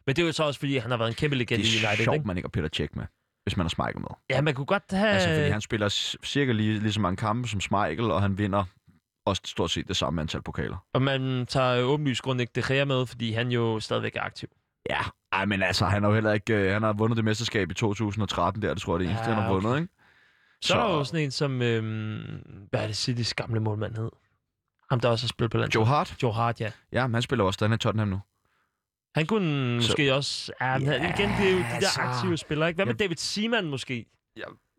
Men 0.07 0.17
det 0.17 0.23
er 0.23 0.27
jo 0.27 0.33
så 0.33 0.43
også, 0.45 0.61
fordi 0.61 0.77
han 0.77 0.91
har 0.91 0.99
været 0.99 1.09
en 1.09 1.15
kæmpe 1.15 1.37
legende 1.37 1.65
Det 1.65 1.75
i 1.75 1.85
er 1.85 1.89
United, 1.89 2.05
sjovt, 2.05 2.15
ikke? 2.15 2.27
man 2.27 2.37
ikke 2.37 2.47
har 2.47 2.51
Peter 2.51 2.69
Cech 2.77 2.91
med, 2.97 3.05
hvis 3.43 3.57
man 3.57 3.65
har 3.65 3.69
Schmeichel 3.69 4.01
med. 4.01 4.09
Ja, 4.31 4.41
man 4.41 4.55
kunne 4.55 4.67
godt 4.67 4.83
have... 4.91 5.09
Altså, 5.11 5.29
fordi 5.29 5.51
han 5.51 5.61
spiller 5.61 5.89
cirka 6.25 6.53
lige, 6.53 6.79
lige 6.79 6.93
så 6.93 7.01
mange 7.01 7.17
kampe 7.17 7.49
som 7.49 7.61
Schmeichel, 7.61 8.11
og 8.11 8.23
han 8.23 8.39
vinder 8.39 8.65
også 9.27 9.43
stort 9.45 9.71
set 9.71 9.89
det 9.89 9.97
samme 9.97 10.21
antal 10.21 10.43
pokaler. 10.43 10.77
Og 10.93 11.03
man 11.03 11.47
tager 11.47 11.83
åbenlyst 11.83 12.23
grund 12.23 12.41
ikke 12.41 12.53
De 12.55 12.63
Gea 12.75 12.85
med, 12.85 13.07
fordi 13.07 13.33
han 13.33 13.49
jo 13.49 13.81
stadigvæk 13.81 14.17
er 14.17 14.23
aktiv. 14.23 14.49
Ja, 14.91 14.99
Ej, 15.33 15.45
men 15.45 15.63
altså, 15.63 15.85
han 15.87 16.03
har 16.03 16.11
jo 16.11 16.15
heller 16.15 16.33
ikke... 16.33 16.55
øh, 16.55 16.73
han 16.73 16.83
har 16.83 16.93
vundet 16.93 17.17
det 17.17 17.25
mesterskab 17.25 17.71
i 17.71 17.75
2013 17.75 18.63
der, 18.63 18.75
det 18.75 18.83
tror 18.83 18.95
jeg, 18.95 19.01
det 19.01 19.09
eneste, 19.09 19.29
Ja, 19.29 19.35
han 19.35 19.43
har 19.43 19.53
vundet, 19.53 19.77
ikke? 19.81 19.93
Så, 20.63 20.69
så 20.69 20.79
er 20.79 20.87
der 20.89 20.95
jo 20.95 21.05
sådan 21.05 21.21
en 21.25 21.31
som... 21.31 21.63
Øhm, 21.63 22.21
hvad 22.71 22.81
er 22.83 22.87
det 22.87 22.97
Citys 22.97 23.35
gamle 23.35 23.61
målmand 23.61 23.97
hed? 23.97 24.11
Ham, 24.91 25.01
der 25.01 25.09
også 25.09 25.25
har 25.25 25.29
spillet 25.29 25.51
på 25.51 25.59
landet. 25.59 25.75
Joe 25.75 25.85
Hart. 25.87 26.15
Joe 26.23 26.33
Hart, 26.33 26.61
ja. 26.61 26.71
Ja, 26.93 27.07
men 27.07 27.15
han 27.15 27.23
spiller 27.23 27.45
også, 27.45 27.59
der 27.61 27.67
han 27.67 27.73
er 27.73 27.77
Tottenham 27.77 28.09
nu. 28.09 28.21
Han 29.15 29.27
kunne 29.27 29.83
Så- 29.83 29.89
måske 29.91 30.15
også... 30.15 30.53
Ja, 30.61 30.79
men 30.79 30.87
han- 30.89 31.01
igen, 31.19 31.31
det 31.31 31.49
er 31.49 31.53
jo 31.53 31.59
de 31.59 31.65
der 31.81 31.89
så- 31.89 32.01
aktive 32.01 32.37
spillere, 32.37 32.69
ikke? 32.69 32.77
Hvad 32.79 32.87
med 32.87 32.95
Ja. 32.95 33.05
David 33.05 33.17
Seaman 33.17 33.65
måske? 33.69 34.07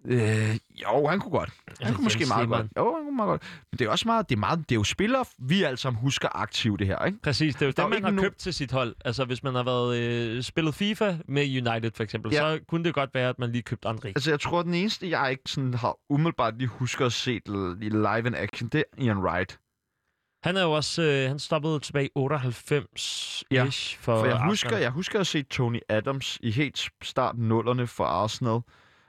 Øh, 0.06 0.56
jo, 0.84 1.08
han 1.08 1.20
kunne 1.20 1.32
godt. 1.32 1.50
Han 1.82 1.94
kunne 1.94 2.04
måske 2.04 2.20
Jens 2.20 2.30
meget 2.30 2.44
Lehmann. 2.44 2.70
godt. 2.76 2.86
Jo, 2.86 2.87
meget 3.18 3.30
godt. 3.30 3.42
Men 3.72 3.80
det 3.80 3.86
er 3.88 3.90
også 3.92 4.08
meget, 4.08 4.30
det 4.30 4.36
er 4.36 4.40
meget, 4.40 4.60
det 4.60 4.72
er 4.72 4.80
jo 4.80 4.84
spillere, 4.84 5.26
vi 5.40 5.64
alle 5.64 5.78
sammen 5.78 6.02
husker 6.02 6.30
aktivt 6.36 6.80
det 6.80 6.88
her, 6.88 7.06
ikke? 7.06 7.20
Præcis, 7.24 7.56
det 7.56 7.62
er 7.62 7.66
jo 7.66 7.72
Der 7.78 7.84
dem, 7.84 7.90
man 8.04 8.04
har 8.16 8.22
no- 8.22 8.24
købt 8.24 8.38
til 8.38 8.54
sit 8.54 8.72
hold. 8.72 8.96
Altså, 9.06 9.26
hvis 9.26 9.44
man 9.44 9.56
har 9.56 9.64
været 9.64 9.98
øh, 9.98 10.44
spillet 10.44 10.76
FIFA 10.76 11.18
med 11.28 11.44
United, 11.68 11.92
for 11.96 12.04
eksempel, 12.04 12.32
Ja. 12.34 12.40
så 12.40 12.60
kunne 12.68 12.84
det 12.84 12.94
godt 12.94 13.10
være, 13.14 13.30
at 13.30 13.40
man 13.40 13.52
lige 13.52 13.62
købte 13.62 13.88
André. 13.90 14.08
Altså, 14.08 14.30
jeg 14.32 14.40
tror, 14.40 14.62
den 14.64 14.74
eneste, 14.74 15.10
jeg 15.10 15.32
ikke 15.32 15.44
sådan 15.48 15.74
har 15.74 15.96
umiddelbart 16.10 16.58
lige 16.58 16.68
husker 16.68 17.06
at 17.06 17.14
se 17.14 17.40
live 17.82 18.28
in 18.28 18.36
action, 18.36 18.70
det 18.70 18.84
er 18.98 19.04
Ian 19.04 19.18
Wright. 19.18 19.60
Han 20.44 20.58
er 20.58 20.62
jo 20.64 20.72
også... 20.72 21.02
Øh, 21.02 21.28
han 21.28 21.40
stoppede 21.40 21.80
tilbage 21.80 22.06
i 22.06 22.10
98-ish 22.20 23.44
Ja, 23.52 23.64
for, 23.64 23.70
For 24.00 24.26
jeg 24.26 24.34
Arsenal. 24.34 24.50
husker, 24.50 24.78
jeg 24.78 24.90
husker 24.92 25.20
at 25.20 25.28
se 25.28 25.44
Tony 25.44 25.80
Adams 25.90 26.40
i 26.44 26.52
helt 26.52 26.90
starten 27.04 27.48
nullerne 27.48 27.88
for 27.88 28.06
Arsenal. 28.06 28.60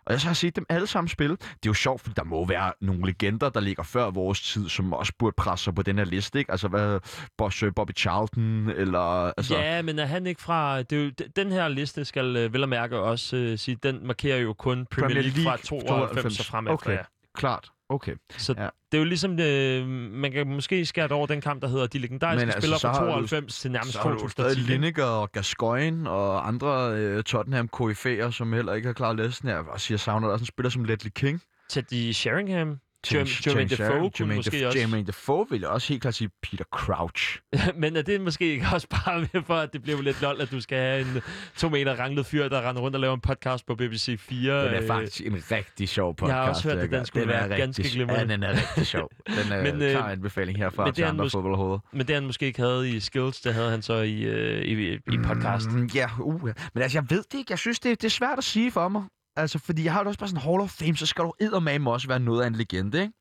Og 0.09 0.13
jeg 0.13 0.21
så 0.21 0.27
har 0.27 0.35
set 0.35 0.57
dem 0.57 0.67
alle 0.69 0.87
sammen 0.87 1.09
spille. 1.09 1.37
Det 1.37 1.47
er 1.47 1.59
jo 1.67 1.75
sjovt, 1.75 2.01
for 2.01 2.11
der 2.11 2.25
må 2.25 2.47
være 2.47 2.73
nogle 2.81 3.07
legender, 3.07 3.49
der 3.49 3.61
ligger 3.61 3.83
før 3.83 4.11
vores 4.11 4.41
tid, 4.41 4.69
som 4.69 4.93
også 4.93 5.13
burde 5.19 5.35
presse 5.37 5.65
sig 5.65 5.75
på 5.75 5.83
den 5.83 5.99
her 5.99 6.05
liste, 6.05 6.39
ikke? 6.39 6.51
Altså, 6.51 6.69
hvad, 6.69 7.01
Boss, 7.39 7.65
Bobby 7.77 7.97
Charlton, 7.97 8.71
eller... 8.71 9.33
Altså, 9.37 9.59
Ja, 9.59 9.83
men 9.83 9.99
er 9.99 10.05
han 10.05 10.27
ikke 10.27 10.43
fra... 10.43 10.83
Det 10.83 10.99
er 10.99 11.05
jo, 11.05 11.11
den 11.37 11.53
her 11.53 11.69
liste 11.69 12.05
skal 12.05 12.37
øh, 12.37 12.53
vel 12.53 12.63
og 12.63 12.69
mærke 12.69 12.99
også 12.99 13.37
øh, 13.37 13.59
sige, 13.59 13.77
den 13.83 14.07
markerer 14.07 14.39
jo 14.39 14.53
kun 14.53 14.87
Premier, 14.91 15.09
Premier 15.09 15.23
League, 15.23 15.45
fra 15.45 15.57
League 15.57 16.09
92 16.09 16.41
og 16.41 16.47
fremefter. 16.47 16.75
Okay. 16.75 16.93
Ja. 16.93 17.03
klart. 17.35 17.71
Okay. 17.91 18.15
Så 18.37 18.55
Ja. 18.59 18.63
det 18.93 18.99
er 18.99 18.99
jo 18.99 19.05
ligesom, 19.05 19.41
øh, 19.41 19.87
man 20.13 20.33
kan 20.33 20.47
måske 20.47 20.87
skære 20.87 21.05
det 21.05 21.13
over 21.13 21.27
den 21.27 21.41
kamp, 21.41 21.63
der 21.63 21.69
hedder 21.69 21.87
de 21.87 21.99
legendariske 21.99 22.47
Men 22.47 22.49
altså, 22.49 22.61
spillere 22.61 22.81
fra 22.81 22.93
har 22.93 23.01
du- 23.01 23.07
92 23.07 23.61
til 23.61 23.71
nærmest 23.71 23.93
Så 23.93 23.99
har 23.99 24.11
du 24.11 24.19
2010. 24.19 24.61
Lineker 24.61 25.05
og 25.05 25.33
Gascoigne 25.33 26.11
og 26.11 26.49
andre 26.49 26.93
øh, 26.95 27.23
tottenham 27.23 27.69
koryfæer 27.69 28.31
som 28.31 28.53
heller 28.53 28.75
ikke 28.75 28.87
har 28.87 28.93
klaret 28.93 29.17
listen. 29.17 29.49
Jeg 29.49 29.59
vil 29.59 29.69
også 29.69 29.87
sige, 29.87 29.95
jeg 29.95 30.01
savner 30.01 30.27
der 30.27 30.33
også 30.33 30.43
en 30.43 30.47
spiller 30.47 30.71
som 30.71 30.85
Ledley 30.85 31.11
King. 31.15 31.43
Teddy 31.71 32.13
Sheringham. 32.13 32.79
Jermaine 33.13 33.31
Jermaine 33.47 33.69
Defoe 33.71 34.11
kunne 34.11 34.35
måske 34.37 34.57
Def- 34.63 34.67
også. 34.67 34.79
Jermaine 34.79 35.07
Defoe 35.07 35.47
vil 35.51 35.61
jeg 35.61 35.69
også 35.69 35.89
helt 35.89 36.03
klart 36.03 36.15
sige 36.15 36.31
Peter 36.43 36.65
Crouch. 36.75 37.39
Men 37.81 37.97
er 37.97 38.03
det 38.03 38.21
måske 38.21 38.53
ikke 38.53 38.67
også 38.75 38.87
bare 38.91 39.21
med 39.33 39.43
for, 39.47 39.55
at 39.55 39.73
det 39.73 39.83
bliver 39.83 40.03
lidt 40.03 40.23
lol, 40.23 40.41
at 40.41 40.51
du 40.51 40.61
skal 40.61 40.79
have 40.79 41.01
en 41.01 41.23
to 41.57 41.69
meter 41.69 41.95
ranglet 42.01 42.27
fyr, 42.27 42.49
der 42.49 42.69
render 42.69 42.83
rundt 42.83 42.95
og 42.97 43.01
laver 43.01 43.15
en 43.15 43.21
podcast 43.21 43.67
på 43.67 43.75
BBC 43.75 44.17
4? 44.21 44.65
Den 44.65 44.75
er 44.75 44.81
øh, 44.83 44.87
faktisk 44.87 45.21
en 45.27 45.43
rigtig 45.51 45.89
sjov 45.89 46.17
podcast. 46.17 46.35
Jeg 46.35 46.43
har 46.43 46.49
også 46.49 46.69
hørt, 46.69 46.79
at 46.79 46.91
den 46.91 47.07
skulle 47.07 47.25
er 47.25 47.29
være 47.29 47.43
rigtig, 47.43 47.59
ganske 47.59 47.83
glimrende. 47.83 48.21
Ja, 48.21 48.27
den 48.27 48.43
er 48.43 48.51
rigtig 48.53 48.87
sjov. 48.87 49.09
Den 49.45 49.53
er 49.53 49.63
Men, 49.63 49.73
men, 49.79 49.83
øh, 49.83 49.91
klar 49.91 50.09
anbefaling 50.11 50.59
herfra 50.59 50.83
men 50.85 50.87
det 50.87 50.95
til 50.95 51.03
andre 51.03 51.25
måske- 51.25 51.37
fodboldhoveder. 51.37 51.79
Men 51.93 52.07
det 52.07 52.15
han 52.15 52.27
måske 52.27 52.47
ikke 52.47 52.61
havde 52.63 52.91
i 52.91 53.01
skills, 53.01 53.41
det 53.41 53.55
havde 53.55 53.71
han 53.71 53.83
så 53.83 53.95
i, 53.95 54.21
øh, 54.23 54.63
i, 54.65 54.93
i 54.95 55.19
podcast. 55.25 55.71
Mm, 55.71 55.91
ja, 55.95 56.09
uh, 56.21 56.43
ja. 56.47 56.53
Men 56.75 56.83
altså, 56.83 56.99
jeg 56.99 57.05
ved 57.11 57.23
det 57.33 57.39
ikke. 57.39 57.51
Jeg 57.53 57.59
synes, 57.59 57.81
det, 57.81 58.01
det 58.03 58.07
er 58.07 58.11
svært 58.11 58.39
at 58.39 58.45
sige 58.45 58.71
for 58.71 58.89
mig. 58.89 59.03
Altså, 59.39 59.59
fordi 59.59 59.85
jeg 59.85 59.93
har 59.93 60.01
det 60.01 60.07
også 60.07 60.19
bare 60.19 60.29
sådan 60.29 60.43
Hall 60.43 60.61
of 60.61 60.71
Fame, 60.71 60.97
så 60.97 61.07
skal 61.07 61.25
du 61.25 61.33
eddermame 61.41 61.91
også 61.91 62.09
være 62.09 62.21
noget 62.21 62.43
af 62.43 62.47
en 62.47 62.55
legende, 62.55 63.01
ikke? 63.01 63.13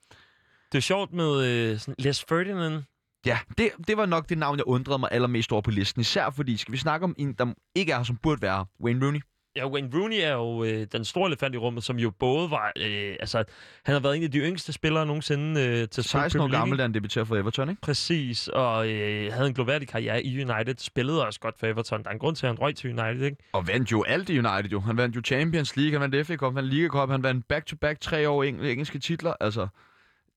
Det 0.71 0.77
er 0.77 0.81
sjovt 0.81 1.13
med 1.13 1.45
øh, 1.45 1.79
sådan 1.79 1.95
Les 1.99 2.25
Ferdinand. 2.29 2.83
Ja, 3.25 3.39
det, 3.57 3.69
det 3.87 3.97
var 3.97 4.05
nok 4.05 4.29
det 4.29 4.37
navn, 4.37 4.57
jeg 4.57 4.67
undrede 4.67 4.99
mig 4.99 5.09
allermest 5.11 5.51
over 5.51 5.61
på 5.61 5.71
listen. 5.71 6.01
Især 6.01 6.29
fordi, 6.29 6.57
skal 6.57 6.71
vi 6.71 6.77
snakke 6.77 7.03
om 7.03 7.15
en, 7.17 7.33
der 7.33 7.53
ikke 7.75 7.91
er 7.91 7.97
her, 7.97 8.03
som 8.03 8.17
burde 8.17 8.41
være 8.41 8.65
Wayne 8.83 9.05
Rooney? 9.05 9.19
Ja, 9.57 9.67
Wayne 9.67 9.89
Rooney 9.93 10.17
er 10.21 10.31
jo 10.33 10.63
øh, 10.63 10.87
den 10.91 11.05
store 11.05 11.27
elefant 11.27 11.55
i 11.55 11.57
rummet, 11.57 11.83
som 11.83 11.99
jo 11.99 12.11
både 12.19 12.51
var... 12.51 12.71
Øh, 12.77 13.15
altså, 13.19 13.37
han 13.85 13.93
har 13.93 13.99
været 13.99 14.17
en 14.17 14.23
af 14.23 14.31
de 14.31 14.37
yngste 14.39 14.73
spillere 14.73 15.05
nogensinde 15.05 15.61
øh, 15.61 15.67
til 15.67 15.81
at 15.81 15.89
spille 15.91 16.03
16 16.03 16.41
år 16.41 16.47
gammel, 16.51 16.77
da 16.77 16.83
han 16.83 16.93
debuterede 16.93 17.25
for 17.25 17.35
Everton, 17.35 17.69
ikke? 17.69 17.81
Præcis, 17.81 18.47
og 18.47 18.89
øh, 18.89 19.33
havde 19.33 19.47
en 19.47 19.53
global 19.53 19.87
karriere 19.87 20.23
i 20.23 20.43
United. 20.43 20.75
Spillede 20.77 21.25
også 21.25 21.39
godt 21.39 21.55
for 21.59 21.67
Everton. 21.67 22.03
Der 22.03 22.09
er 22.09 22.13
en 22.13 22.19
grund 22.19 22.35
til, 22.35 22.45
at 22.45 22.49
han 22.49 22.59
røg 22.59 22.75
til 22.75 22.99
United, 22.99 23.25
ikke? 23.25 23.37
Og 23.53 23.67
vandt 23.67 23.91
jo 23.91 24.03
alt 24.03 24.29
i 24.29 24.39
United, 24.39 24.71
jo. 24.71 24.79
Han 24.79 24.97
vandt 24.97 25.15
jo 25.15 25.21
Champions 25.25 25.75
League, 25.77 25.99
han 25.99 26.11
vandt 26.11 26.27
FA 26.27 26.35
Cup, 26.35 26.47
han 26.47 26.55
vandt 26.55 26.69
Liga 26.69 26.87
Cup, 26.87 27.09
han 27.09 27.23
vandt 27.23 27.47
back-to-back 27.47 27.99
tre 28.01 28.29
år 28.29 28.43
eng- 28.43 28.65
engelske 28.65 28.99
titler. 28.99 29.33
Altså, 29.39 29.67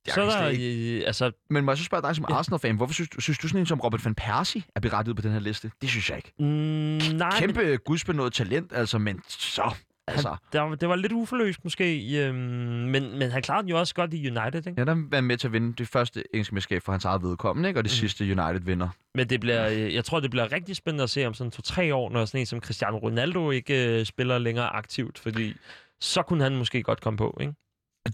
jeg 0.06 0.14
så 0.14 0.20
er 0.22 0.30
der... 0.42 0.48
ikke- 0.48 1.06
altså, 1.06 1.32
Men 1.50 1.64
må 1.64 1.70
jeg 1.70 1.78
så 1.78 1.84
spørge 1.84 2.02
dig 2.02 2.16
som 2.16 2.24
Ja. 2.28 2.34
Arsenal-fan, 2.34 2.76
hvorfor 2.76 2.94
synes, 2.94 3.08
du- 3.10 3.20
synes 3.20 3.38
du 3.38 3.48
sådan 3.48 3.60
en 3.60 3.66
som 3.66 3.80
Robert 3.80 4.04
van 4.04 4.14
Persie 4.14 4.62
er 4.76 4.80
berettiget 4.80 5.16
på 5.16 5.22
den 5.22 5.32
her 5.32 5.40
liste? 5.40 5.70
Det 5.80 5.88
synes 5.90 6.10
jeg 6.10 6.16
ikke. 6.18 6.32
mm, 6.38 6.46
nej, 6.46 7.00
men 7.10 7.32
Kæmpe 7.38 7.76
gudsbenået 7.76 8.32
talent, 8.32 8.72
altså, 8.74 8.98
men 8.98 9.20
så... 9.28 9.74
Altså, 10.06 10.28
han, 10.28 10.38
det, 10.52 10.60
var, 10.60 10.74
det 10.74 10.88
var 10.88 10.96
lidt 10.96 11.12
uforløst 11.12 11.64
måske, 11.64 12.18
øhm, 12.26 12.34
men, 12.36 13.18
men 13.18 13.30
han 13.30 13.42
klarede 13.42 13.62
den 13.62 13.70
jo 13.70 13.78
også 13.78 13.94
godt 13.94 14.14
i 14.14 14.30
United, 14.30 14.66
ikke? 14.66 14.74
ja, 14.80 14.84
der 14.84 14.94
var 15.10 15.20
med 15.20 15.36
til 15.36 15.48
at 15.48 15.52
vinde 15.52 15.72
det 15.72 15.88
første 15.88 16.24
engelske 16.34 16.54
mesterskab 16.54 16.82
for 16.82 16.92
hans 16.92 17.04
eget 17.04 17.22
vedkommende, 17.22 17.68
ikke? 17.68 17.80
Og 17.80 17.84
det 17.84 17.90
Mm. 17.92 17.94
sidste 17.94 18.24
United 18.24 18.60
vinder. 18.60 18.88
Men 19.14 19.30
det 19.30 19.40
bliver, 19.40 19.66
jeg 19.68 20.04
tror, 20.04 20.20
det 20.20 20.30
bliver 20.30 20.52
rigtig 20.52 20.76
spændende 20.76 21.02
at 21.04 21.10
se 21.10 21.26
om 21.26 21.34
sådan 21.34 21.50
to-tre 21.50 21.94
år, 21.94 22.10
når 22.10 22.24
sådan 22.24 22.40
en 22.40 22.46
som 22.46 22.60
Cristiano 22.60 22.98
Ronaldo 22.98 23.50
ikke 23.50 23.98
øh, 24.00 24.06
spiller 24.06 24.38
længere 24.38 24.66
aktivt, 24.76 25.18
fordi 25.18 25.54
så 26.00 26.22
kunne 26.22 26.42
han 26.42 26.56
måske 26.56 26.82
godt 26.82 27.00
komme 27.00 27.16
på, 27.16 27.38
ikke? 27.40 27.52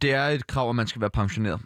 Det 0.03 0.13
er 0.13 0.27
et 0.29 0.47
krav, 0.47 0.69
at 0.69 0.77
man 0.77 0.87
skal 0.87 1.01
være 1.01 1.11
pensioneret. 1.11 1.61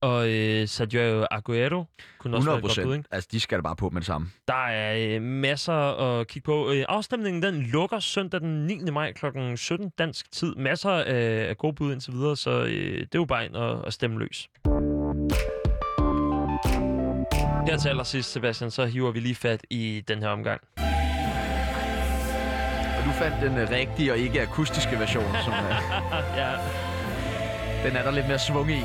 Og 0.00 0.28
øh, 0.28 0.68
Sergio 0.68 1.26
Aguero 1.30 1.84
kunne 2.18 2.36
også 2.36 2.50
100 2.50 2.50
være 2.50 2.56
et 2.56 2.62
godt 2.62 2.62
bud, 2.62 2.80
ikke? 2.80 2.86
procent. 2.86 3.06
Altså, 3.10 3.28
de 3.32 3.40
skal 3.40 3.62
bare 3.62 3.76
på 3.76 3.90
med 3.90 4.00
det 4.00 4.06
samme. 4.06 4.30
Der 4.48 4.66
er 4.66 5.14
øh, 5.16 5.22
masser 5.22 5.72
at 5.72 6.26
kigge 6.26 6.46
på. 6.46 6.70
Øh, 6.70 6.84
afstemningen 6.88 7.42
den 7.42 7.62
lukker 7.62 7.98
søndag 7.98 8.40
den 8.40 8.66
9. 8.66 8.90
maj 8.92 9.12
kl. 9.12 9.26
17 9.56 9.92
dansk 9.98 10.32
tid. 10.32 10.54
Masser 10.54 10.90
af, 10.90 11.48
af 11.48 11.58
gode 11.58 11.74
bud 11.74 11.92
indtil 11.92 12.12
videre, 12.12 12.36
så 12.36 12.50
øh, 12.50 12.98
det 13.00 13.02
er 13.02 13.08
jo 13.14 13.24
bare 13.24 13.44
ind 13.44 13.54
og, 13.54 13.80
og 13.80 13.92
stemme 13.92 14.18
løs. 14.18 14.48
Her 17.66 17.76
til 17.76 17.88
allersidst, 17.88 18.32
Sebastian, 18.32 18.70
så 18.70 18.86
hiver 18.86 19.10
vi 19.10 19.20
lige 19.20 19.34
fat 19.34 19.60
i 19.70 20.02
den 20.08 20.18
her 20.18 20.28
omgang. 20.28 20.60
Og 22.98 23.04
du 23.04 23.10
fandt 23.10 23.42
den 23.42 23.62
uh, 23.62 23.70
rigtige 23.70 24.12
og 24.12 24.18
ikke 24.18 24.42
akustiske 24.42 24.98
version, 24.98 25.34
som 25.44 25.52
uh, 25.52 25.70
ja, 26.40 26.52
den 27.84 27.96
er 27.96 28.02
der 28.02 28.10
lidt 28.10 28.26
mere 28.28 28.38
svung 28.38 28.70
i. 28.70 28.80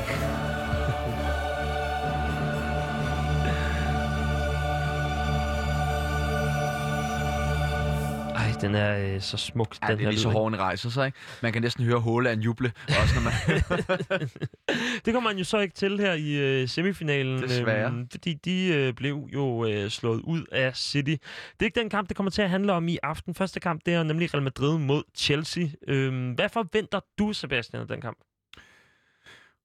den 8.64 8.74
er 8.74 9.14
øh, 9.14 9.20
så 9.20 9.36
smuk, 9.36 9.76
Ja, 9.82 9.86
den 9.86 9.98
det 9.98 10.06
er 10.06 10.10
lige 10.10 10.20
så 10.20 10.28
hården 10.28 10.58
rejser 10.58 10.90
sig, 10.90 11.06
ikke? 11.06 11.18
Man 11.42 11.52
kan 11.52 11.62
næsten 11.62 11.84
høre 11.84 11.98
Håland 11.98 12.42
juble, 12.42 12.72
også 12.88 13.14
når 13.14 13.22
man... 13.22 14.28
Det 15.04 15.14
kommer 15.14 15.30
man 15.30 15.38
jo 15.38 15.44
så 15.44 15.58
ikke 15.58 15.74
til 15.74 15.98
her 16.00 16.12
i 16.12 16.32
øh, 16.32 16.68
semifinalen. 16.68 17.42
Desværre. 17.42 17.86
øhm, 17.86 18.08
fordi 18.10 18.34
de 18.34 18.74
øh, 18.74 18.92
blev 18.94 19.28
jo 19.32 19.66
øh, 19.66 19.90
slået 19.90 20.20
ud 20.20 20.44
af 20.52 20.76
City. 20.76 21.10
Det 21.10 21.60
er 21.60 21.64
ikke 21.64 21.80
den 21.80 21.90
kamp, 21.90 22.08
det 22.08 22.16
kommer 22.16 22.30
til 22.30 22.42
at 22.42 22.50
handle 22.50 22.72
om 22.72 22.88
i 22.88 22.98
aften. 23.02 23.34
Første 23.34 23.60
kamp, 23.60 23.80
det 23.86 23.94
er 23.94 24.02
nemlig 24.02 24.34
Real 24.34 24.42
Madrid 24.42 24.78
mod 24.78 25.02
Chelsea. 25.16 25.66
Øhm, 25.88 26.32
hvad 26.32 26.48
forventer 26.48 27.00
du, 27.18 27.32
Sebastian, 27.32 27.82
af 27.82 27.88
den 27.88 28.00
kamp? 28.00 28.18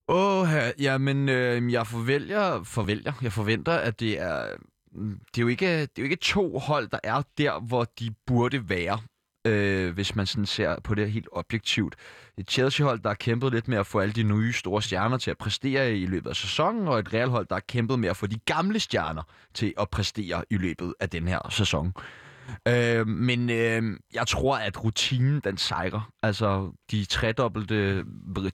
Åh, 0.07 0.41
oh, 0.41 0.49
jamen, 0.79 1.29
øh, 1.29 1.73
jeg 1.73 1.87
forvælger, 1.87 2.63
forvælger, 2.63 3.13
jeg 3.21 3.33
forventer, 3.33 3.73
at 3.73 3.99
det 3.99 4.21
er... 4.21 4.47
Det 4.95 5.37
er, 5.37 5.41
jo 5.41 5.47
ikke, 5.47 5.81
det 5.81 5.81
er 5.81 5.87
jo 5.99 6.03
ikke 6.03 6.15
to 6.15 6.57
hold, 6.57 6.87
der 6.87 6.99
er 7.03 7.21
der, 7.37 7.59
hvor 7.59 7.83
de 7.99 8.11
burde 8.25 8.69
være, 8.69 8.99
øh, 9.45 9.93
hvis 9.93 10.15
man 10.15 10.25
sådan 10.25 10.45
ser 10.45 10.79
på 10.83 10.95
det 10.95 11.11
helt 11.11 11.27
objektivt. 11.31 11.95
Et 12.37 12.51
Chelsea-hold, 12.51 12.99
der 12.99 13.09
har 13.09 13.15
kæmpet 13.15 13.51
lidt 13.53 13.67
med 13.67 13.77
at 13.77 13.87
få 13.87 13.99
alle 13.99 14.13
de 14.13 14.23
nye 14.23 14.53
store 14.53 14.81
stjerner 14.81 15.17
til 15.17 15.31
at 15.31 15.37
præstere 15.37 15.97
i 15.97 16.05
løbet 16.05 16.29
af 16.29 16.35
sæsonen, 16.35 16.87
og 16.87 16.99
et 16.99 17.13
Real-hold, 17.13 17.47
der 17.47 17.55
har 17.55 17.63
kæmpet 17.67 17.99
med 17.99 18.09
at 18.09 18.17
få 18.17 18.27
de 18.27 18.39
gamle 18.45 18.79
stjerner 18.79 19.23
til 19.53 19.73
at 19.79 19.89
præstere 19.89 20.43
i 20.49 20.57
løbet 20.57 20.93
af 20.99 21.09
den 21.09 21.27
her 21.27 21.49
sæson. 21.49 21.93
Øh, 22.67 23.07
men 23.07 23.49
øh, 23.49 23.99
jeg 24.13 24.27
tror, 24.27 24.57
at 24.57 24.83
rutinen, 24.83 25.39
den 25.43 25.57
sejrer. 25.57 26.11
Altså, 26.23 26.71
de 26.91 27.05
tredobbelte 27.05 28.05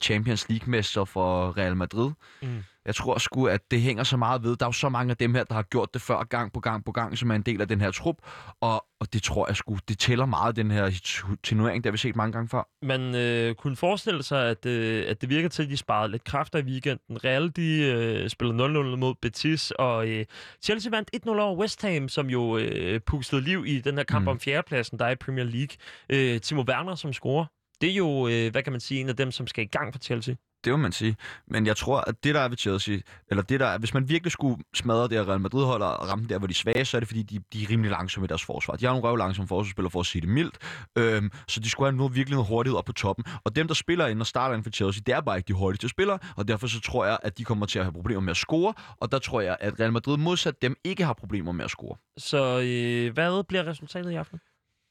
Champions 0.02 0.48
League-mester 0.48 1.04
for 1.04 1.58
Real 1.58 1.76
Madrid. 1.76 2.10
Mm. 2.42 2.62
Jeg 2.86 2.94
tror 2.94 3.18
sgu, 3.18 3.46
at 3.46 3.70
det 3.70 3.80
hænger 3.80 4.04
så 4.04 4.16
meget 4.16 4.42
ved. 4.42 4.56
Der 4.56 4.64
er 4.64 4.68
jo 4.68 4.72
så 4.72 4.88
mange 4.88 5.10
af 5.10 5.16
dem 5.16 5.34
her, 5.34 5.44
der 5.44 5.54
har 5.54 5.62
gjort 5.62 5.94
det 5.94 6.02
før 6.02 6.24
gang 6.24 6.52
på 6.52 6.60
gang 6.60 6.84
på 6.84 6.92
gang, 6.92 7.18
som 7.18 7.30
er 7.30 7.34
en 7.34 7.42
del 7.42 7.60
af 7.60 7.68
den 7.68 7.80
her 7.80 7.90
trup. 7.90 8.16
Og, 8.60 8.86
og 9.00 9.12
det 9.12 9.22
tror 9.22 9.48
jeg 9.48 9.56
sgu, 9.56 9.78
det 9.88 9.98
tæller 9.98 10.26
meget, 10.26 10.56
den 10.56 10.70
her 10.70 11.00
turnering, 11.42 11.84
der 11.84 11.90
vi 11.90 11.98
set 11.98 12.16
mange 12.16 12.32
gange 12.32 12.48
før. 12.48 12.68
Man 12.82 13.14
øh, 13.14 13.54
kunne 13.54 13.76
forestille 13.76 14.22
sig, 14.22 14.50
at, 14.50 14.66
øh, 14.66 15.04
at 15.08 15.20
det 15.20 15.28
virker 15.30 15.48
til, 15.48 15.62
at 15.62 15.68
de 15.68 15.76
sparede 15.76 16.10
lidt 16.10 16.24
kræfter 16.24 16.58
i 16.58 16.62
weekenden. 16.62 17.24
Real, 17.24 17.52
de 17.56 17.82
øh, 17.82 18.28
spillede 18.28 18.64
0-0 18.64 18.96
mod 18.96 19.14
Betis, 19.22 19.70
og 19.70 20.08
øh, 20.08 20.24
Chelsea 20.64 20.90
vandt 20.90 21.10
1-0 21.26 21.30
over 21.30 21.56
West 21.56 21.82
Ham, 21.82 22.08
som 22.08 22.30
jo 22.30 22.58
øh, 22.58 23.00
pustede 23.00 23.40
liv 23.40 23.64
i 23.66 23.80
den 23.80 23.96
her 23.96 24.04
kamp 24.04 24.22
mm. 24.22 24.28
om 24.28 24.40
fjerdepladsen, 24.40 24.98
der 24.98 25.04
er 25.04 25.10
i 25.10 25.16
Premier 25.16 25.44
League. 25.44 25.76
Øh, 26.10 26.40
Timo 26.40 26.64
Werner, 26.68 26.94
som 26.94 27.12
scorer. 27.12 27.46
Det 27.80 27.90
er 27.90 27.94
jo, 27.94 28.28
øh, 28.28 28.50
hvad 28.52 28.62
kan 28.62 28.72
man 28.72 28.80
sige, 28.80 29.00
en 29.00 29.08
af 29.08 29.16
dem, 29.16 29.30
som 29.30 29.46
skal 29.46 29.64
i 29.64 29.66
gang 29.66 29.92
for 29.92 29.98
Chelsea. 29.98 30.34
Det 30.66 30.72
må 30.72 30.76
man 30.76 30.92
sige. 30.92 31.16
Men 31.46 31.66
jeg 31.66 31.76
tror, 31.76 32.00
at 32.00 32.24
det 32.24 32.34
der 32.34 32.40
er 32.40 32.48
ved 32.48 32.56
Chelsea, 32.56 32.98
eller 33.30 33.42
det 33.42 33.60
der 33.60 33.66
er, 33.66 33.78
hvis 33.78 33.94
man 33.94 34.08
virkelig 34.08 34.32
skulle 34.32 34.64
smadre 34.74 35.02
det 35.02 35.12
her 35.12 35.28
Real 35.28 35.40
Madrid-hold 35.40 35.82
og 35.82 36.08
ramme 36.08 36.26
der, 36.26 36.38
hvor 36.38 36.46
de 36.46 36.52
er 36.52 36.54
svage, 36.54 36.84
så 36.84 36.96
er 36.96 37.00
det 37.00 37.08
fordi, 37.08 37.22
de, 37.22 37.38
de 37.52 37.62
er 37.62 37.70
rimelig 37.70 37.90
langsomme 37.90 38.24
i 38.24 38.28
deres 38.28 38.44
forsvar. 38.44 38.76
De 38.76 38.84
har 38.84 38.92
nogle 38.92 39.08
røv 39.08 39.16
langsomme 39.16 39.48
forsvarsspillere, 39.48 39.90
for 39.90 40.00
at 40.00 40.06
sige 40.06 40.22
det 40.22 40.28
mildt. 40.28 40.58
Øhm, 40.98 41.30
så 41.48 41.60
de 41.60 41.70
skulle 41.70 41.90
have 41.90 41.96
noget, 41.96 42.14
virkelig 42.14 42.34
noget 42.34 42.48
hurtighed 42.48 42.78
op 42.78 42.84
på 42.84 42.92
toppen. 42.92 43.24
Og 43.44 43.56
dem, 43.56 43.66
der 43.66 43.74
spiller 43.74 44.06
ind 44.06 44.20
og 44.20 44.26
starter 44.26 44.56
ind 44.56 44.64
for 44.64 44.70
Chelsea, 44.70 45.02
det 45.06 45.14
er 45.14 45.20
bare 45.20 45.36
ikke 45.36 45.48
de 45.48 45.52
hurtigste 45.52 45.88
spillere, 45.88 46.18
og 46.36 46.48
derfor 46.48 46.66
så 46.66 46.80
tror 46.80 47.06
jeg, 47.06 47.18
at 47.22 47.38
de 47.38 47.44
kommer 47.44 47.66
til 47.66 47.78
at 47.78 47.84
have 47.84 47.92
problemer 47.92 48.20
med 48.20 48.30
at 48.30 48.36
score, 48.36 48.74
og 49.00 49.12
der 49.12 49.18
tror 49.18 49.40
jeg, 49.40 49.56
at 49.60 49.80
Real 49.80 49.92
Madrid 49.92 50.16
modsat 50.16 50.62
dem 50.62 50.76
ikke 50.84 51.04
har 51.04 51.12
problemer 51.12 51.52
med 51.52 51.64
at 51.64 51.70
score. 51.70 51.96
Så 52.16 52.60
øh, 52.60 53.12
hvad 53.14 53.44
bliver 53.44 53.66
resultatet 53.66 54.10
i 54.10 54.14
aften? 54.14 54.40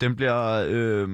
Den 0.01 0.15
bliver... 0.15 0.65
Øh, 0.69 1.09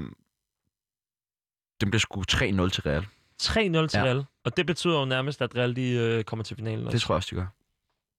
den 1.81 1.91
bliver 1.91 1.99
sgu 1.99 2.21
3-0 2.21 2.25
til 2.69 2.83
Real. 2.83 3.05
3-0 3.41 3.87
til 3.87 3.97
Ja. 3.97 4.03
Real. 4.03 4.25
Og 4.45 4.57
det 4.57 4.65
betyder 4.65 4.99
jo 4.99 5.05
nærmest, 5.05 5.41
at 5.41 5.55
Real 5.55 5.75
de, 5.75 5.91
øh, 5.91 6.23
kommer 6.23 6.43
til 6.43 6.55
finalen. 6.55 6.85
Det 6.85 6.93
også. 6.93 7.05
tror 7.05 7.13
jeg 7.13 7.17
også, 7.17 7.27
de 7.31 7.35
gør. 7.35 7.45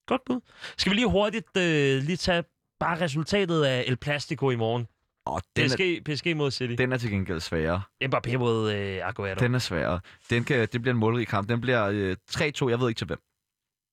Godt 0.06 0.24
bud. 0.26 0.40
Skal 0.76 0.90
vi 0.90 0.96
lige 0.96 1.08
hurtigt 1.10 1.56
øh, 1.56 2.02
lige 2.02 2.16
tage 2.16 2.44
bare 2.80 3.00
resultatet 3.00 3.64
af 3.64 3.84
El 3.86 3.96
Plastico 3.96 4.50
i 4.50 4.56
morgen? 4.56 4.88
Og 5.26 5.42
den, 5.56 5.64
er, 5.64 5.68
PSG, 5.68 6.04
PSG 6.04 6.36
mod 6.36 6.50
City. 6.50 6.74
den 6.78 6.92
er 6.92 6.96
til 6.96 7.10
gengæld 7.10 7.40
sværere. 7.40 7.82
Mbappé 8.04 8.36
mod 8.36 8.72
øh, 8.72 9.08
Aguero. 9.08 9.34
Den 9.38 9.54
er 9.54 9.58
sværere. 9.58 10.00
Den 10.30 10.44
kan, 10.44 10.68
det 10.72 10.82
bliver 10.82 10.94
en 10.94 11.00
målrig 11.00 11.26
kamp. 11.28 11.48
Den 11.48 11.60
bliver 11.60 11.86
øh, 11.92 12.16
3-2. 12.30 12.68
Jeg 12.70 12.80
ved 12.80 12.88
ikke 12.88 12.98
til 12.98 13.06
hvem. 13.06 13.18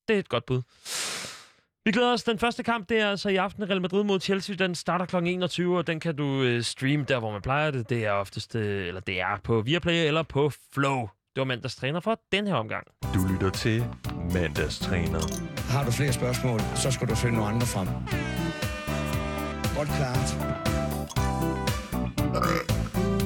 Det 0.07 0.15
er 0.15 0.19
et 0.19 0.29
godt 0.29 0.45
bud. 0.45 0.61
Vi 1.85 1.91
glæder 1.91 2.13
os. 2.13 2.23
Den 2.23 2.39
første 2.39 2.63
kamp, 2.63 2.89
det 2.89 2.99
er 2.99 3.09
altså 3.09 3.29
i 3.29 3.35
aften 3.35 3.69
Real 3.69 3.81
Madrid 3.81 4.03
mod 4.03 4.19
Chelsea. 4.19 4.55
Den 4.55 4.75
starter 4.75 5.05
kl. 5.05 5.15
21, 5.15 5.77
og 5.77 5.87
den 5.87 5.99
kan 5.99 6.15
du 6.15 6.41
øh, 6.43 6.63
streame 6.63 7.03
der, 7.03 7.19
hvor 7.19 7.31
man 7.31 7.41
plejer 7.41 7.71
det. 7.71 7.89
Det 7.89 8.05
er 8.05 8.11
oftest, 8.11 8.55
øh, 8.55 8.87
eller 8.87 9.01
det 9.01 9.21
er 9.21 9.37
på 9.43 9.61
Viaplay 9.61 10.07
eller 10.07 10.23
på 10.23 10.51
Flow. 10.73 11.09
Det 11.35 11.41
var 11.41 11.45
mandags 11.45 11.75
træner 11.75 11.99
for 11.99 12.19
den 12.31 12.47
her 12.47 12.53
omgang. 12.55 12.87
Du 13.13 13.27
lytter 13.31 13.49
til 13.49 13.85
Mandagstræner. 14.33 15.21
Har 15.71 15.85
du 15.85 15.91
flere 15.91 16.13
spørgsmål, 16.13 16.59
så 16.75 16.91
skal 16.91 17.07
du 17.07 17.15
finde 17.15 17.35
nogle 17.37 17.53
andre 17.53 17.67
frem. 17.67 17.87
Godt 19.77 19.89
klart. 19.97 20.29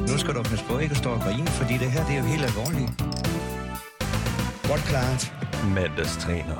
Nu 0.09 0.17
skal 0.17 0.33
du 0.35 0.43
passe 0.43 0.65
på 0.65 0.79
ikke 0.79 0.91
at 0.91 0.97
stå 0.97 1.09
og 1.09 1.21
grine, 1.21 1.47
fordi 1.47 1.73
det 1.73 1.91
her 1.91 2.05
det 2.05 2.13
er 2.13 2.17
jo 2.17 2.23
helt 2.33 2.45
alvorligt. 2.49 2.91
Godt 4.69 4.83
klart. 4.91 5.21
Mandagstræner. 5.75 6.59